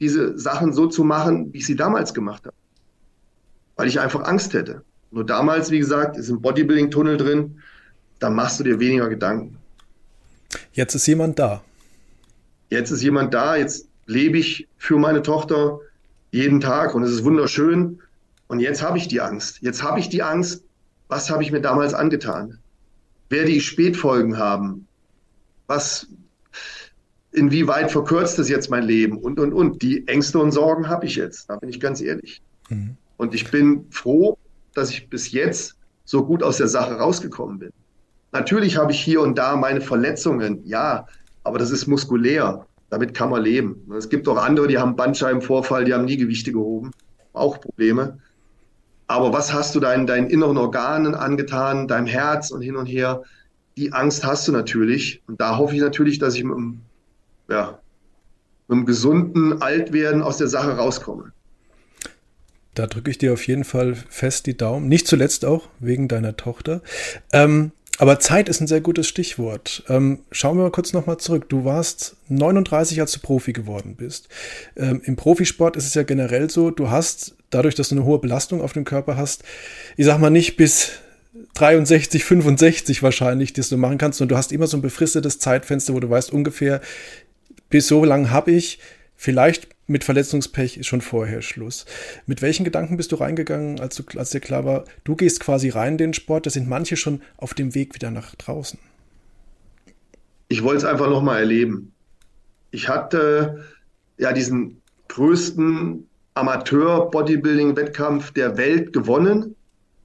diese 0.00 0.38
Sachen 0.38 0.72
so 0.72 0.86
zu 0.86 1.04
machen, 1.04 1.52
wie 1.52 1.58
ich 1.58 1.66
sie 1.66 1.76
damals 1.76 2.14
gemacht 2.14 2.44
habe. 2.46 2.56
Weil 3.76 3.88
ich 3.88 4.00
einfach 4.00 4.22
Angst 4.22 4.54
hätte. 4.54 4.82
Nur 5.10 5.26
damals, 5.26 5.70
wie 5.70 5.78
gesagt, 5.78 6.16
ist 6.16 6.30
ein 6.30 6.40
Bodybuilding-Tunnel 6.40 7.16
drin, 7.16 7.60
da 8.18 8.30
machst 8.30 8.60
du 8.60 8.64
dir 8.64 8.78
weniger 8.80 9.08
Gedanken. 9.08 9.58
Jetzt 10.72 10.94
ist 10.94 11.06
jemand 11.06 11.38
da. 11.38 11.62
Jetzt 12.70 12.90
ist 12.90 13.02
jemand 13.02 13.34
da, 13.34 13.56
jetzt 13.56 13.88
lebe 14.06 14.38
ich 14.38 14.68
für 14.76 14.98
meine 14.98 15.22
Tochter 15.22 15.78
jeden 16.34 16.60
Tag 16.60 16.96
und 16.96 17.04
es 17.04 17.12
ist 17.12 17.24
wunderschön. 17.24 18.00
Und 18.48 18.58
jetzt 18.58 18.82
habe 18.82 18.98
ich 18.98 19.06
die 19.06 19.20
Angst. 19.20 19.58
Jetzt 19.60 19.84
habe 19.84 20.00
ich 20.00 20.08
die 20.08 20.24
Angst, 20.24 20.64
was 21.06 21.30
habe 21.30 21.44
ich 21.44 21.52
mir 21.52 21.60
damals 21.60 21.94
angetan? 21.94 22.58
Werde 23.28 23.50
ich 23.50 23.64
Spätfolgen 23.64 24.36
haben? 24.36 24.88
Was, 25.68 26.08
inwieweit 27.30 27.92
verkürzt 27.92 28.40
es 28.40 28.48
jetzt 28.48 28.68
mein 28.68 28.82
Leben? 28.82 29.16
Und, 29.16 29.38
und, 29.38 29.52
und. 29.52 29.80
Die 29.80 30.08
Ängste 30.08 30.40
und 30.40 30.50
Sorgen 30.50 30.88
habe 30.88 31.06
ich 31.06 31.14
jetzt. 31.14 31.48
Da 31.48 31.56
bin 31.56 31.68
ich 31.68 31.78
ganz 31.78 32.00
ehrlich. 32.00 32.42
Mhm. 32.68 32.96
Und 33.16 33.32
ich 33.32 33.48
bin 33.52 33.86
froh, 33.90 34.36
dass 34.74 34.90
ich 34.90 35.08
bis 35.08 35.30
jetzt 35.30 35.76
so 36.04 36.26
gut 36.26 36.42
aus 36.42 36.56
der 36.56 36.68
Sache 36.68 36.94
rausgekommen 36.94 37.60
bin. 37.60 37.70
Natürlich 38.32 38.76
habe 38.76 38.90
ich 38.90 39.00
hier 39.00 39.20
und 39.20 39.38
da 39.38 39.54
meine 39.54 39.80
Verletzungen, 39.80 40.66
ja, 40.66 41.06
aber 41.44 41.60
das 41.60 41.70
ist 41.70 41.86
muskulär. 41.86 42.66
Damit 42.94 43.12
kann 43.12 43.30
man 43.30 43.42
leben. 43.42 43.90
Es 43.98 44.08
gibt 44.08 44.28
auch 44.28 44.36
andere, 44.36 44.68
die 44.68 44.78
haben 44.78 44.94
Bandscheibenvorfall, 44.94 45.84
die 45.84 45.92
haben 45.92 46.04
nie 46.04 46.16
Gewichte 46.16 46.52
gehoben, 46.52 46.92
auch 47.32 47.60
Probleme. 47.60 48.20
Aber 49.08 49.32
was 49.32 49.52
hast 49.52 49.74
du 49.74 49.80
deinen, 49.80 50.06
deinen 50.06 50.30
inneren 50.30 50.56
Organen 50.56 51.16
angetan, 51.16 51.88
deinem 51.88 52.06
Herz 52.06 52.52
und 52.52 52.62
hin 52.62 52.76
und 52.76 52.86
her? 52.86 53.24
Die 53.76 53.92
Angst 53.92 54.24
hast 54.24 54.46
du 54.46 54.52
natürlich. 54.52 55.24
Und 55.26 55.40
da 55.40 55.58
hoffe 55.58 55.74
ich 55.74 55.80
natürlich, 55.80 56.20
dass 56.20 56.36
ich 56.36 56.44
mit 56.44 56.56
einem, 56.56 56.82
ja, 57.48 57.80
mit 58.68 58.76
einem 58.76 58.86
gesunden 58.86 59.60
Altwerden 59.60 60.22
aus 60.22 60.36
der 60.36 60.46
Sache 60.46 60.76
rauskomme. 60.76 61.32
Da 62.74 62.86
drücke 62.86 63.10
ich 63.10 63.18
dir 63.18 63.32
auf 63.32 63.44
jeden 63.44 63.64
Fall 63.64 63.96
fest 63.96 64.46
die 64.46 64.56
Daumen. 64.56 64.86
Nicht 64.86 65.08
zuletzt 65.08 65.44
auch 65.44 65.68
wegen 65.80 66.06
deiner 66.06 66.36
Tochter. 66.36 66.80
Ähm, 67.32 67.72
aber 67.98 68.18
Zeit 68.18 68.48
ist 68.48 68.60
ein 68.60 68.66
sehr 68.66 68.80
gutes 68.80 69.06
Stichwort. 69.06 69.84
Ähm, 69.88 70.20
schauen 70.32 70.56
wir 70.56 70.64
mal 70.64 70.70
kurz 70.70 70.92
nochmal 70.92 71.18
zurück. 71.18 71.48
Du 71.48 71.64
warst 71.64 72.16
39, 72.28 73.00
als 73.00 73.12
du 73.12 73.20
Profi 73.20 73.52
geworden 73.52 73.94
bist. 73.96 74.28
Ähm, 74.76 75.00
Im 75.04 75.16
Profisport 75.16 75.76
ist 75.76 75.86
es 75.86 75.94
ja 75.94 76.02
generell 76.02 76.50
so, 76.50 76.70
du 76.70 76.90
hast, 76.90 77.36
dadurch, 77.50 77.74
dass 77.76 77.90
du 77.90 77.94
eine 77.94 78.04
hohe 78.04 78.18
Belastung 78.18 78.60
auf 78.62 78.72
dem 78.72 78.84
Körper 78.84 79.16
hast, 79.16 79.44
ich 79.96 80.06
sag 80.06 80.18
mal 80.18 80.30
nicht 80.30 80.56
bis 80.56 80.90
63, 81.54 82.24
65 82.24 83.02
wahrscheinlich, 83.02 83.52
das 83.52 83.68
du 83.68 83.76
machen 83.76 83.98
kannst, 83.98 84.20
und 84.20 84.28
du 84.28 84.36
hast 84.36 84.50
immer 84.50 84.66
so 84.66 84.76
ein 84.76 84.82
befristetes 84.82 85.38
Zeitfenster, 85.38 85.94
wo 85.94 86.00
du 86.00 86.10
weißt, 86.10 86.32
ungefähr 86.32 86.80
bis 87.70 87.86
so 87.86 88.04
lang 88.04 88.30
habe 88.30 88.50
ich. 88.50 88.80
Vielleicht 89.16 89.68
mit 89.86 90.04
Verletzungspech 90.04 90.78
ist 90.78 90.86
schon 90.86 91.00
vorher 91.00 91.42
Schluss. 91.42 91.84
Mit 92.26 92.42
welchen 92.42 92.64
Gedanken 92.64 92.96
bist 92.96 93.12
du 93.12 93.16
reingegangen, 93.16 93.80
als, 93.80 93.96
du, 93.96 94.04
als 94.18 94.30
dir 94.30 94.40
klar 94.40 94.64
war, 94.64 94.84
du 95.04 95.14
gehst 95.14 95.40
quasi 95.40 95.68
rein 95.68 95.92
in 95.92 95.98
den 95.98 96.14
Sport, 96.14 96.46
da 96.46 96.50
sind 96.50 96.68
manche 96.68 96.96
schon 96.96 97.22
auf 97.36 97.54
dem 97.54 97.74
Weg 97.74 97.94
wieder 97.94 98.10
nach 98.10 98.34
draußen? 98.34 98.78
Ich 100.48 100.62
wollte 100.62 100.78
es 100.78 100.84
einfach 100.84 101.08
nochmal 101.08 101.40
erleben. 101.40 101.92
Ich 102.70 102.88
hatte 102.88 103.64
ja 104.18 104.32
diesen 104.32 104.80
größten 105.08 106.06
Amateur-Bodybuilding-Wettkampf 106.34 108.32
der 108.32 108.56
Welt 108.56 108.92
gewonnen. 108.92 109.54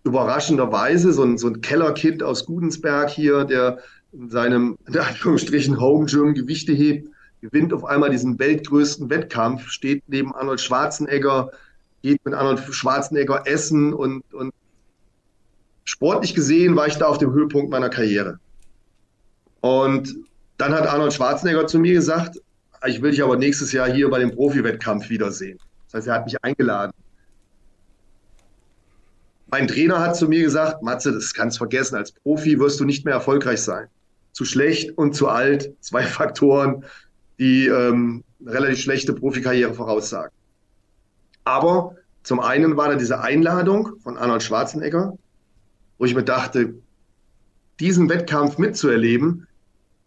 Überraschenderweise, 0.04 1.14
so 1.14 1.24
ein, 1.24 1.38
so 1.38 1.48
ein 1.48 1.62
Kellerkind 1.62 2.24
aus 2.24 2.46
Gudensberg 2.46 3.10
hier, 3.10 3.46
der 3.46 3.80
in 4.12 4.30
seinem, 4.30 4.78
in 4.88 4.98
Anführungsstrichen, 4.98 5.80
Home 5.80 6.06
Gym 6.06 6.34
Gewichte 6.34 6.74
hebt 6.74 7.10
gewinnt 7.42 7.74
auf 7.74 7.86
einmal 7.86 8.10
diesen 8.10 8.38
weltgrößten 8.40 9.10
Wettkampf, 9.10 9.70
steht 9.70 10.04
neben 10.08 10.34
Arnold 10.36 10.62
Schwarzenegger, 10.62 11.52
geht 12.02 12.24
mit 12.26 12.34
Arnold 12.34 12.60
Schwarzenegger 12.74 13.44
essen 13.46 13.94
und, 13.94 14.24
und 14.34 14.54
sportlich 15.84 16.36
gesehen 16.36 16.76
war 16.76 16.88
ich 16.88 16.96
da 16.96 17.06
auf 17.06 17.18
dem 17.18 17.32
Höhepunkt 17.32 17.72
meiner 17.72 17.90
Karriere. 17.90 18.40
Und 19.62 20.16
dann 20.58 20.74
hat 20.74 20.88
Arnold 20.88 21.14
Schwarzenegger 21.14 21.68
zu 21.68 21.80
mir 21.80 21.94
gesagt, 21.94 22.40
ich 22.86 23.02
will 23.02 23.12
dich 23.12 23.24
aber 23.24 23.36
nächstes 23.36 23.72
Jahr 23.72 23.90
hier 23.90 24.10
bei 24.10 24.20
dem 24.20 24.32
Profi-Wettkampf 24.32 25.10
wiedersehen. 25.10 25.58
Das 25.86 25.96
heißt, 25.96 26.08
er 26.08 26.14
hat 26.16 26.26
mich 26.26 26.44
eingeladen. 26.44 26.94
Mein 29.52 29.68
Trainer 29.68 30.00
hat 30.00 30.16
zu 30.16 30.28
mir 30.28 30.44
gesagt, 30.44 30.84
Matze, 30.84 31.12
das 31.12 31.34
kannst 31.34 31.58
du 31.58 31.60
vergessen, 31.60 31.96
als 31.96 32.12
Profi 32.12 32.60
wirst 32.60 32.80
du 32.80 32.86
nicht 32.86 33.04
mehr 33.04 33.16
erfolgreich 33.16 33.62
sein. 33.62 33.88
Zu 34.32 34.46
schlecht 34.46 34.96
und 34.98 35.16
zu 35.16 35.28
alt, 35.28 35.74
zwei 35.82 36.04
Faktoren, 36.04 36.86
die 37.40 37.68
ähm, 37.68 38.24
relativ 38.46 38.80
schlechte 38.80 39.14
Profikarriere 39.14 39.74
voraussagen. 39.74 40.32
Aber 41.46 41.96
zum 42.24 42.40
einen 42.40 42.78
war 42.78 42.90
da 42.90 42.96
diese 42.96 43.22
Einladung 43.22 43.94
von 44.04 44.18
Arnold 44.18 44.44
Schwarzenegger, 44.44 45.18
wo 45.98 46.06
ich 46.06 46.16
mir 46.16 46.24
dachte, 46.24 46.76
diesen 47.80 48.10
Wettkampf 48.10 48.58
mitzuerleben, 48.58 49.48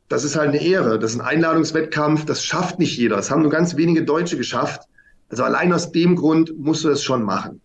das 0.09 0.25
ist 0.25 0.37
halt 0.37 0.51
eine 0.51 0.63
Ehre. 0.63 0.99
Das 0.99 1.13
ist 1.13 1.21
ein 1.21 1.27
Einladungswettkampf, 1.27 2.27
das 2.27 2.45
schafft 2.45 2.79
nicht 2.79 2.99
jeder. 2.99 3.17
Das 3.17 3.31
haben 3.31 3.43
nur 3.43 3.51
ganz 3.51 3.77
wenige 3.77 4.05
Deutsche 4.05 4.37
geschafft. 4.37 4.83
Also 5.31 5.43
allein 5.43 5.73
aus 5.73 5.91
dem 5.91 6.17
Grund 6.17 6.53
musst 6.59 6.85
du 6.85 6.89
das 6.91 7.03
schon 7.03 7.23
machen. 7.23 7.63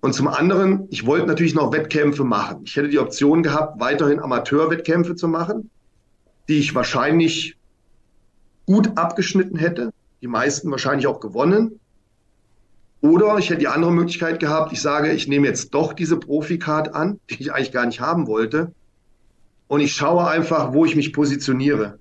Und 0.00 0.12
zum 0.12 0.28
anderen, 0.28 0.86
ich 0.90 1.04
wollte 1.04 1.26
natürlich 1.26 1.54
noch 1.54 1.72
Wettkämpfe 1.72 2.22
machen. 2.22 2.60
Ich 2.64 2.76
hätte 2.76 2.88
die 2.88 3.00
Option 3.00 3.42
gehabt, 3.42 3.80
weiterhin 3.80 4.20
Amateurwettkämpfe 4.20 5.16
zu 5.16 5.26
machen, 5.26 5.68
die 6.48 6.60
ich 6.60 6.76
wahrscheinlich 6.76 7.55
gut 8.66 8.96
abgeschnitten 8.96 9.58
hätte, 9.58 9.92
die 10.20 10.26
meisten 10.26 10.70
wahrscheinlich 10.70 11.06
auch 11.06 11.20
gewonnen. 11.20 11.80
Oder 13.00 13.38
ich 13.38 13.50
hätte 13.50 13.60
die 13.60 13.68
andere 13.68 13.92
Möglichkeit 13.92 14.40
gehabt, 14.40 14.72
ich 14.72 14.82
sage, 14.82 15.12
ich 15.12 15.28
nehme 15.28 15.46
jetzt 15.46 15.72
doch 15.74 15.92
diese 15.92 16.16
Profikarte 16.18 16.94
an, 16.94 17.20
die 17.30 17.40
ich 17.40 17.52
eigentlich 17.52 17.72
gar 17.72 17.86
nicht 17.86 18.00
haben 18.00 18.26
wollte. 18.26 18.72
Und 19.68 19.80
ich 19.80 19.94
schaue 19.94 20.26
einfach, 20.26 20.72
wo 20.72 20.84
ich 20.84 20.96
mich 20.96 21.12
positioniere. 21.12 21.98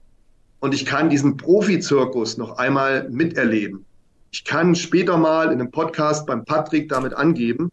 Und 0.59 0.73
ich 0.73 0.85
kann 0.85 1.09
diesen 1.09 1.37
Profizirkus 1.37 2.37
noch 2.37 2.57
einmal 2.57 3.09
miterleben. 3.09 3.85
Ich 4.31 4.45
kann 4.45 4.75
später 4.75 5.17
mal 5.17 5.51
in 5.51 5.59
einem 5.59 5.71
Podcast 5.71 6.25
beim 6.25 6.43
Patrick 6.43 6.89
damit 6.89 7.13
angeben, 7.13 7.69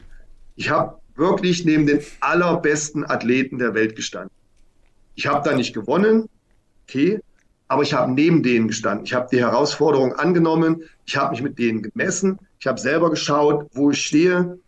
ich 0.55 0.71
habe 0.71 0.99
wirklich 1.15 1.65
neben 1.65 1.87
den 1.87 2.01
allerbesten 2.21 3.09
Athleten 3.09 3.59
der 3.59 3.75
Welt 3.75 3.97
gestanden. 3.97 4.31
Ich 5.15 5.27
habe 5.27 5.49
da 5.49 5.57
nicht 5.57 5.75
gewonnen, 5.75 6.29
okay, 6.85 7.21
aber 7.73 7.85
ich 7.85 7.95
habe 7.95 8.13
neben 8.13 8.43
denen 8.43 8.69
gestanden. 8.69 9.07
Ich 9.07 9.15
habe 9.15 9.29
die 9.33 9.41
Herausforderung 9.41 10.13
angenommen, 10.13 10.83
ich 11.07 11.17
habe 11.17 11.31
mich 11.31 11.41
mit 11.41 11.59
denen 11.59 11.81
gemessen, 11.81 12.39
ich 12.61 12.67
habe 12.67 12.79
selber 12.79 13.09
geschaut, 13.09 13.67
wo 13.73 13.93
ich 13.93 14.05
stehe 14.05 14.59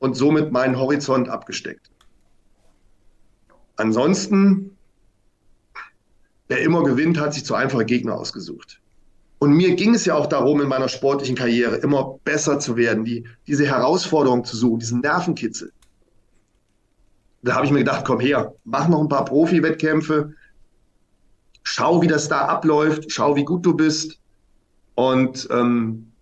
und 0.00 0.18
somit 0.18 0.52
meinen 0.52 0.78
Horizont 0.78 1.30
abgesteckt. 1.30 1.90
Ansonsten, 3.76 4.76
wer 6.48 6.60
immer 6.60 6.82
gewinnt, 6.82 7.18
hat 7.18 7.32
sich 7.32 7.46
zu 7.46 7.54
einfache 7.54 7.86
Gegner 7.86 8.16
ausgesucht. 8.16 8.82
Und 9.38 9.54
mir 9.54 9.74
ging 9.74 9.94
es 9.94 10.04
ja 10.04 10.14
auch 10.14 10.26
darum, 10.26 10.60
in 10.60 10.68
meiner 10.68 10.90
sportlichen 10.90 11.36
Karriere 11.36 11.76
immer 11.76 12.18
besser 12.22 12.58
zu 12.58 12.76
werden, 12.76 13.06
die, 13.06 13.24
diese 13.46 13.64
Herausforderung 13.64 14.44
zu 14.44 14.58
suchen, 14.58 14.80
diesen 14.80 15.00
Nervenkitzel. 15.00 15.72
Da 17.40 17.54
habe 17.54 17.64
ich 17.64 17.72
mir 17.72 17.78
gedacht, 17.78 18.04
komm 18.04 18.20
her, 18.20 18.54
mach 18.64 18.88
noch 18.88 19.00
ein 19.00 19.08
paar 19.08 19.24
Profi-Wettkämpfe, 19.24 20.34
schau, 21.62 22.02
wie 22.02 22.06
das 22.06 22.28
da 22.28 22.46
abläuft, 22.46 23.10
schau, 23.10 23.36
wie 23.36 23.44
gut 23.44 23.64
du 23.64 23.74
bist. 23.74 24.18
Und 24.94 25.48
ähm, 25.50 26.12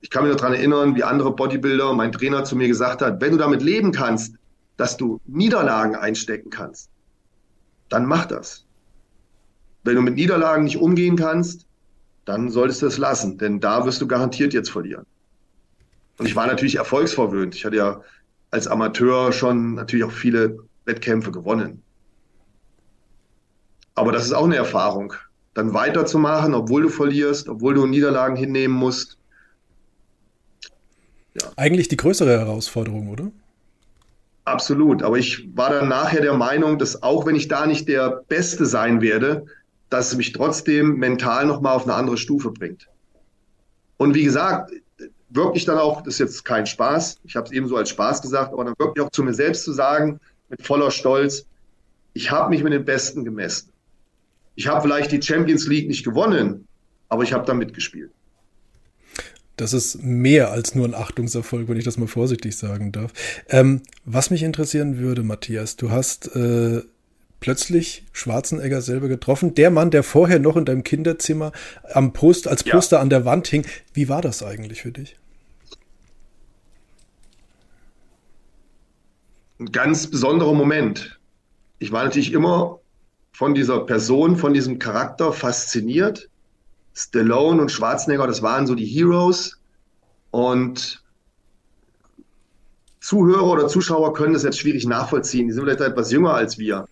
ich 0.00 0.10
kann 0.10 0.24
mich 0.24 0.32
noch 0.32 0.40
daran 0.40 0.54
erinnern, 0.54 0.94
wie 0.94 1.02
andere 1.02 1.34
Bodybuilder, 1.34 1.92
mein 1.94 2.12
Trainer 2.12 2.44
zu 2.44 2.56
mir 2.56 2.68
gesagt 2.68 3.02
hat, 3.02 3.20
wenn 3.20 3.32
du 3.32 3.38
damit 3.38 3.62
leben 3.62 3.92
kannst, 3.92 4.36
dass 4.76 4.96
du 4.96 5.20
Niederlagen 5.26 5.94
einstecken 5.94 6.50
kannst, 6.50 6.90
dann 7.88 8.06
mach 8.06 8.26
das. 8.26 8.64
Wenn 9.84 9.96
du 9.96 10.02
mit 10.02 10.14
Niederlagen 10.14 10.64
nicht 10.64 10.78
umgehen 10.78 11.16
kannst, 11.16 11.66
dann 12.24 12.50
solltest 12.50 12.82
du 12.82 12.86
es 12.86 12.98
lassen, 12.98 13.38
denn 13.38 13.60
da 13.60 13.84
wirst 13.84 14.00
du 14.00 14.06
garantiert 14.06 14.54
jetzt 14.54 14.70
verlieren. 14.70 15.04
Und 16.18 16.26
ich 16.26 16.36
war 16.36 16.46
natürlich 16.46 16.76
erfolgsverwöhnt. 16.76 17.54
Ich 17.54 17.64
hatte 17.64 17.76
ja 17.76 18.00
als 18.50 18.66
Amateur 18.66 19.32
schon 19.32 19.74
natürlich 19.74 20.04
auch 20.04 20.12
viele 20.12 20.58
Wettkämpfe 20.84 21.32
gewonnen. 21.32 21.82
Aber 23.94 24.12
das 24.12 24.24
ist 24.24 24.32
auch 24.32 24.44
eine 24.44 24.56
Erfahrung. 24.56 25.14
Dann 25.54 25.72
weiterzumachen, 25.72 26.54
obwohl 26.54 26.82
du 26.82 26.88
verlierst, 26.88 27.48
obwohl 27.48 27.74
du 27.74 27.86
Niederlagen 27.86 28.36
hinnehmen 28.36 28.74
musst. 28.74 29.18
Ja. 31.40 31.50
Eigentlich 31.56 31.88
die 31.88 31.96
größere 31.96 32.38
Herausforderung, 32.38 33.08
oder? 33.08 33.30
Absolut. 34.44 35.02
Aber 35.02 35.16
ich 35.16 35.48
war 35.56 35.70
dann 35.70 35.88
nachher 35.88 36.20
der 36.20 36.34
Meinung, 36.34 36.78
dass 36.78 37.02
auch 37.02 37.24
wenn 37.26 37.36
ich 37.36 37.48
da 37.48 37.66
nicht 37.66 37.88
der 37.88 38.22
Beste 38.28 38.66
sein 38.66 39.00
werde, 39.00 39.46
dass 39.90 40.08
es 40.08 40.16
mich 40.16 40.32
trotzdem 40.32 40.96
mental 40.96 41.46
nochmal 41.46 41.76
auf 41.76 41.84
eine 41.84 41.94
andere 41.94 42.16
Stufe 42.16 42.50
bringt. 42.50 42.88
Und 43.96 44.14
wie 44.14 44.24
gesagt, 44.24 44.72
wirklich 45.30 45.64
dann 45.64 45.78
auch, 45.78 46.02
das 46.02 46.14
ist 46.14 46.20
jetzt 46.20 46.44
kein 46.44 46.66
Spaß, 46.66 47.20
ich 47.24 47.36
habe 47.36 47.46
es 47.46 47.52
eben 47.52 47.68
so 47.68 47.76
als 47.76 47.90
Spaß 47.90 48.22
gesagt, 48.22 48.52
aber 48.52 48.64
dann 48.64 48.74
wirklich 48.78 49.04
auch 49.04 49.10
zu 49.10 49.22
mir 49.22 49.34
selbst 49.34 49.64
zu 49.64 49.72
sagen, 49.72 50.20
mit 50.48 50.62
voller 50.62 50.90
Stolz, 50.90 51.46
ich 52.12 52.30
habe 52.30 52.50
mich 52.50 52.62
mit 52.62 52.72
den 52.72 52.84
Besten 52.84 53.24
gemessen. 53.24 53.70
Ich 54.54 54.66
habe 54.66 54.82
vielleicht 54.82 55.12
die 55.12 55.22
Champions 55.22 55.66
League 55.66 55.88
nicht 55.88 56.04
gewonnen, 56.04 56.66
aber 57.08 57.22
ich 57.22 57.32
habe 57.32 57.46
da 57.46 57.54
mitgespielt. 57.54 58.10
Das 59.56 59.72
ist 59.72 60.02
mehr 60.02 60.50
als 60.50 60.74
nur 60.74 60.86
ein 60.86 60.94
Achtungserfolg, 60.94 61.68
wenn 61.68 61.76
ich 61.76 61.84
das 61.84 61.96
mal 61.96 62.08
vorsichtig 62.08 62.56
sagen 62.56 62.90
darf. 62.90 63.12
Ähm, 63.48 63.82
was 64.04 64.30
mich 64.30 64.42
interessieren 64.42 64.98
würde, 64.98 65.22
Matthias, 65.22 65.76
du 65.76 65.90
hast 65.90 66.34
äh, 66.34 66.82
plötzlich 67.38 68.04
Schwarzenegger 68.12 68.80
selber 68.80 69.06
getroffen. 69.06 69.54
Der 69.54 69.70
Mann, 69.70 69.90
der 69.92 70.02
vorher 70.02 70.40
noch 70.40 70.56
in 70.56 70.64
deinem 70.64 70.82
Kinderzimmer 70.82 71.52
am 71.92 72.12
Post, 72.12 72.48
als 72.48 72.64
Poster 72.64 72.96
ja. 72.96 73.02
an 73.02 73.10
der 73.10 73.24
Wand 73.24 73.46
hing. 73.46 73.64
Wie 73.92 74.08
war 74.08 74.22
das 74.22 74.42
eigentlich 74.42 74.82
für 74.82 74.92
dich? 74.92 75.16
Ein 79.60 79.70
ganz 79.70 80.08
besonderer 80.08 80.54
Moment. 80.54 81.20
Ich 81.78 81.92
war 81.92 82.02
natürlich 82.02 82.32
immer 82.32 82.80
von 83.34 83.52
dieser 83.52 83.80
Person, 83.80 84.36
von 84.36 84.54
diesem 84.54 84.78
Charakter 84.78 85.32
fasziniert 85.32 86.30
Stallone 86.94 87.60
und 87.60 87.72
Schwarzenegger, 87.72 88.28
das 88.28 88.42
waren 88.42 88.68
so 88.68 88.76
die 88.76 88.86
Heroes. 88.86 89.58
Und 90.30 91.02
Zuhörer 93.00 93.50
oder 93.50 93.66
Zuschauer 93.66 94.14
können 94.14 94.34
das 94.34 94.44
jetzt 94.44 94.60
schwierig 94.60 94.86
nachvollziehen. 94.86 95.48
Die 95.48 95.52
sind 95.52 95.64
vielleicht 95.64 95.80
etwas 95.80 96.12
jünger 96.12 96.34
als 96.34 96.58
wir. 96.58 96.86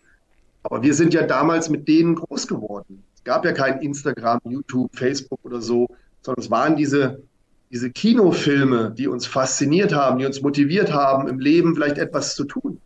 Aber 0.64 0.82
wir 0.82 0.95
sind 0.95 1.14
ja 1.14 1.22
damals 1.22 1.68
mit 1.68 1.86
denen 1.86 2.16
groß 2.16 2.49
geworden. 2.49 3.05
Es 3.14 3.22
gab 3.22 3.45
ja 3.45 3.53
kein 3.53 3.80
Instagram, 3.80 4.40
YouTube, 4.45 4.90
Facebook 4.95 5.38
oder 5.45 5.62
so, 5.62 5.88
sondern 6.22 6.43
es 6.43 6.51
waren 6.51 6.74
diese, 6.74 7.22
diese 7.70 7.90
Kinofilme, 7.90 8.93
die 8.97 9.07
uns 9.07 9.26
fasziniert 9.26 9.95
haben, 9.95 10.18
die 10.18 10.26
uns 10.26 10.43
motiviert 10.43 10.93
haben, 10.93 11.28
im 11.28 11.38
Leben 11.38 11.74
vielleicht 11.76 11.99
etwas 11.99 12.34
zu 12.34 12.45
tun. 12.45 12.80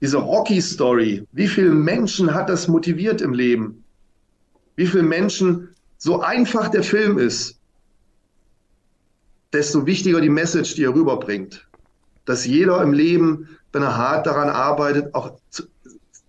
Diese 0.00 0.18
Rocky-Story, 0.18 1.26
wie 1.32 1.48
viele 1.48 1.70
Menschen 1.70 2.32
hat 2.34 2.48
das 2.48 2.68
motiviert 2.68 3.20
im 3.20 3.34
Leben? 3.34 3.84
Wie 4.76 4.86
viele 4.86 5.02
Menschen 5.02 5.74
so 5.96 6.20
einfach 6.20 6.68
der 6.68 6.84
Film 6.84 7.18
ist, 7.18 7.58
desto 9.52 9.86
wichtiger 9.86 10.20
die 10.20 10.28
Message, 10.28 10.74
die 10.74 10.84
er 10.84 10.94
rüberbringt. 10.94 11.66
Dass 12.24 12.46
jeder 12.46 12.82
im 12.82 12.92
Leben, 12.92 13.48
wenn 13.72 13.82
er 13.82 13.96
hart 13.96 14.26
daran 14.26 14.48
arbeitet, 14.48 15.14
auch 15.14 15.32
zu, 15.50 15.64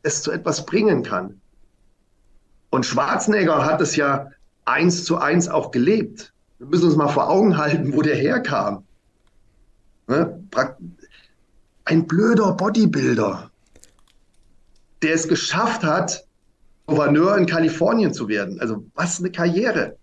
es 0.01 0.23
zu 0.23 0.31
etwas 0.31 0.65
bringen 0.65 1.03
kann. 1.03 1.39
Und 2.69 2.85
Schwarzenegger 2.85 3.65
hat 3.65 3.81
es 3.81 3.95
ja 3.95 4.31
eins 4.65 5.03
zu 5.03 5.17
eins 5.17 5.47
auch 5.47 5.71
gelebt. 5.71 6.33
Wir 6.59 6.67
müssen 6.67 6.85
uns 6.85 6.95
mal 6.95 7.07
vor 7.09 7.29
Augen 7.29 7.57
halten, 7.57 7.93
wo 7.93 8.01
der 8.01 8.15
herkam. 8.15 8.83
Ne? 10.07 10.43
Ein 11.85 12.07
blöder 12.07 12.53
Bodybuilder, 12.53 13.48
der 15.01 15.13
es 15.13 15.27
geschafft 15.27 15.83
hat, 15.83 16.25
Gouverneur 16.85 17.37
in 17.37 17.45
Kalifornien 17.45 18.13
zu 18.13 18.27
werden. 18.27 18.59
Also 18.59 18.83
was 18.95 19.19
eine 19.19 19.31
Karriere. 19.31 19.95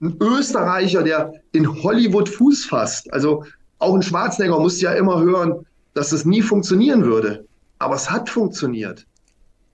Ein 0.00 0.16
Österreicher, 0.20 1.02
der 1.02 1.32
in 1.52 1.82
Hollywood 1.82 2.28
Fuß 2.28 2.66
fasst. 2.66 3.12
Also 3.12 3.44
auch 3.78 3.94
ein 3.94 4.02
Schwarzenegger 4.02 4.58
musste 4.58 4.84
ja 4.84 4.92
immer 4.92 5.20
hören, 5.20 5.64
dass 5.94 6.10
das 6.10 6.24
nie 6.24 6.42
funktionieren 6.42 7.04
würde. 7.04 7.46
Aber 7.78 7.94
es 7.94 8.10
hat 8.10 8.28
funktioniert. 8.28 9.06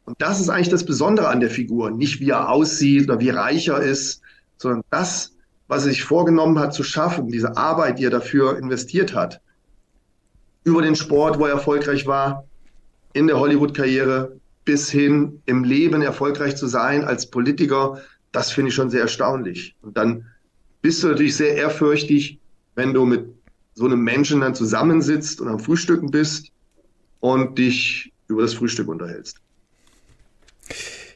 Und 0.04 0.20
das 0.20 0.40
ist 0.40 0.48
eigentlich 0.48 0.68
das 0.68 0.84
Besondere 0.84 1.28
an 1.28 1.40
der 1.40 1.50
Figur. 1.50 1.90
Nicht 1.90 2.20
wie 2.20 2.30
er 2.30 2.50
aussieht 2.50 3.08
oder 3.08 3.20
wie 3.20 3.30
reich 3.30 3.68
er 3.68 3.78
ist, 3.78 4.20
sondern 4.58 4.82
das, 4.90 5.32
was 5.68 5.84
er 5.84 5.90
sich 5.90 6.04
vorgenommen 6.04 6.58
hat 6.58 6.74
zu 6.74 6.82
schaffen, 6.82 7.28
diese 7.28 7.56
Arbeit, 7.56 7.98
die 7.98 8.04
er 8.04 8.10
dafür 8.10 8.58
investiert 8.58 9.14
hat. 9.14 9.40
Über 10.64 10.82
den 10.82 10.96
Sport, 10.96 11.38
wo 11.38 11.46
er 11.46 11.52
erfolgreich 11.52 12.06
war, 12.06 12.44
in 13.14 13.26
der 13.26 13.38
Hollywood-Karriere, 13.38 14.36
bis 14.64 14.90
hin 14.90 15.42
im 15.46 15.64
Leben 15.64 16.02
erfolgreich 16.02 16.56
zu 16.56 16.66
sein 16.66 17.04
als 17.04 17.30
Politiker, 17.30 18.00
das 18.30 18.50
finde 18.50 18.68
ich 18.68 18.74
schon 18.74 18.90
sehr 18.90 19.02
erstaunlich. 19.02 19.74
Und 19.82 19.96
dann 19.96 20.26
bist 20.80 21.02
du 21.02 21.08
natürlich 21.08 21.36
sehr 21.36 21.54
ehrfürchtig, 21.56 22.38
wenn 22.74 22.94
du 22.94 23.04
mit 23.04 23.26
so 23.74 23.86
einem 23.86 24.02
Menschen 24.02 24.40
dann 24.40 24.54
zusammensitzt 24.54 25.40
und 25.40 25.48
am 25.48 25.58
Frühstücken 25.58 26.10
bist 26.10 26.48
und 27.20 27.58
dich 27.58 28.12
über 28.28 28.42
das 28.42 28.54
Frühstück 28.54 28.88
unterhältst. 28.88 29.38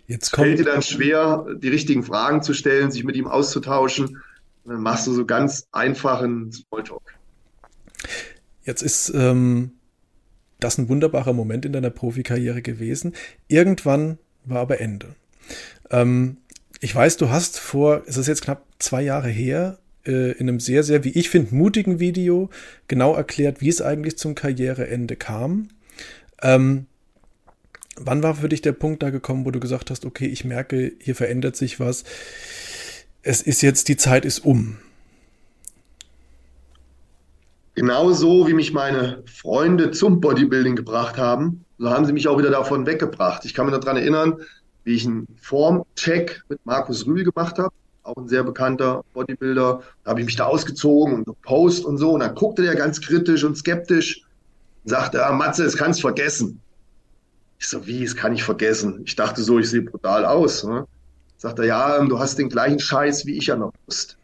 Jetzt 0.06 0.30
kommt... 0.30 0.46
Fällt 0.46 0.60
dir 0.60 0.64
dann 0.64 0.82
schwer, 0.82 1.46
die 1.56 1.68
richtigen 1.68 2.02
Fragen 2.02 2.42
zu 2.42 2.54
stellen, 2.54 2.90
sich 2.90 3.04
mit 3.04 3.16
ihm 3.16 3.26
auszutauschen. 3.26 4.22
Und 4.64 4.72
dann 4.72 4.82
machst 4.82 5.06
du 5.06 5.12
so 5.12 5.24
ganz 5.24 5.66
einfachen 5.72 6.52
Smalltalk. 6.52 7.14
Jetzt 8.64 8.82
ist 8.82 9.12
ähm, 9.14 9.72
das 10.60 10.78
ein 10.78 10.88
wunderbarer 10.88 11.32
Moment 11.32 11.64
in 11.64 11.72
deiner 11.72 11.90
Profikarriere 11.90 12.62
gewesen. 12.62 13.14
Irgendwann 13.48 14.18
war 14.44 14.60
aber 14.60 14.80
Ende. 14.80 15.14
Ähm, 15.90 16.38
ich 16.80 16.94
weiß, 16.94 17.16
du 17.16 17.30
hast 17.30 17.58
vor, 17.58 18.02
es 18.06 18.16
ist 18.16 18.26
jetzt 18.26 18.42
knapp 18.42 18.64
zwei 18.78 19.02
Jahre 19.02 19.28
her, 19.28 19.78
äh, 20.06 20.32
in 20.32 20.48
einem 20.48 20.60
sehr, 20.60 20.82
sehr, 20.82 21.04
wie 21.04 21.10
ich 21.10 21.30
finde, 21.30 21.54
mutigen 21.54 21.98
Video 22.00 22.50
genau 22.88 23.14
erklärt, 23.14 23.60
wie 23.60 23.68
es 23.68 23.82
eigentlich 23.82 24.18
zum 24.18 24.34
Karriereende 24.34 25.16
kam. 25.16 25.68
Ähm, 26.42 26.86
wann 27.96 28.22
war 28.22 28.34
für 28.36 28.48
dich 28.48 28.62
der 28.62 28.72
Punkt 28.72 29.02
da 29.02 29.10
gekommen, 29.10 29.44
wo 29.44 29.50
du 29.50 29.60
gesagt 29.60 29.90
hast, 29.90 30.04
okay, 30.04 30.26
ich 30.26 30.44
merke, 30.44 30.92
hier 31.00 31.14
verändert 31.14 31.56
sich 31.56 31.80
was. 31.80 32.04
Es 33.22 33.42
ist 33.42 33.62
jetzt, 33.62 33.88
die 33.88 33.96
Zeit 33.96 34.24
ist 34.24 34.40
um. 34.40 34.76
Genauso 37.76 38.48
wie 38.48 38.54
mich 38.54 38.72
meine 38.72 39.22
Freunde 39.26 39.90
zum 39.90 40.18
Bodybuilding 40.18 40.76
gebracht 40.76 41.18
haben, 41.18 41.62
so 41.78 41.90
haben 41.90 42.06
sie 42.06 42.14
mich 42.14 42.26
auch 42.26 42.38
wieder 42.38 42.50
davon 42.50 42.86
weggebracht. 42.86 43.44
Ich 43.44 43.52
kann 43.52 43.66
mich 43.66 43.74
noch 43.74 43.82
daran 43.82 43.98
erinnern, 43.98 44.40
wie 44.84 44.94
ich 44.94 45.04
einen 45.04 45.26
Formcheck 45.42 46.42
mit 46.48 46.64
Markus 46.64 47.06
Rühl 47.06 47.22
gemacht 47.22 47.58
habe, 47.58 47.74
auch 48.02 48.16
ein 48.16 48.28
sehr 48.28 48.44
bekannter 48.44 49.04
Bodybuilder. 49.12 49.82
Da 50.04 50.10
habe 50.10 50.20
ich 50.20 50.26
mich 50.26 50.36
da 50.36 50.46
ausgezogen 50.46 51.16
und 51.16 51.26
gepost 51.26 51.84
und 51.84 51.98
so. 51.98 52.12
Und 52.12 52.20
dann 52.20 52.34
guckte 52.34 52.62
der 52.62 52.76
ganz 52.76 52.98
kritisch 52.98 53.44
und 53.44 53.58
skeptisch 53.58 54.22
und 54.84 54.88
sagte, 54.88 55.26
ah, 55.26 55.32
Matze, 55.32 55.62
das 55.62 55.76
kannst 55.76 56.00
vergessen. 56.00 56.62
Ich 57.58 57.68
so, 57.68 57.86
wie, 57.86 58.04
das 58.04 58.16
kann 58.16 58.32
ich 58.32 58.42
vergessen? 58.42 59.02
Ich 59.04 59.16
dachte 59.16 59.42
so, 59.42 59.58
ich 59.58 59.68
sehe 59.68 59.82
brutal 59.82 60.24
aus. 60.24 60.64
Ne? 60.64 60.86
Sagt 61.36 61.58
er, 61.58 61.66
ja, 61.66 62.02
du 62.02 62.18
hast 62.18 62.38
den 62.38 62.48
gleichen 62.48 62.78
Scheiß 62.78 63.26
wie 63.26 63.36
ich 63.36 63.52
an 63.52 63.60
der 63.60 63.70
Brust. 63.84 64.16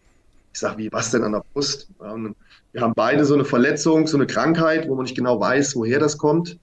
Ich 0.54 0.60
sag, 0.60 0.78
wie, 0.78 0.90
was 0.90 1.10
denn 1.10 1.22
an 1.22 1.32
der 1.32 1.44
Brust? 1.52 1.88
Und 1.98 2.34
wir 2.72 2.80
haben 2.80 2.94
beide 2.94 3.24
so 3.24 3.34
eine 3.34 3.44
Verletzung, 3.44 4.06
so 4.06 4.16
eine 4.16 4.26
Krankheit, 4.26 4.88
wo 4.88 4.94
man 4.94 5.04
nicht 5.04 5.16
genau 5.16 5.38
weiß, 5.38 5.76
woher 5.76 5.98
das 5.98 6.16
kommt. 6.16 6.58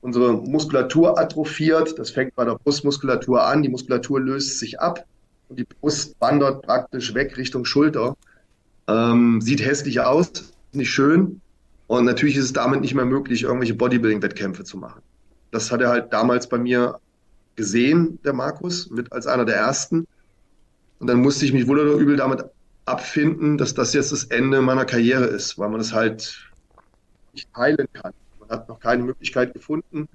Unsere 0.00 0.32
Muskulatur 0.32 1.18
atrophiert. 1.18 1.98
Das 1.98 2.10
fängt 2.10 2.34
bei 2.34 2.44
der 2.44 2.56
Brustmuskulatur 2.56 3.44
an. 3.44 3.62
Die 3.62 3.68
Muskulatur 3.68 4.20
löst 4.20 4.58
sich 4.58 4.80
ab 4.80 5.04
und 5.48 5.58
die 5.58 5.64
Brust 5.64 6.16
wandert 6.18 6.62
praktisch 6.62 7.14
weg 7.14 7.36
Richtung 7.36 7.64
Schulter. 7.64 8.16
Ähm, 8.86 9.40
sieht 9.40 9.64
hässlich 9.64 10.00
aus, 10.00 10.30
nicht 10.72 10.90
schön. 10.90 11.40
Und 11.86 12.06
natürlich 12.06 12.36
ist 12.36 12.44
es 12.44 12.52
damit 12.52 12.80
nicht 12.80 12.94
mehr 12.94 13.04
möglich, 13.04 13.42
irgendwelche 13.42 13.74
Bodybuilding-Wettkämpfe 13.74 14.64
zu 14.64 14.78
machen. 14.78 15.02
Das 15.50 15.70
hat 15.70 15.80
er 15.80 15.90
halt 15.90 16.12
damals 16.12 16.48
bei 16.48 16.58
mir 16.58 16.98
gesehen, 17.56 18.18
der 18.24 18.32
Markus, 18.32 18.90
mit 18.90 19.12
als 19.12 19.26
einer 19.26 19.44
der 19.44 19.56
ersten. 19.56 20.06
Und 20.98 21.06
dann 21.06 21.20
musste 21.20 21.44
ich 21.44 21.52
mich 21.52 21.68
wohl 21.68 21.78
oder 21.78 21.92
übel 21.92 22.16
damit 22.16 22.44
abfinden, 22.86 23.58
dass 23.58 23.74
das 23.74 23.94
jetzt 23.94 24.12
das 24.12 24.24
Ende 24.24 24.60
meiner 24.60 24.84
Karriere 24.84 25.24
ist, 25.24 25.58
weil 25.58 25.68
man 25.68 25.80
es 25.80 25.92
halt 25.92 26.50
nicht 27.32 27.48
heilen 27.56 27.88
kann. 27.92 28.12
Man 28.40 28.48
hat 28.50 28.68
noch 28.68 28.78
keine 28.78 29.02
Möglichkeit 29.02 29.54
gefunden, 29.54 30.08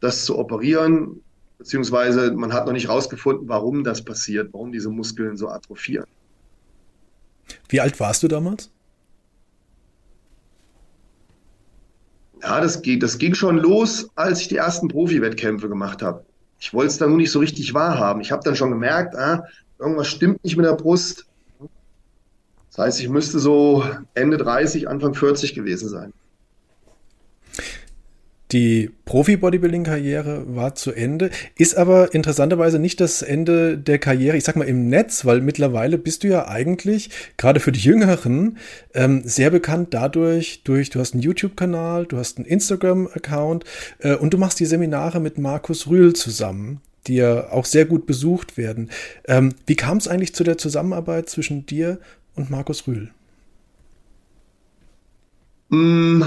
das 0.00 0.24
zu 0.24 0.38
operieren, 0.38 1.22
beziehungsweise 1.58 2.32
man 2.32 2.52
hat 2.52 2.66
noch 2.66 2.72
nicht 2.72 2.88
herausgefunden, 2.88 3.48
warum 3.48 3.84
das 3.84 4.02
passiert, 4.04 4.52
warum 4.52 4.72
diese 4.72 4.90
Muskeln 4.90 5.36
so 5.36 5.48
atrophieren. 5.48 6.06
Wie 7.68 7.80
alt 7.80 7.98
warst 8.00 8.22
du 8.22 8.28
damals? 8.28 8.70
Ja, 12.42 12.60
das, 12.60 12.80
ging, 12.80 13.00
das 13.00 13.18
ging 13.18 13.34
schon 13.34 13.58
los, 13.58 14.08
als 14.14 14.40
ich 14.40 14.48
die 14.48 14.56
ersten 14.56 14.88
Profi-Wettkämpfe 14.88 15.68
gemacht 15.68 16.02
habe. 16.02 16.24
Ich 16.58 16.72
wollte 16.72 16.88
es 16.88 16.98
dann 16.98 17.10
nur 17.10 17.18
nicht 17.18 17.30
so 17.30 17.38
richtig 17.38 17.74
wahrhaben. 17.74 18.20
Ich 18.20 18.32
habe 18.32 18.42
dann 18.44 18.56
schon 18.56 18.70
gemerkt, 18.70 19.14
ah, 19.14 19.44
irgendwas 19.78 20.08
stimmt 20.08 20.42
nicht 20.44 20.56
mit 20.56 20.66
der 20.66 20.74
Brust. 20.74 21.26
Das 22.70 22.78
heißt, 22.78 23.00
ich 23.00 23.08
müsste 23.08 23.38
so 23.38 23.84
Ende 24.14 24.36
30, 24.36 24.88
Anfang 24.88 25.14
40 25.14 25.54
gewesen 25.54 25.88
sein. 25.88 26.12
Die 28.52 28.90
Profi-Bodybuilding-Karriere 29.04 30.56
war 30.56 30.74
zu 30.74 30.90
Ende, 30.90 31.30
ist 31.56 31.76
aber 31.76 32.12
interessanterweise 32.14 32.80
nicht 32.80 33.00
das 33.00 33.22
Ende 33.22 33.78
der 33.78 34.00
Karriere, 34.00 34.36
ich 34.36 34.42
sag 34.42 34.56
mal 34.56 34.66
im 34.66 34.88
Netz, 34.88 35.24
weil 35.24 35.40
mittlerweile 35.40 35.98
bist 35.98 36.24
du 36.24 36.28
ja 36.28 36.48
eigentlich, 36.48 37.10
gerade 37.36 37.60
für 37.60 37.70
die 37.70 37.80
Jüngeren, 37.80 38.58
ähm, 38.92 39.22
sehr 39.24 39.50
bekannt 39.50 39.94
dadurch, 39.94 40.64
durch, 40.64 40.90
du 40.90 40.98
hast 40.98 41.14
einen 41.14 41.22
YouTube-Kanal, 41.22 42.06
du 42.06 42.16
hast 42.16 42.38
einen 42.38 42.46
Instagram-Account 42.46 43.64
äh, 44.00 44.16
und 44.16 44.34
du 44.34 44.38
machst 44.38 44.58
die 44.58 44.66
Seminare 44.66 45.20
mit 45.20 45.38
Markus 45.38 45.86
Rühl 45.86 46.14
zusammen, 46.14 46.80
die 47.06 47.16
ja 47.16 47.52
auch 47.52 47.64
sehr 47.64 47.84
gut 47.84 48.04
besucht 48.04 48.56
werden. 48.56 48.90
Ähm, 49.28 49.54
wie 49.66 49.76
kam 49.76 49.98
es 49.98 50.08
eigentlich 50.08 50.34
zu 50.34 50.42
der 50.42 50.58
Zusammenarbeit 50.58 51.28
zwischen 51.28 51.66
dir 51.66 52.00
und 52.34 52.50
Markus 52.50 52.86
Rühl? 52.86 53.10
Mm. 55.68 56.22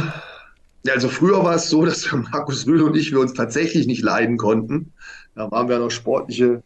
Ja, 0.85 0.93
also 0.93 1.07
früher 1.07 1.43
war 1.43 1.55
es 1.55 1.69
so, 1.69 1.85
dass 1.85 2.11
Markus 2.31 2.67
Rühl 2.67 2.81
und 2.81 2.95
ich 2.95 3.11
wir 3.11 3.19
uns 3.19 3.33
tatsächlich 3.33 3.87
nicht 3.87 4.01
leiden 4.01 4.37
konnten. 4.37 4.91
Da 5.35 5.49
waren 5.49 5.69
wir 5.69 5.79
noch 5.79 5.91
sportliche 5.91 6.61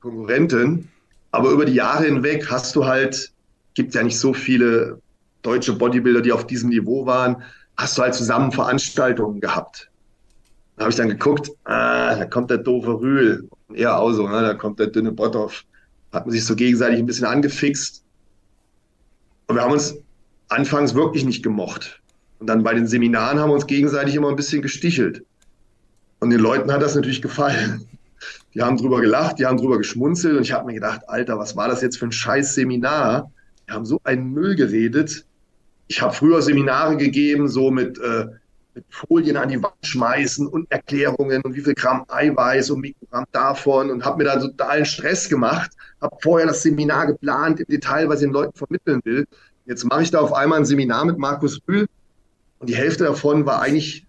Konkurrenten. 0.00 0.88
Aber 1.30 1.50
über 1.50 1.64
die 1.64 1.74
Jahre 1.74 2.04
hinweg 2.04 2.48
hast 2.50 2.76
du 2.76 2.84
halt, 2.84 3.32
gibt 3.74 3.94
ja 3.94 4.02
nicht 4.02 4.18
so 4.18 4.32
viele 4.34 5.00
deutsche 5.42 5.72
Bodybuilder, 5.72 6.20
die 6.20 6.32
auf 6.32 6.46
diesem 6.46 6.70
Niveau 6.70 7.06
waren, 7.06 7.42
hast 7.76 7.98
du 7.98 8.02
halt 8.02 8.14
zusammen 8.14 8.52
Veranstaltungen 8.52 9.40
gehabt. 9.40 9.90
Da 10.76 10.82
habe 10.82 10.90
ich 10.90 10.96
dann 10.96 11.08
geguckt, 11.08 11.50
ah, 11.64 12.14
da 12.16 12.24
kommt 12.26 12.50
der 12.50 12.58
doofe 12.58 13.00
Rühl. 13.00 13.48
Er 13.72 13.98
auch 13.98 14.12
so, 14.12 14.28
ne? 14.28 14.42
da 14.42 14.54
kommt 14.54 14.78
der 14.78 14.88
dünne 14.88 15.12
Botthoff. 15.12 15.64
Hat 16.12 16.26
man 16.26 16.32
sich 16.32 16.44
so 16.44 16.54
gegenseitig 16.54 16.98
ein 17.00 17.06
bisschen 17.06 17.26
angefixt. 17.26 18.03
Und 19.46 19.56
wir 19.56 19.62
haben 19.62 19.72
uns 19.72 19.96
anfangs 20.48 20.94
wirklich 20.94 21.24
nicht 21.24 21.42
gemocht. 21.42 22.00
Und 22.38 22.46
dann 22.46 22.62
bei 22.62 22.74
den 22.74 22.86
Seminaren 22.86 23.38
haben 23.38 23.50
wir 23.50 23.54
uns 23.54 23.66
gegenseitig 23.66 24.14
immer 24.14 24.28
ein 24.28 24.36
bisschen 24.36 24.62
gestichelt. 24.62 25.24
Und 26.20 26.30
den 26.30 26.40
Leuten 26.40 26.72
hat 26.72 26.82
das 26.82 26.94
natürlich 26.94 27.22
gefallen. 27.22 27.86
Die 28.54 28.62
haben 28.62 28.76
drüber 28.76 29.00
gelacht, 29.00 29.38
die 29.38 29.46
haben 29.46 29.56
drüber 29.56 29.78
geschmunzelt 29.78 30.36
und 30.36 30.42
ich 30.42 30.52
habe 30.52 30.66
mir 30.66 30.74
gedacht, 30.74 31.00
Alter, 31.08 31.38
was 31.38 31.56
war 31.56 31.68
das 31.68 31.82
jetzt 31.82 31.98
für 31.98 32.06
ein 32.06 32.12
scheiß 32.12 32.54
Seminar? 32.54 33.30
Wir 33.66 33.74
haben 33.74 33.84
so 33.84 34.00
einen 34.04 34.32
Müll 34.32 34.54
geredet. 34.54 35.26
Ich 35.88 36.00
habe 36.00 36.14
früher 36.14 36.40
Seminare 36.40 36.96
gegeben, 36.96 37.48
so 37.48 37.70
mit, 37.70 37.98
äh, 37.98 38.26
mit 38.74 38.84
Folien 38.88 39.36
an 39.36 39.48
die 39.48 39.62
Wand 39.62 39.74
schmeißen 39.82 40.46
und 40.46 40.70
Erklärungen 40.70 41.42
und 41.42 41.54
wie 41.54 41.60
viel 41.60 41.74
Gramm 41.74 42.04
Eiweiß 42.08 42.70
und 42.70 42.80
Mikrogramm 42.80 43.24
davon 43.32 43.90
und 43.90 44.04
habe 44.04 44.18
mir 44.18 44.24
da 44.24 44.38
totalen 44.38 44.84
Stress 44.84 45.28
gemacht, 45.28 45.70
habe 46.00 46.16
vorher 46.20 46.46
das 46.46 46.62
Seminar 46.62 47.06
geplant 47.06 47.60
im 47.60 47.66
Detail, 47.66 48.08
was 48.08 48.20
ich 48.20 48.26
den 48.26 48.32
Leuten 48.32 48.56
vermitteln 48.56 49.00
will. 49.04 49.26
Jetzt 49.66 49.84
mache 49.84 50.02
ich 50.02 50.10
da 50.10 50.20
auf 50.20 50.32
einmal 50.32 50.58
ein 50.58 50.64
Seminar 50.64 51.04
mit 51.04 51.18
Markus 51.18 51.60
Rühl 51.68 51.86
und 52.58 52.68
die 52.68 52.76
Hälfte 52.76 53.04
davon 53.04 53.46
war 53.46 53.60
eigentlich 53.60 54.06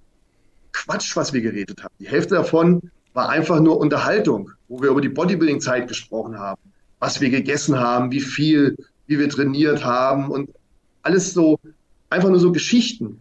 Quatsch, 0.74 1.16
was 1.16 1.32
wir 1.32 1.42
geredet 1.42 1.84
haben. 1.84 1.94
Die 2.00 2.08
Hälfte 2.08 2.36
davon 2.36 2.92
war 3.14 3.30
einfach 3.30 3.60
nur 3.60 3.80
Unterhaltung, 3.80 4.52
wo 4.68 4.82
wir 4.82 4.90
über 4.90 5.02
die 5.02 5.10
Bodybuilding-Zeit 5.10 5.88
gesprochen 5.88 6.38
haben, 6.38 6.62
was 7.00 7.22
wir 7.22 7.30
gegessen 7.30 7.80
haben, 7.80 8.12
wie 8.12 8.20
viel, 8.20 8.76
wie 9.08 9.18
wir 9.18 9.30
trainiert 9.30 9.86
haben 9.86 10.30
und 10.30 10.50
alles 11.02 11.34
so, 11.34 11.60
einfach 12.10 12.30
nur 12.30 12.40
so 12.40 12.52
Geschichten. 12.52 13.20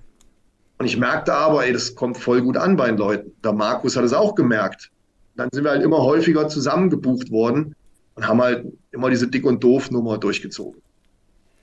Und 0.85 0.89
ich 0.89 0.99
merkte 0.99 1.33
aber, 1.33 1.65
ey, 1.65 1.73
das 1.73 1.95
kommt 1.95 2.19
voll 2.19 2.43
gut 2.43 2.59
an 2.59 2.77
bei 2.77 2.89
den 2.89 2.99
Leuten. 2.99 3.33
Der 3.43 3.55
Markus 3.55 3.97
hat 3.97 4.05
es 4.05 4.13
auch 4.13 4.35
gemerkt. 4.35 4.91
Dann 5.35 5.49
sind 5.51 5.65
wir 5.65 5.71
halt 5.71 5.83
immer 5.83 6.03
häufiger 6.03 6.47
zusammengebucht 6.47 7.31
worden 7.31 7.75
und 8.17 8.29
haben 8.29 8.43
halt 8.43 8.67
immer 8.93 9.09
diese 9.09 9.27
Dick- 9.27 9.47
und 9.47 9.65
Doof-Nummer 9.65 10.19
durchgezogen. 10.19 10.83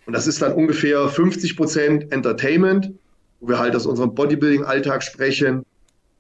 Und 0.08 0.14
das 0.14 0.26
ist 0.26 0.42
dann 0.42 0.54
ungefähr 0.54 1.08
50 1.08 1.56
Prozent 1.56 2.12
Entertainment, 2.12 2.94
wo 3.40 3.50
wir 3.50 3.60
halt 3.60 3.76
aus 3.76 3.86
unserem 3.86 4.16
Bodybuilding-Alltag 4.16 5.04
sprechen, 5.04 5.68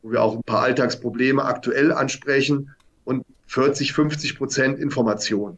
wo 0.03 0.11
wir 0.11 0.21
auch 0.21 0.35
ein 0.35 0.43
paar 0.43 0.61
Alltagsprobleme 0.61 1.43
aktuell 1.43 1.91
ansprechen 1.91 2.69
und 3.03 3.25
40, 3.47 3.93
50 3.93 4.37
Prozent 4.37 4.77
Information. 4.77 5.57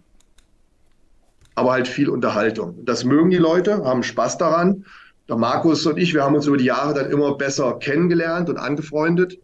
Aber 1.56 1.74
halt 1.74 1.90
viel 1.90 2.08
Unterhaltung. 2.08 2.86
Das 2.86 3.04
mögen 3.04 3.32
die 3.32 3.36
Leute, 3.36 3.84
haben 3.84 4.02
Spaß 4.02 4.38
daran. 4.38 4.86
Der 5.30 5.38
Markus 5.38 5.86
und 5.86 5.98
ich, 5.98 6.14
wir 6.14 6.24
haben 6.24 6.36
uns 6.36 6.48
über 6.48 6.58
die 6.58 6.66
Jahre 6.66 6.94
dann 6.94 7.10
immer 7.12 7.38
besser 7.38 7.80
kennengelernt 7.80 8.50
und 8.50 8.58
angefreundet. 8.58 9.40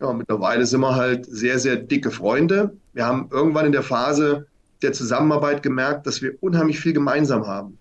Ja, 0.00 0.12
mittlerweile 0.14 0.64
sind 0.64 0.80
wir 0.80 0.94
halt 0.94 1.26
sehr, 1.26 1.58
sehr 1.58 1.76
dicke 1.76 2.10
Freunde. 2.10 2.74
Wir 2.94 3.06
haben 3.06 3.28
irgendwann 3.30 3.66
in 3.66 3.72
der 3.72 3.82
Phase 3.82 4.46
der 4.80 4.94
Zusammenarbeit 4.94 5.62
gemerkt, 5.62 6.06
dass 6.06 6.22
wir 6.22 6.42
unheimlich 6.42 6.80
viel 6.80 6.94
gemeinsam 6.94 7.46
haben. 7.46 7.76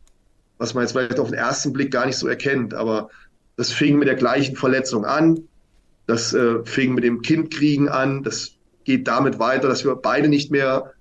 Was 0.58 0.74
man 0.74 0.84
jetzt 0.84 0.92
vielleicht 0.92 1.20
auf 1.20 1.30
den 1.30 1.38
ersten 1.38 1.72
Blick 1.72 1.92
gar 1.92 2.06
nicht 2.06 2.18
so 2.18 2.28
erkennt. 2.28 2.74
Aber 2.74 3.10
das 3.56 3.72
fing 3.72 3.98
mit 3.98 4.10
der 4.10 4.16
gleichen 4.16 4.58
Verletzung 4.58 5.06
an. 5.06 5.40
Das 6.08 6.34
äh, 6.34 6.66
fing 6.66 6.94
mit 6.94 7.06
dem 7.06 7.22
Kindkriegen 7.22 7.88
an. 7.88 8.24
Das 8.24 8.52
geht 8.84 9.08
damit 9.08 9.40
weiter, 9.40 9.70
dass 9.70 9.86
wir 9.86 9.96
beide 9.96 10.28
nicht 10.28 10.52
mehr 10.52 10.94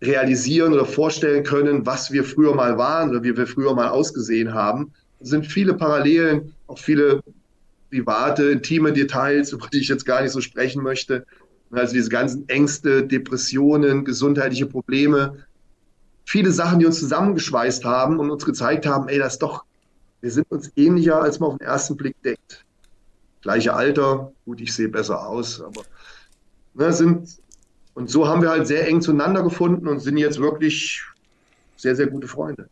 realisieren 0.00 0.72
oder 0.72 0.84
vorstellen 0.84 1.42
können, 1.42 1.86
was 1.86 2.12
wir 2.12 2.22
früher 2.22 2.54
mal 2.54 2.78
waren 2.78 3.10
oder 3.10 3.24
wie 3.24 3.36
wir 3.36 3.46
früher 3.46 3.74
mal 3.74 3.88
ausgesehen 3.88 4.54
haben. 4.54 4.92
Sind 5.22 5.46
viele 5.46 5.74
Parallelen, 5.74 6.54
auch 6.66 6.78
viele 6.78 7.22
private, 7.90 8.50
intime 8.50 8.92
Details, 8.92 9.52
über 9.52 9.68
die 9.72 9.80
ich 9.80 9.88
jetzt 9.88 10.04
gar 10.04 10.22
nicht 10.22 10.32
so 10.32 10.40
sprechen 10.40 10.82
möchte. 10.82 11.26
Also 11.70 11.94
diese 11.94 12.10
ganzen 12.10 12.48
Ängste, 12.48 13.06
Depressionen, 13.06 14.04
gesundheitliche 14.04 14.66
Probleme, 14.66 15.44
viele 16.24 16.50
Sachen, 16.50 16.78
die 16.78 16.86
uns 16.86 16.98
zusammengeschweißt 16.98 17.84
haben 17.84 18.18
und 18.18 18.30
uns 18.30 18.44
gezeigt 18.44 18.86
haben, 18.86 19.08
ey, 19.08 19.18
das 19.18 19.34
ist 19.34 19.42
doch 19.42 19.64
wir 20.22 20.30
sind 20.30 20.50
uns 20.50 20.70
ähnlicher, 20.76 21.20
als 21.20 21.40
man 21.40 21.50
auf 21.50 21.58
den 21.58 21.66
ersten 21.66 21.96
Blick 21.96 22.14
denkt. 22.22 22.64
Gleiche 23.42 23.74
Alter, 23.74 24.32
gut, 24.44 24.60
ich 24.60 24.72
sehe 24.72 24.88
besser 24.88 25.26
aus, 25.26 25.60
aber 25.60 25.82
ne, 26.74 26.92
sind, 26.92 27.28
und 27.94 28.08
so 28.08 28.28
haben 28.28 28.40
wir 28.40 28.50
halt 28.50 28.68
sehr 28.68 28.86
eng 28.86 29.02
zueinander 29.02 29.42
gefunden 29.42 29.88
und 29.88 29.98
sind 29.98 30.16
jetzt 30.16 30.40
wirklich 30.40 31.02
sehr, 31.76 31.96
sehr 31.96 32.06
gute 32.06 32.28
Freunde. 32.28 32.68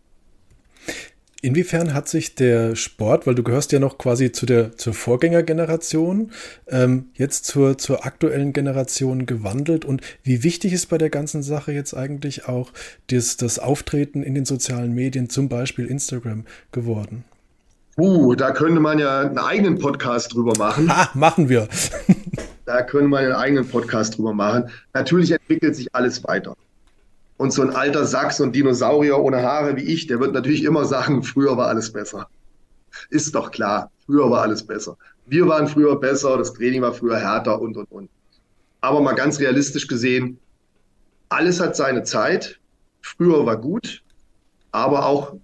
Inwiefern 1.43 1.95
hat 1.95 2.07
sich 2.07 2.35
der 2.35 2.77
Sport, 2.77 3.27
weil 3.27 3.35
du 3.35 3.43
gehörst 3.43 3.73
ja 3.73 3.79
noch 3.79 3.97
quasi 3.97 4.31
zu 4.31 4.45
der 4.45 4.77
zur 4.77 4.93
Vorgängergeneration, 4.93 6.33
ähm, 6.69 7.07
jetzt 7.15 7.47
zur, 7.47 7.79
zur 7.79 8.05
aktuellen 8.05 8.53
Generation 8.53 9.25
gewandelt 9.25 9.87
und 9.87 10.03
wie 10.23 10.43
wichtig 10.43 10.75
ist 10.75 10.91
bei 10.91 10.99
der 10.99 11.09
ganzen 11.09 11.43
Sache 11.43 11.73
jetzt 11.73 11.95
eigentlich 11.95 12.47
auch 12.47 12.73
das, 13.11 13.39
das 13.39 13.59
Auftreten 13.59 14.23
in 14.23 14.35
den 14.35 14.45
sozialen 14.45 14.93
Medien, 14.93 15.31
zum 15.31 15.49
Beispiel 15.49 15.87
Instagram, 15.87 16.45
geworden? 16.73 17.25
Uh, 17.97 18.35
da 18.35 18.51
könnte 18.53 18.81
man 18.81 18.99
ja 18.99 19.21
einen 19.21 19.39
eigenen 19.39 19.79
Podcast 19.79 20.35
drüber 20.35 20.53
machen. 20.59 20.95
Ha, 20.95 21.11
machen 21.15 21.49
wir. 21.49 21.69
da 22.67 22.83
könnte 22.83 23.09
man 23.09 23.25
einen 23.25 23.33
eigenen 23.33 23.67
Podcast 23.67 24.17
drüber 24.19 24.33
machen. 24.35 24.71
Natürlich 24.93 25.31
entwickelt 25.33 25.75
sich 25.75 25.95
alles 25.95 26.23
weiter. 26.25 26.55
Und 27.41 27.55
so 27.55 27.63
ein 27.63 27.71
alter 27.71 28.05
Sachs 28.05 28.39
und 28.39 28.55
Dinosaurier 28.55 29.19
ohne 29.19 29.41
Haare 29.41 29.75
wie 29.75 29.85
ich, 29.85 30.07
der 30.07 30.21
wird 30.21 30.35
natürlich 30.35 30.63
immer 30.63 30.85
sagen, 30.85 31.23
früher 31.23 31.57
war 31.57 31.69
alles 31.69 31.91
besser. 31.91 32.29
Ist 33.09 33.35
doch 33.35 33.51
klar, 33.51 33.91
früher 34.05 34.31
war 34.31 34.43
alles 34.43 34.63
besser. 34.63 34.99
Wir 35.25 35.49
waren 35.49 35.67
früher 35.67 35.99
besser, 35.99 36.37
das 36.37 36.53
Training 36.53 36.83
war 36.83 36.93
früher 36.93 37.17
härter 37.17 37.59
und, 37.59 37.79
und, 37.79 37.91
und. 37.91 38.11
Aber 38.83 39.01
mal 39.01 39.15
ganz 39.15 39.41
realistisch 39.41 39.87
gesehen, 39.87 40.39
alles 41.31 41.61
hat 41.61 41.77
seine 41.77 42.03
Zeit. 42.03 42.61
Früher 43.01 43.47
war 43.47 43.57
gut, 43.57 44.03
aber 44.71 45.07
auch 45.07 45.35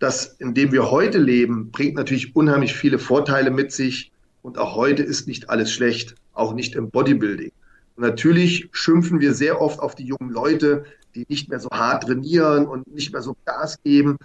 das, 0.00 0.34
in 0.40 0.52
dem 0.52 0.72
wir 0.72 0.90
heute 0.90 1.18
leben, 1.18 1.70
bringt 1.70 1.94
natürlich 1.94 2.34
unheimlich 2.34 2.74
viele 2.74 2.98
Vorteile 2.98 3.52
mit 3.52 3.70
sich. 3.70 4.10
Und 4.42 4.58
auch 4.58 4.74
heute 4.74 5.04
ist 5.04 5.28
nicht 5.28 5.48
alles 5.48 5.70
schlecht, 5.70 6.16
auch 6.32 6.54
nicht 6.54 6.74
im 6.74 6.90
Bodybuilding. 6.90 7.52
Und 7.94 8.02
natürlich 8.02 8.68
schimpfen 8.72 9.20
wir 9.20 9.32
sehr 9.32 9.60
oft 9.60 9.78
auf 9.78 9.94
die 9.94 10.06
jungen 10.06 10.30
Leute, 10.30 10.84
die 11.16 11.26
nicht 11.28 11.48
mehr 11.48 11.58
so 11.58 11.70
hart 11.70 12.04
trainieren 12.04 12.66
und 12.66 12.92
nicht 12.94 13.12
mehr 13.12 13.22
so 13.22 13.36
Gas 13.44 13.82
geben. 13.82 14.18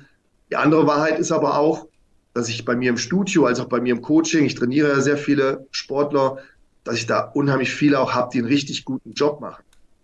Die 0.49 0.57
andere 0.57 0.85
Wahrheit 0.85 1.17
ist 1.19 1.31
aber 1.31 1.57
auch, 1.57 1.87
dass 2.33 2.49
ich 2.49 2.65
bei 2.65 2.75
mir 2.75 2.89
im 2.89 2.97
Studio, 2.97 3.45
als 3.45 3.59
auch 3.59 3.69
bei 3.69 3.81
mir 3.81 3.93
im 3.93 4.01
Coaching, 4.01 4.45
ich 4.45 4.55
trainiere 4.55 4.89
ja 4.89 5.01
sehr 5.01 5.17
viele 5.17 5.67
Sportler, 5.71 6.37
dass 6.83 6.95
ich 6.95 7.05
da 7.05 7.21
unheimlich 7.21 7.73
viele 7.73 7.99
auch 7.99 8.13
habe, 8.13 8.29
die 8.33 8.39
einen 8.39 8.47
richtig 8.47 8.85
guten 8.85 9.13
Job 9.13 9.41
machen. 9.41 9.63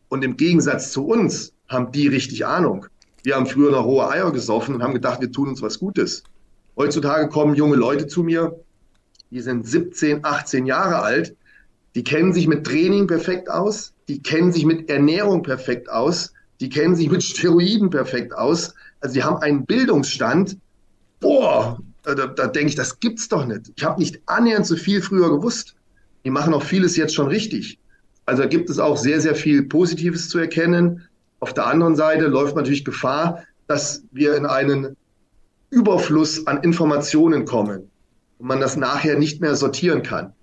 Und 0.10 0.24
im 0.24 0.38
Gegensatz 0.38 0.92
zu 0.92 1.06
uns 1.06 1.54
haben 1.68 1.92
die 1.92 2.08
richtig 2.08 2.46
Ahnung. 2.46 2.86
Wir 3.24 3.36
haben 3.36 3.46
früher 3.46 3.72
noch 3.72 3.86
hohe 3.86 4.10
Eier 4.10 4.32
gesoffen 4.32 4.76
und 4.76 4.84
haben 4.84 4.94
gedacht, 4.94 5.20
wir 5.20 5.32
tun 5.32 5.50
uns 5.50 5.62
was 5.62 5.80
Gutes. 5.80 6.24
Heutzutage 6.78 7.28
kommen 7.28 7.56
junge 7.56 7.76
Leute 7.76 8.08
zu 8.08 8.24
mir, 8.24 8.58
die 9.32 9.42
sind 9.42 9.68
17, 9.68 10.24
18 10.24 10.66
Jahre 10.66 11.00
alt, 11.02 11.36
die 11.96 12.04
kennen 12.04 12.32
sich 12.32 12.48
mit 12.48 12.66
Training 12.66 13.08
perfekt 13.08 13.50
aus, 13.50 13.94
die 14.08 14.22
kennen 14.22 14.54
sich 14.54 14.66
mit 14.66 14.90
Ernährung 14.90 15.44
perfekt 15.44 15.90
aus, 15.90 16.34
die 16.60 16.70
kennen 16.70 16.96
sich 16.96 17.10
mit 17.10 17.24
Steroiden 17.24 17.90
perfekt 17.90 18.34
aus. 18.34 18.74
Also 19.00 19.14
die 19.14 19.24
haben 19.24 19.42
einen 19.42 19.66
Bildungsstand. 19.66 20.58
Boah, 21.20 21.80
da, 22.04 22.14
da 22.14 22.48
denke 22.48 22.70
ich, 22.70 22.76
das 22.76 23.00
gibt's 23.00 23.28
doch 23.28 23.46
nicht. 23.46 23.72
Ich 23.76 23.84
habe 23.84 24.00
nicht 24.00 24.22
annähernd 24.26 24.66
so 24.66 24.76
viel 24.76 25.02
früher 25.02 25.30
gewusst. 25.30 25.76
Die 26.24 26.30
machen 26.30 26.54
auch 26.54 26.64
vieles 26.64 26.96
jetzt 26.96 27.14
schon 27.14 27.28
richtig. 27.28 27.80
Also 28.26 28.44
da 28.44 28.48
gibt 28.48 28.70
es 28.70 28.80
auch 28.80 28.98
sehr, 28.98 29.22
sehr 29.22 29.36
viel 29.36 29.64
Positives 29.64 30.30
zu 30.30 30.40
erkennen. 30.40 31.08
Auf 31.40 31.54
der 31.54 31.68
anderen 31.68 31.96
Seite 31.96 32.28
läuft 32.28 32.56
natürlich 32.56 32.84
Gefahr, 32.84 33.44
dass 33.68 34.04
wir 34.12 34.36
in 34.36 34.46
einen 34.46 34.96
Überfluss 35.70 36.48
an 36.48 36.64
Informationen 36.64 37.46
kommen 37.46 37.90
und 38.40 38.48
man 38.48 38.60
das 38.60 38.78
nachher 38.78 39.18
nicht 39.18 39.42
mehr 39.42 39.56
sortieren 39.56 40.04
kann. 40.04 40.34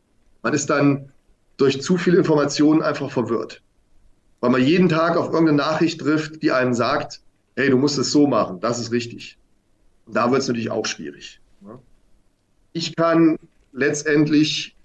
Man 0.43 0.55
ist 0.55 0.71
dann 0.71 1.13
durch 1.57 1.83
zu 1.83 1.97
viele 1.97 2.19
Informationen 2.19 2.83
einfach 2.83 3.11
verwirrt. 3.11 3.63
Weil 4.45 4.51
man 4.51 4.63
jeden 4.63 4.91
Tag 4.91 5.17
auf 5.17 5.33
irgendeine 5.33 5.57
Nachricht 5.57 6.03
trifft, 6.03 6.43
die 6.43 6.53
einem 6.53 6.75
sagt, 6.75 7.23
hey, 7.57 7.71
du 7.71 7.79
musst 7.79 7.97
es 7.97 8.13
so 8.13 8.27
machen, 8.27 8.61
das 8.61 8.79
ist 8.79 8.93
richtig. 8.93 9.39
Und 10.05 10.17
da 10.17 10.31
wird 10.31 10.43
es 10.43 10.49
natürlich 10.49 10.71
auch 10.71 10.85
schwierig. 10.85 11.41
Ne? 11.63 11.79
Ich 12.75 12.95
kann 12.95 13.39
letztendlich 13.73 14.77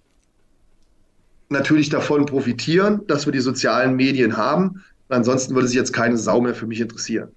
natürlich 1.49 1.89
davon 1.89 2.25
profitieren, 2.25 3.05
dass 3.07 3.25
wir 3.25 3.33
die 3.33 3.41
sozialen 3.41 3.97
Medien 3.97 4.37
haben. 4.37 4.81
Ansonsten 5.09 5.55
würde 5.55 5.67
sich 5.67 5.75
jetzt 5.75 5.91
keine 5.91 6.17
Sau 6.17 6.39
mehr 6.39 6.55
für 6.55 6.65
mich 6.65 6.79
interessieren. 6.79 7.27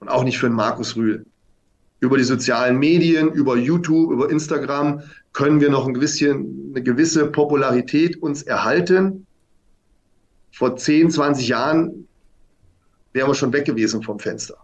Und 0.00 0.08
auch 0.08 0.24
nicht 0.24 0.40
für 0.40 0.48
den 0.48 0.56
Markus 0.56 0.96
Rühl. 0.96 1.26
Über 2.00 2.18
die 2.18 2.24
sozialen 2.24 2.80
Medien, 2.80 3.30
über 3.30 3.56
YouTube, 3.56 4.10
über 4.10 4.28
Instagram 4.28 5.02
können 5.32 5.60
wir 5.60 5.70
noch 5.70 5.86
ein 5.86 5.92
bisschen, 5.92 6.72
eine 6.74 6.82
gewisse 6.82 7.26
Popularität 7.26 8.20
uns 8.20 8.42
erhalten. 8.42 9.27
Vor 10.58 10.74
10, 10.74 11.12
20 11.12 11.46
Jahren 11.46 12.08
wären 13.12 13.28
wir 13.28 13.34
schon 13.36 13.52
weg 13.52 13.64
gewesen 13.64 14.02
vom 14.02 14.18
Fenster. 14.18 14.56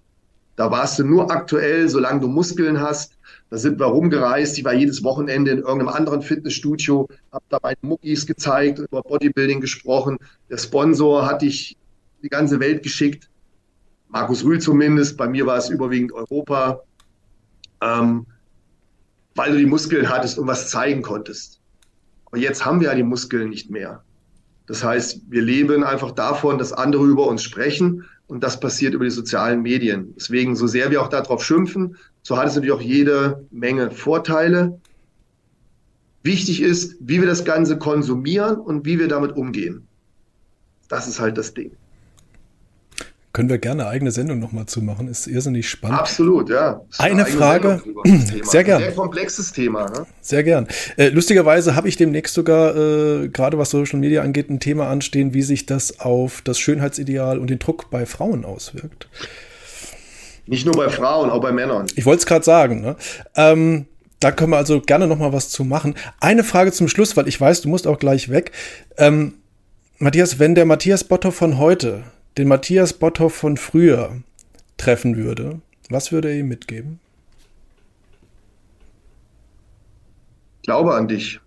Da 0.57 0.69
warst 0.69 0.99
du 0.99 1.05
nur 1.05 1.31
aktuell, 1.31 1.89
solange 1.89 2.19
du 2.19 2.27
Muskeln 2.27 2.81
hast. 2.81 3.17
Da 3.49 3.59
sind 3.59 3.79
wir 3.79 3.87
rumgereist. 3.87 4.59
Ich 4.59 4.65
war 4.65 4.75
jedes 4.75 5.05
Wochenende 5.05 5.53
in 5.53 5.59
irgendeinem 5.59 5.91
anderen 5.91 6.21
Fitnessstudio, 6.21 7.07
habe 7.31 7.45
da 7.49 7.59
meine 7.63 7.77
Muckis 7.83 8.27
gezeigt, 8.27 8.81
über 8.81 9.03
Bodybuilding 9.03 9.61
gesprochen. 9.61 10.19
Der 10.51 10.59
Sponsor 10.59 11.27
hat 11.27 11.43
dich 11.43 11.77
die 12.25 12.29
ganze 12.29 12.59
Welt 12.59 12.83
geschickt. 12.83 13.31
Markus 14.09 14.45
Rühl 14.45 14.61
zumindest. 14.61 15.17
Bei 15.17 15.29
mir 15.29 15.47
war 15.47 15.59
es 15.59 15.69
überwiegend 15.69 16.11
Europa. 16.11 16.83
Ähm, 17.81 18.27
weil 19.37 19.53
du 19.53 19.59
die 19.59 19.67
Muskeln 19.67 20.09
hattest 20.09 20.39
und 20.39 20.49
was 20.49 20.71
zeigen 20.71 21.03
konntest. 21.03 21.61
Aber 22.25 22.39
jetzt 22.39 22.65
haben 22.65 22.81
wir 22.81 22.89
ja 22.89 22.95
die 22.97 23.05
Muskeln 23.05 23.51
nicht 23.51 23.71
mehr. 23.71 24.04
Das 24.67 24.83
heißt, 24.83 25.23
wir 25.29 25.43
leben 25.43 25.85
einfach 25.85 26.13
davon, 26.13 26.59
dass 26.59 26.73
andere 26.73 27.05
über 27.05 27.27
uns 27.27 27.43
sprechen 27.43 28.05
und 28.27 28.43
das 28.43 28.59
passiert 28.59 28.95
über 28.95 29.05
die 29.05 29.11
sozialen 29.11 29.63
Medien. 29.63 30.15
Deswegen, 30.17 30.57
so 30.57 30.67
sehr 30.67 30.91
wir 30.91 31.03
auch 31.03 31.09
darauf 31.09 31.45
schimpfen, 31.45 31.97
so 32.23 32.37
hat 32.37 32.49
es 32.49 32.55
natürlich 32.55 32.75
auch 32.75 32.81
jede 32.81 33.47
Menge 33.51 33.91
Vorteile. 33.91 34.81
Wichtig 36.23 36.63
ist, 36.63 36.97
wie 37.01 37.21
wir 37.21 37.27
das 37.27 37.45
Ganze 37.45 37.79
konsumieren 37.79 38.57
und 38.57 38.87
wie 38.87 38.99
wir 38.99 39.09
damit 39.09 39.37
umgehen. 39.37 39.87
Das 40.89 41.07
ist 41.07 41.21
halt 41.21 41.37
das 41.37 41.53
Ding. 41.53 41.73
Können 43.35 43.49
wir 43.49 43.59
gerne 43.59 43.83
eine 43.83 43.91
eigene 43.91 44.13
Sendung 44.13 44.39
nochmal 44.39 44.67
zu 44.67 44.81
machen, 44.81 45.09
ist 45.09 45.27
irrsinnig 45.27 45.69
spannend. 45.69 45.99
Absolut, 45.99 46.49
ja. 46.51 46.83
Eine, 46.99 47.25
eine 47.25 47.27
Frage, 47.27 47.83
sehr 48.45 48.63
gern. 48.63 48.81
Sehr 48.81 48.93
komplexes 48.93 49.51
Thema. 49.51 49.91
Ne? 49.91 50.07
Sehr 50.21 50.45
gern. 50.45 50.69
Äh, 50.97 51.09
lustigerweise 51.09 51.75
habe 51.75 51.89
ich 51.89 51.97
demnächst 51.97 52.33
sogar, 52.33 52.77
äh, 52.77 53.29
gerade 53.29 53.59
was 53.59 53.71
Social 53.71 53.99
Media 53.99 54.23
angeht, 54.23 54.51
ein 54.51 54.61
Thema 54.61 54.89
anstehen, 54.89 55.35
wie 55.35 55.43
sich 55.43 55.67
das 55.67 55.99
auf 55.99 56.43
das 56.43 56.61
Schönheitsideal 56.61 57.41
und 57.41 57.51
den 57.51 57.59
Druck 57.59 57.91
bei 57.91 58.07
Frauen 58.07 58.45
auswirkt. 58.45 59.09
Nicht 60.47 60.65
nur 60.65 60.77
bei 60.77 60.89
Frauen, 60.89 61.29
auch 61.29 61.41
bei 61.41 61.51
Männern. 61.51 61.89
Ich 61.97 62.07
wollte 62.07 62.21
es 62.21 62.27
gerade 62.27 62.45
sagen. 62.45 62.83
Ne? 62.83 62.95
Ähm, 63.35 63.87
da 64.21 64.31
können 64.31 64.51
wir 64.51 64.59
also 64.59 64.81
gerne 64.81 65.09
nochmal 65.09 65.33
was 65.33 65.49
zu 65.49 65.65
machen. 65.65 65.97
Eine 66.21 66.45
Frage 66.45 66.71
zum 66.71 66.87
Schluss, 66.87 67.17
weil 67.17 67.27
ich 67.27 67.41
weiß, 67.41 67.63
du 67.63 67.69
musst 67.69 67.89
auch 67.89 67.99
gleich 67.99 68.29
weg. 68.29 68.53
Ähm, 68.97 69.35
Matthias, 69.99 70.39
wenn 70.39 70.55
der 70.55 70.67
Matthias 70.67 71.03
Botto 71.03 71.33
von 71.33 71.59
heute 71.59 72.05
den 72.37 72.49
Matthias 72.49 72.93
Botthoff 72.93 73.35
von 73.35 73.57
früher 73.57 74.23
treffen 74.77 75.17
würde, 75.17 75.61
was 75.89 76.11
würde 76.13 76.29
er 76.31 76.39
ihm 76.39 76.49
mitgeben? 76.49 76.99
Glaube 80.63 80.95
an 80.95 81.09
dich. 81.09 81.41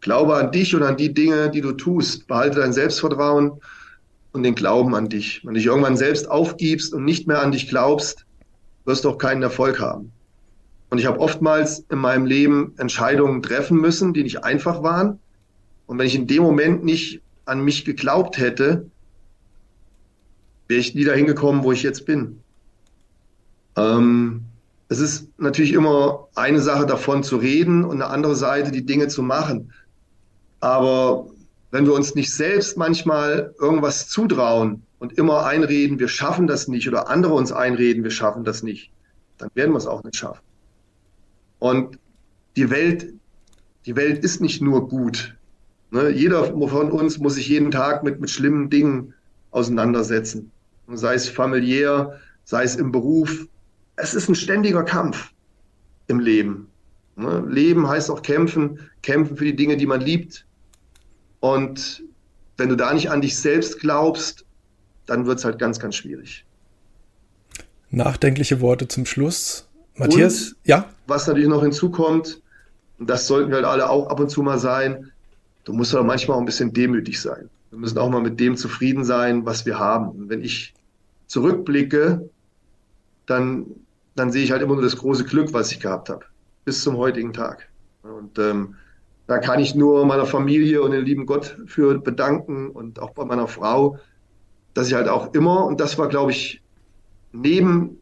Glaube 0.00 0.36
an 0.36 0.50
dich 0.50 0.74
und 0.74 0.82
an 0.82 0.96
die 0.96 1.12
Dinge, 1.12 1.50
die 1.50 1.60
du 1.60 1.72
tust. 1.72 2.26
Behalte 2.26 2.60
dein 2.60 2.72
Selbstvertrauen 2.72 3.52
und 4.32 4.42
den 4.42 4.54
Glauben 4.54 4.94
an 4.94 5.08
dich. 5.08 5.44
Wenn 5.44 5.54
du 5.54 5.58
dich 5.58 5.66
irgendwann 5.66 5.96
selbst 5.96 6.30
aufgibst 6.30 6.92
und 6.92 7.04
nicht 7.04 7.26
mehr 7.26 7.40
an 7.40 7.52
dich 7.52 7.68
glaubst, 7.68 8.26
wirst 8.84 9.04
du 9.04 9.10
auch 9.10 9.18
keinen 9.18 9.42
Erfolg 9.42 9.80
haben. 9.80 10.12
Und 10.90 10.98
ich 10.98 11.06
habe 11.06 11.20
oftmals 11.20 11.84
in 11.90 11.98
meinem 11.98 12.26
Leben 12.26 12.74
Entscheidungen 12.78 13.42
treffen 13.42 13.78
müssen, 13.80 14.14
die 14.14 14.22
nicht 14.22 14.44
einfach 14.44 14.82
waren. 14.82 15.18
Und 15.86 15.98
wenn 15.98 16.06
ich 16.06 16.14
in 16.14 16.26
dem 16.26 16.42
Moment 16.42 16.84
nicht 16.84 17.20
an 17.44 17.62
mich 17.62 17.84
geglaubt 17.84 18.38
hätte, 18.38 18.90
wäre 20.68 20.80
ich 20.80 20.94
nie 20.94 21.04
dahin 21.04 21.26
gekommen, 21.26 21.64
wo 21.64 21.72
ich 21.72 21.82
jetzt 21.82 22.06
bin. 22.06 22.40
Ähm, 23.76 24.42
es 24.88 25.00
ist 25.00 25.28
natürlich 25.38 25.72
immer 25.72 26.28
eine 26.34 26.60
Sache 26.60 26.86
davon 26.86 27.22
zu 27.22 27.36
reden 27.36 27.84
und 27.84 28.00
eine 28.00 28.10
andere 28.10 28.36
Seite, 28.36 28.70
die 28.70 28.84
Dinge 28.84 29.08
zu 29.08 29.22
machen. 29.22 29.72
Aber 30.60 31.26
wenn 31.70 31.86
wir 31.86 31.94
uns 31.94 32.14
nicht 32.14 32.32
selbst 32.32 32.76
manchmal 32.76 33.54
irgendwas 33.60 34.08
zutrauen 34.08 34.82
und 34.98 35.14
immer 35.14 35.44
einreden, 35.44 35.98
wir 35.98 36.08
schaffen 36.08 36.46
das 36.46 36.68
nicht 36.68 36.86
oder 36.86 37.08
andere 37.08 37.34
uns 37.34 37.50
einreden, 37.52 38.04
wir 38.04 38.10
schaffen 38.10 38.44
das 38.44 38.62
nicht, 38.62 38.90
dann 39.38 39.50
werden 39.54 39.72
wir 39.72 39.78
es 39.78 39.86
auch 39.86 40.04
nicht 40.04 40.16
schaffen. 40.16 40.42
Und 41.58 41.98
die 42.56 42.70
Welt, 42.70 43.12
die 43.86 43.96
Welt 43.96 44.22
ist 44.22 44.40
nicht 44.40 44.62
nur 44.62 44.88
gut. 44.88 45.34
Ne? 45.90 46.10
Jeder 46.10 46.44
von 46.44 46.92
uns 46.92 47.18
muss 47.18 47.34
sich 47.34 47.48
jeden 47.48 47.70
Tag 47.70 48.04
mit, 48.04 48.20
mit 48.20 48.30
schlimmen 48.30 48.70
Dingen 48.70 49.14
auseinandersetzen 49.50 50.52
sei 50.92 51.14
es 51.14 51.28
familiär, 51.28 52.20
sei 52.44 52.64
es 52.64 52.76
im 52.76 52.92
Beruf. 52.92 53.46
Es 53.96 54.14
ist 54.14 54.28
ein 54.28 54.34
ständiger 54.34 54.82
Kampf 54.82 55.32
im 56.08 56.20
Leben. 56.20 56.68
Ne? 57.16 57.44
Leben 57.48 57.88
heißt 57.88 58.10
auch 58.10 58.22
kämpfen, 58.22 58.78
kämpfen 59.02 59.36
für 59.36 59.44
die 59.44 59.56
Dinge, 59.56 59.76
die 59.76 59.86
man 59.86 60.00
liebt. 60.00 60.46
Und 61.40 62.02
wenn 62.56 62.68
du 62.68 62.76
da 62.76 62.92
nicht 62.92 63.10
an 63.10 63.20
dich 63.20 63.36
selbst 63.36 63.80
glaubst, 63.80 64.44
dann 65.06 65.26
wird 65.26 65.38
es 65.38 65.44
halt 65.44 65.58
ganz, 65.58 65.78
ganz 65.78 65.96
schwierig. 65.96 66.44
Nachdenkliche 67.90 68.60
Worte 68.60 68.88
zum 68.88 69.06
Schluss. 69.06 69.68
Matthias, 69.96 70.48
und, 70.48 70.56
ja? 70.64 70.88
Was 71.06 71.26
natürlich 71.26 71.48
noch 71.48 71.62
hinzukommt, 71.62 72.40
und 72.98 73.08
das 73.08 73.26
sollten 73.26 73.50
wir 73.50 73.56
halt 73.56 73.66
alle 73.66 73.88
auch 73.88 74.08
ab 74.08 74.20
und 74.20 74.30
zu 74.30 74.42
mal 74.42 74.58
sein, 74.58 75.12
du 75.64 75.72
musst 75.72 75.94
aber 75.94 76.04
manchmal 76.04 76.36
auch 76.36 76.40
ein 76.40 76.46
bisschen 76.46 76.72
demütig 76.72 77.20
sein. 77.20 77.48
Wir 77.74 77.80
müssen 77.80 77.98
auch 77.98 78.08
mal 78.08 78.22
mit 78.22 78.38
dem 78.38 78.56
zufrieden 78.56 79.04
sein, 79.04 79.46
was 79.46 79.66
wir 79.66 79.80
haben. 79.80 80.10
Und 80.10 80.28
wenn 80.28 80.42
ich 80.42 80.74
zurückblicke, 81.26 82.30
dann, 83.26 83.66
dann 84.14 84.30
sehe 84.30 84.44
ich 84.44 84.52
halt 84.52 84.62
immer 84.62 84.74
nur 84.74 84.82
das 84.84 84.96
große 84.96 85.24
Glück, 85.24 85.52
was 85.52 85.72
ich 85.72 85.80
gehabt 85.80 86.08
habe, 86.08 86.24
bis 86.64 86.84
zum 86.84 86.96
heutigen 86.96 87.32
Tag. 87.32 87.68
Und 88.04 88.38
ähm, 88.38 88.76
da 89.26 89.38
kann 89.38 89.58
ich 89.58 89.74
nur 89.74 90.06
meiner 90.06 90.24
Familie 90.24 90.82
und 90.82 90.92
den 90.92 91.04
lieben 91.04 91.26
Gott 91.26 91.58
für 91.66 91.98
bedanken 91.98 92.70
und 92.70 93.00
auch 93.00 93.10
bei 93.10 93.24
meiner 93.24 93.48
Frau, 93.48 93.98
dass 94.74 94.86
ich 94.86 94.94
halt 94.94 95.08
auch 95.08 95.34
immer, 95.34 95.64
und 95.66 95.80
das 95.80 95.98
war, 95.98 96.06
glaube 96.06 96.30
ich, 96.30 96.62
neben, 97.32 97.98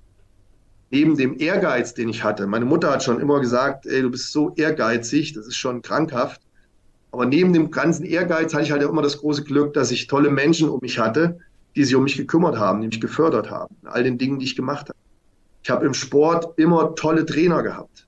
neben 0.91 1.17
dem 1.17 1.39
Ehrgeiz, 1.39 1.95
den 1.95 2.11
ich 2.11 2.25
hatte, 2.25 2.47
meine 2.47 2.67
Mutter 2.67 2.91
hat 2.91 3.05
schon 3.05 3.21
immer 3.21 3.41
gesagt, 3.41 3.87
ey, 3.87 4.03
du 4.03 4.11
bist 4.11 4.33
so 4.33 4.53
ehrgeizig, 4.55 5.33
das 5.33 5.47
ist 5.47 5.57
schon 5.57 5.81
krankhaft. 5.81 6.43
Aber 7.13 7.27
neben 7.27 7.53
dem 7.53 7.71
ganzen 7.71 8.05
Ehrgeiz 8.05 8.55
hatte 8.55 8.65
ich 8.65 8.73
halt 8.73 8.83
immer 8.83 9.03
das 9.03 9.19
große 9.19 9.45
Glück, 9.45 9.75
dass 9.75 9.91
ich 9.91 10.07
tolle 10.07 10.31
Menschen 10.31 10.69
um 10.69 10.81
mich 10.81 10.99
hatte, 10.99 11.39
die 11.77 11.85
sich 11.85 11.95
um 11.95 12.05
mich 12.05 12.17
gekümmert 12.17 12.59
haben, 12.59 12.81
die 12.81 12.89
mich 12.89 13.01
gefördert 13.01 13.51
haben, 13.51 13.77
in 13.83 13.89
all 13.89 14.03
den 14.03 14.19
Dingen, 14.19 14.39
die 14.39 14.47
ich 14.47 14.57
gemacht 14.57 14.89
habe. 14.89 14.99
Ich 15.63 15.71
habe 15.71 15.87
im 15.87 15.95
Sport 15.95 16.59
immer 16.59 16.95
tolle 16.95 17.25
Trainer 17.25 17.63
gehabt. 17.63 18.07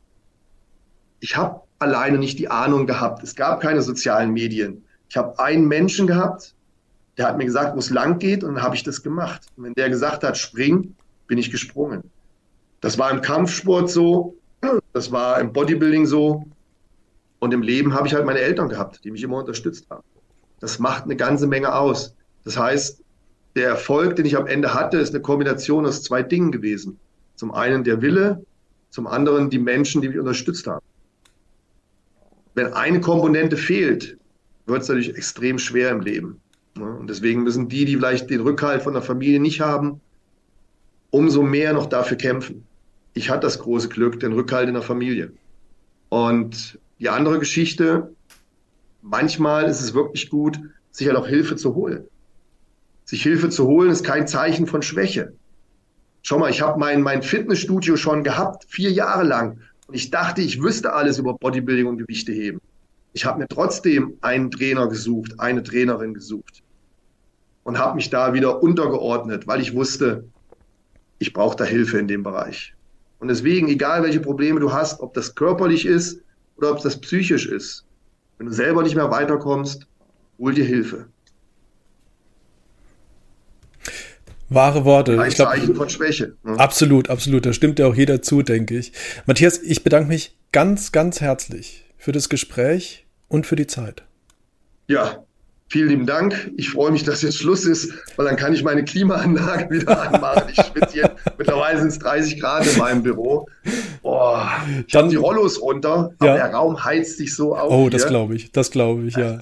Ich 1.21 1.37
habe 1.37 1.61
alleine 1.79 2.19
nicht 2.19 2.39
die 2.39 2.49
Ahnung 2.49 2.87
gehabt. 2.87 3.23
Es 3.23 3.35
gab 3.35 3.61
keine 3.61 3.83
sozialen 3.83 4.33
Medien. 4.33 4.85
Ich 5.09 5.17
habe 5.17 5.39
einen 5.39 5.69
Menschen 5.69 6.07
gehabt, 6.07 6.55
der 7.17 7.29
hat 7.29 7.39
mir 7.39 7.45
gesagt, 7.45 7.75
wo 7.75 7.79
es 7.79 7.91
lang 7.91 8.19
geht, 8.19 8.43
und 8.43 8.55
dann 8.55 8.63
habe 8.63 8.75
ich 8.75 8.83
das 8.83 9.03
gemacht. 9.03 9.43
Und 9.57 9.65
wenn 9.65 9.75
der 9.75 9.89
gesagt 9.89 10.25
hat, 10.25 10.37
spring, 10.37 10.95
bin 11.27 11.39
ich 11.39 11.51
gesprungen. 11.51 12.11
Das 12.81 12.99
war 12.99 13.11
im 13.11 13.21
Kampfsport 13.21 13.91
so, 13.91 14.35
das 14.93 15.13
war 15.13 15.41
im 15.41 15.53
Bodybuilding 15.53 16.07
so, 16.07 16.45
und 17.45 17.53
im 17.53 17.61
Leben 17.61 17.93
habe 17.93 18.09
ich 18.09 18.15
halt 18.15 18.25
meine 18.25 18.39
Eltern 18.39 18.71
gehabt, 18.71 19.05
die 19.05 19.11
mich 19.11 19.23
immer 19.23 19.37
unterstützt 19.37 19.85
haben. 19.91 20.03
Das 20.61 20.79
macht 20.79 21.05
eine 21.05 21.15
ganze 21.15 21.47
Menge 21.47 21.75
aus. 21.75 22.15
Das 22.43 22.59
heißt, 22.59 23.03
der 23.55 23.69
Erfolg, 23.69 24.17
den 24.17 24.25
ich 24.25 24.35
am 24.35 24.47
Ende 24.47 24.73
hatte, 24.73 24.97
ist 24.97 25.11
eine 25.11 25.21
Kombination 25.21 25.85
aus 25.85 26.03
zwei 26.03 26.23
Dingen 26.23 26.53
gewesen. 26.53 26.99
Zum 27.35 27.53
einen 27.53 27.85
der 27.85 28.01
Wille, 28.01 28.43
zum 28.89 29.07
anderen 29.07 29.51
die 29.51 29.59
Menschen, 29.59 30.01
die 30.01 30.09
mich 30.09 30.19
unterstützt 30.19 30.67
haben. 30.67 30.83
Wenn 32.55 32.73
eine 32.73 33.03
Komponente 33.03 33.59
fehlt, 33.59 34.17
wird 34.65 34.81
es 34.81 34.89
natürlich 34.89 35.15
extrem 35.15 35.59
schwer 35.59 35.91
im 35.91 36.01
Leben. 36.01 36.41
Und 36.77 37.11
deswegen 37.11 37.43
müssen 37.43 37.69
die, 37.69 37.85
die 37.85 37.97
vielleicht 37.97 38.31
den 38.31 38.41
Rückhalt 38.41 38.83
von 38.83 38.95
der 38.95 39.03
Familie 39.03 39.39
nicht 39.39 39.61
haben, 39.61 40.01
umso 41.11 41.43
mehr 41.43 41.75
noch 41.75 41.91
dafür 41.91 42.17
kämpfen. 42.17 42.67
Ich 43.13 43.29
hatte 43.29 43.43
das 43.43 43.59
große 43.59 43.91
Glück, 43.91 44.19
den 44.19 44.33
Rückhalt 44.33 44.69
in 44.69 44.75
der 44.75 44.83
Familie. 44.83 45.31
Und 46.09 46.79
die 46.99 47.09
andere 47.09 47.39
Geschichte, 47.39 48.15
manchmal 49.03 49.65
ist 49.65 49.81
es 49.81 49.95
wirklich 49.95 50.31
gut, 50.31 50.59
sich 50.91 51.07
halt 51.07 51.17
auch 51.17 51.27
Hilfe 51.27 51.57
zu 51.57 51.75
holen. 51.75 52.05
Sich 53.05 53.23
Hilfe 53.23 53.51
zu 53.51 53.67
holen 53.67 53.91
ist 53.91 54.05
kein 54.05 54.27
Zeichen 54.27 54.67
von 54.67 54.83
Schwäche. 54.83 55.35
Schau 56.23 56.39
mal, 56.39 56.51
ich 56.51 56.63
habe 56.63 56.79
mein, 56.79 57.03
mein 57.03 57.23
Fitnessstudio 57.23 57.97
schon 57.97 58.25
gehabt, 58.25 58.65
vier 58.69 58.91
Jahre 58.91 59.25
lang. 59.25 59.59
Und 59.87 59.95
ich 59.95 60.11
dachte, 60.11 60.41
ich 60.41 60.63
wüsste 60.63 60.95
alles 60.95 61.19
über 61.19 61.35
Bodybuilding 61.35 61.87
und 61.87 61.99
Gewichte 61.99 62.33
heben. 62.33 62.61
Ich 63.13 63.27
habe 63.27 63.39
mir 63.39 63.49
trotzdem 63.49 64.15
einen 64.23 64.51
Trainer 64.51 64.89
gesucht, 64.89 65.39
eine 65.39 65.63
Trainerin 65.63 66.15
gesucht 66.15 66.63
und 67.63 67.79
habe 67.79 67.97
mich 67.97 68.11
da 68.11 68.33
wieder 68.33 68.63
untergeordnet, 68.63 69.47
weil 69.47 69.61
ich 69.61 69.75
wusste, 69.75 70.25
ich 71.19 71.33
brauche 71.33 71.57
da 71.57 71.65
Hilfe 71.65 71.99
in 71.99 72.09
dem 72.09 72.23
Bereich. 72.23 72.75
Und 73.19 73.29
deswegen, 73.29 73.69
egal 73.69 74.03
welche 74.03 74.21
Probleme 74.21 74.61
du 74.61 74.73
hast, 74.73 75.01
ob 75.01 75.15
das 75.15 75.35
körperlich 75.35 75.87
ist 75.87 76.21
oder 76.57 76.71
ob 76.71 76.83
das 76.83 77.01
psychisch 77.01 77.47
ist, 77.47 77.85
wenn 78.39 78.47
du 78.47 78.53
selber 78.53 78.83
nicht 78.83 78.95
mehr 78.95 79.11
weiterkommst, 79.11 79.87
hol 80.39 80.55
dir 80.55 80.65
Hilfe. 80.65 81.07
Wahre 84.49 84.85
Worte. 84.85 85.21
Ein 85.21 85.29
ich 85.29 85.35
glaub, 85.37 85.49
Zeichen 85.49 85.75
von 85.75 85.89
Schwäche. 85.89 86.37
Ne? 86.45 86.59
Absolut, 86.59 87.09
absolut. 87.09 87.47
Da 87.47 87.53
stimmt 87.53 87.79
ja 87.79 87.87
auch 87.87 87.95
jeder 87.95 88.23
zu, 88.23 88.43
denke 88.43 88.79
ich. 88.79 88.93
Matthias, 89.27 89.61
ich 89.63 89.83
bedanke 89.83 90.09
mich 90.09 90.37
ganz, 90.53 90.93
ganz 90.93 91.21
herzlich 91.21 91.85
für 91.97 92.13
das 92.13 92.29
Gespräch 92.29 93.07
und 93.29 93.47
für 93.47 93.57
die 93.57 93.67
Zeit. 93.67 94.05
Ja, 94.87 95.25
vielen 95.69 95.89
lieben 95.89 96.07
Dank. 96.07 96.53
Ich 96.57 96.71
freue 96.71 96.91
mich, 96.91 97.03
dass 97.05 97.23
jetzt 97.23 97.39
Schluss 97.39 97.65
ist, 97.65 97.93
weil 98.17 98.27
dann 98.27 98.37
kann 98.37 98.55
ich 98.55 98.63
meine 98.63 98.85
Klimaanlage 98.85 99.71
wieder 99.71 100.01
anmachen. 100.01 100.45
Ich 100.51 100.57
schwitze 100.57 100.93
hier, 100.93 101.17
mittlerweile 101.39 101.79
sind 101.79 101.89
es 101.89 101.99
30 101.99 102.41
Grad 102.41 102.67
in 102.67 102.79
meinem 102.79 103.03
Büro. 103.03 103.49
Boah, 104.03 104.51
ich 104.87 104.95
habe 104.95 105.09
die 105.09 105.17
Rollos 105.17 105.61
runter, 105.61 106.13
aber 106.19 106.27
ja. 106.27 106.35
der 106.35 106.53
Raum 106.53 106.85
heizt 106.85 107.19
sich 107.19 107.35
so 107.35 107.57
auf. 107.57 107.73
Oh, 107.73 107.89
das 107.89 108.07
glaube 108.07 108.35
ich, 108.37 108.53
das 108.53 108.71
glaube 108.71 109.05
ich, 109.05 109.17
ja. 109.17 109.39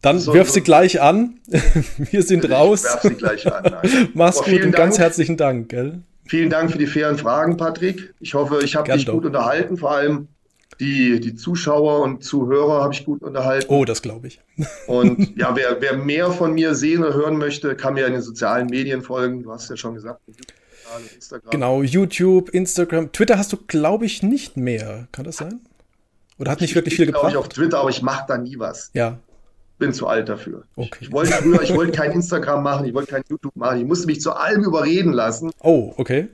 Dann 0.00 0.20
so, 0.20 0.32
wirf 0.32 0.48
sie 0.50 0.60
gleich 0.60 1.00
an. 1.00 1.40
Wir 1.96 2.22
sind 2.22 2.44
ich 2.44 2.50
raus. 2.50 2.84
Werf 2.84 3.02
sie 3.02 3.14
gleich 3.14 3.52
an. 3.52 3.72
Mach's 4.14 4.42
gut 4.42 4.54
und 4.54 4.60
Dank. 4.60 4.76
ganz 4.76 4.98
herzlichen 4.98 5.36
Dank. 5.36 5.70
Gell? 5.70 6.02
Vielen 6.26 6.50
Dank 6.50 6.70
für 6.70 6.78
die 6.78 6.86
fairen 6.86 7.18
Fragen, 7.18 7.56
Patrick. 7.56 8.14
Ich 8.20 8.34
hoffe, 8.34 8.60
ich 8.62 8.76
habe 8.76 8.92
dich 8.92 9.06
doch. 9.06 9.14
gut 9.14 9.24
unterhalten. 9.24 9.76
Vor 9.76 9.90
allem 9.90 10.28
die, 10.80 11.20
die 11.20 11.34
Zuschauer 11.34 12.02
und 12.02 12.22
Zuhörer 12.22 12.82
habe 12.82 12.94
ich 12.94 13.04
gut 13.04 13.22
unterhalten. 13.22 13.66
Oh, 13.68 13.84
das 13.84 14.02
glaube 14.02 14.28
ich. 14.28 14.40
Und 14.86 15.36
ja, 15.36 15.54
wer, 15.56 15.80
wer 15.80 15.96
mehr 15.96 16.30
von 16.30 16.54
mir 16.54 16.74
sehen 16.74 17.02
oder 17.02 17.14
hören 17.14 17.36
möchte, 17.36 17.74
kann 17.74 17.94
mir 17.94 18.06
in 18.06 18.12
den 18.12 18.22
sozialen 18.22 18.68
Medien 18.68 19.02
folgen. 19.02 19.42
Du 19.42 19.52
hast 19.52 19.68
ja 19.70 19.76
schon 19.76 19.94
gesagt, 19.94 20.20
Instagram. 21.14 21.50
Genau, 21.50 21.82
YouTube, 21.82 22.50
Instagram. 22.50 23.12
Twitter 23.12 23.38
hast 23.38 23.52
du, 23.52 23.56
glaube 23.66 24.06
ich, 24.06 24.22
nicht 24.22 24.56
mehr. 24.56 25.08
Kann 25.12 25.24
das 25.24 25.36
sein? 25.36 25.60
Oder 26.38 26.52
hat 26.52 26.60
nicht 26.60 26.70
ich, 26.70 26.76
wirklich 26.76 26.94
viel 26.94 27.06
gebracht? 27.06 27.30
Ich 27.30 27.36
auf 27.36 27.48
Twitter, 27.48 27.80
aber 27.80 27.90
ich 27.90 28.02
mache 28.02 28.24
da 28.28 28.38
nie 28.38 28.58
was. 28.58 28.90
Ja, 28.94 29.18
bin 29.78 29.92
zu 29.92 30.06
alt 30.06 30.28
dafür. 30.28 30.64
Okay. 30.76 30.98
Ich 31.00 31.12
wollte 31.12 31.32
früher, 31.32 31.62
ich 31.62 31.74
wollte 31.74 31.92
kein 31.92 32.12
Instagram 32.12 32.62
machen, 32.62 32.86
ich 32.86 32.94
wollte 32.94 33.12
kein 33.12 33.22
YouTube 33.28 33.56
machen, 33.56 33.80
ich 33.80 33.86
musste 33.86 34.06
mich 34.06 34.20
zu 34.20 34.32
allem 34.32 34.64
überreden 34.64 35.12
lassen. 35.12 35.50
Oh, 35.60 35.94
okay. 35.96 36.28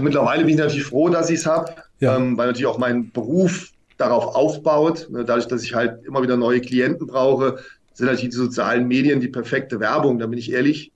Mittlerweile 0.00 0.44
bin 0.44 0.54
ich 0.54 0.60
natürlich 0.60 0.84
froh, 0.84 1.08
dass 1.08 1.30
ich 1.30 1.40
es 1.40 1.46
habe, 1.46 1.72
ja. 2.00 2.16
ähm, 2.16 2.36
weil 2.36 2.48
natürlich 2.48 2.66
auch 2.66 2.78
mein 2.78 3.10
Beruf 3.12 3.70
darauf 3.96 4.34
aufbaut. 4.34 5.08
Ne, 5.10 5.24
dadurch, 5.24 5.46
dass 5.46 5.62
ich 5.62 5.74
halt 5.74 6.04
immer 6.04 6.22
wieder 6.22 6.36
neue 6.36 6.60
Klienten 6.60 7.06
brauche, 7.06 7.58
sind 7.94 8.06
natürlich 8.06 8.30
die 8.30 8.36
sozialen 8.36 8.86
Medien 8.86 9.20
die 9.20 9.28
perfekte 9.28 9.80
Werbung, 9.80 10.18
da 10.18 10.26
bin 10.26 10.38
ich 10.38 10.52
ehrlich. 10.52 10.92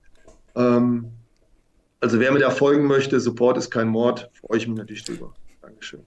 Ähm, 0.55 1.07
also 2.01 2.19
wer 2.19 2.33
mir 2.33 2.39
da 2.39 2.51
folgen 2.51 2.87
möchte, 2.87 3.21
Support 3.21 3.59
ist 3.59 3.71
kein 3.71 3.89
Mord, 3.89 4.31
freue 4.41 4.59
ich 4.59 4.67
mich 4.67 4.77
natürlich 4.77 5.05
drüber. 5.05 5.35
Dankeschön. 5.63 6.01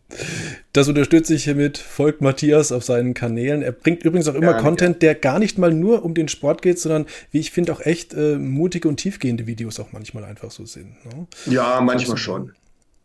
Das 0.71 0.87
unterstütze 0.87 1.33
ich 1.35 1.43
hiermit. 1.45 1.77
Folgt 1.77 2.21
Matthias 2.21 2.71
auf 2.71 2.83
seinen 2.83 3.13
Kanälen. 3.13 3.61
Er 3.61 3.71
bringt 3.71 4.03
übrigens 4.03 4.27
auch 4.27 4.35
immer 4.35 4.51
ja, 4.51 4.61
Content, 4.61 5.01
der 5.01 5.15
gar 5.15 5.39
nicht 5.39 5.57
mal 5.57 5.73
nur 5.73 6.03
um 6.03 6.13
den 6.13 6.27
Sport 6.27 6.61
geht, 6.61 6.79
sondern 6.79 7.05
wie 7.31 7.39
ich 7.39 7.51
finde 7.51 7.71
auch 7.73 7.81
echt 7.81 8.13
äh, 8.13 8.37
mutige 8.37 8.87
und 8.87 8.97
tiefgehende 8.97 9.47
Videos 9.47 9.79
auch 9.79 9.91
manchmal 9.91 10.25
einfach 10.25 10.51
so 10.51 10.65
sind. 10.65 10.93
Ne? 11.05 11.27
Ja, 11.45 11.81
manchmal 11.81 12.17
schon. 12.17 12.53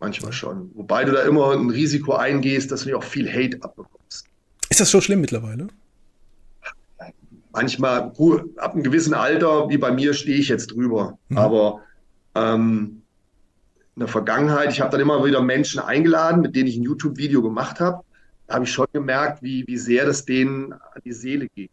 Manchmal 0.01 0.33
schon. 0.33 0.71
Wobei 0.75 1.05
du 1.05 1.13
da 1.13 1.23
immer 1.23 1.53
ein 1.53 1.71
Risiko 1.71 2.15
eingehst, 2.15 2.71
dass 2.71 2.85
du 2.85 2.97
auch 2.97 3.03
viel 3.03 3.29
Hate 3.29 3.63
abbekommst. 3.63 4.27
Ist 4.69 4.81
das 4.81 4.91
so 4.91 5.01
schlimm 5.01 5.21
mittlerweile? 5.21 5.69
Manchmal, 7.53 8.11
gut, 8.11 8.57
ab 8.59 8.75
einem 8.75 8.85
gewissen 8.85 9.15
Alter, 9.15 9.69
wie 9.69 9.79
bei 9.79 9.91
mir, 9.91 10.15
stehe 10.15 10.39
ich 10.39 10.49
jetzt 10.49 10.69
drüber. 10.69 11.19
Mhm. 11.29 11.39
Aber 11.39 11.81
ähm, 12.35 13.03
in 13.97 14.01
der 14.01 14.09
Vergangenheit, 14.09 14.71
ich 14.71 14.81
habe 14.81 14.93
dann 14.93 15.01
immer 15.01 15.25
wieder 15.25 15.43
Menschen 15.43 15.81
eingeladen, 15.81 16.43
mit 16.43 16.55
denen 16.55 16.69
ich 16.69 16.77
ein 16.77 16.85
YouTube-Video 16.85 17.43
gemacht 17.43 17.81
habe. 17.81 18.05
Da 18.47 18.55
habe 18.55 18.65
ich 18.65 18.73
schon 18.73 18.87
gemerkt, 18.93 19.43
wie, 19.43 19.67
wie 19.67 19.77
sehr 19.77 20.07
das 20.07 20.25
denen 20.25 20.73
an 20.73 21.03
die 21.05 21.13
Seele 21.13 21.49
geht. 21.49 21.71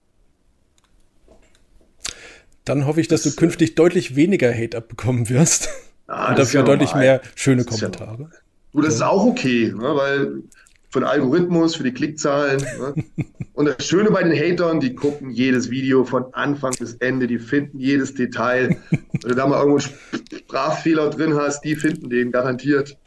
Dann 2.64 2.88
hoffe 2.88 3.00
ich, 3.00 3.08
dass 3.08 3.24
das, 3.24 3.36
du 3.36 3.40
künftig 3.40 3.76
deutlich 3.76 4.16
weniger 4.16 4.52
Hate 4.52 4.76
abbekommen 4.78 5.30
wirst. 5.30 5.70
Ah, 6.08 6.30
und 6.30 6.40
dafür 6.40 6.62
ja 6.62 6.66
deutlich 6.66 6.94
mehr 6.96 7.22
schöne 7.36 7.66
Kommentare. 7.66 8.30
Ja 8.32 8.40
du, 8.76 8.82
das 8.82 8.96
ist 8.96 9.02
auch 9.02 9.26
okay, 9.26 9.74
ne, 9.76 9.96
weil 9.96 10.44
für 10.90 11.00
den 11.00 11.10
Algorithmus, 11.10 11.76
für 11.76 11.84
die 11.84 11.94
Klickzahlen. 11.94 12.62
Ne? 12.62 13.04
Und 13.54 13.66
das 13.66 13.86
Schöne 13.86 14.12
bei 14.12 14.24
den 14.24 14.34
Hatern, 14.34 14.80
die 14.80 14.96
gucken 14.96 15.30
jedes 15.30 15.70
Video 15.70 16.06
von 16.06 16.34
Anfang 16.34 16.74
bis 16.80 16.94
Ende, 16.96 17.28
die 17.28 17.38
finden 17.38 17.80
jedes 17.80 18.14
Detail. 18.14 18.78
Wenn 18.90 19.30
du 19.30 19.36
da 19.36 19.46
mal 19.46 19.62
irgendwo 19.62 19.86
einen 19.86 20.40
Sprachfehler 20.40 21.10
drin 21.10 21.36
hast, 21.36 21.62
die 21.66 21.76
finden 21.76 22.10
den 22.10 22.32
garantiert. 22.32 22.98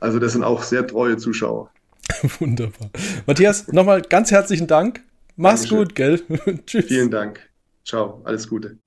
Also 0.00 0.18
das 0.18 0.32
sind 0.32 0.44
auch 0.44 0.62
sehr 0.62 0.86
treue 0.86 1.16
Zuschauer. 1.16 1.70
Wunderbar. 2.38 2.90
Matthias, 3.26 3.68
nochmal 3.68 4.02
ganz 4.02 4.30
herzlichen 4.30 4.66
Dank. 4.66 5.02
Mach's 5.36 5.62
Dankeschön. 5.62 5.78
gut, 5.78 5.94
gell? 5.94 6.22
Tschüss. 6.66 6.84
Vielen 6.86 7.10
Dank. 7.10 7.40
Ciao, 7.84 8.20
alles 8.24 8.46
Gute. 8.46 8.82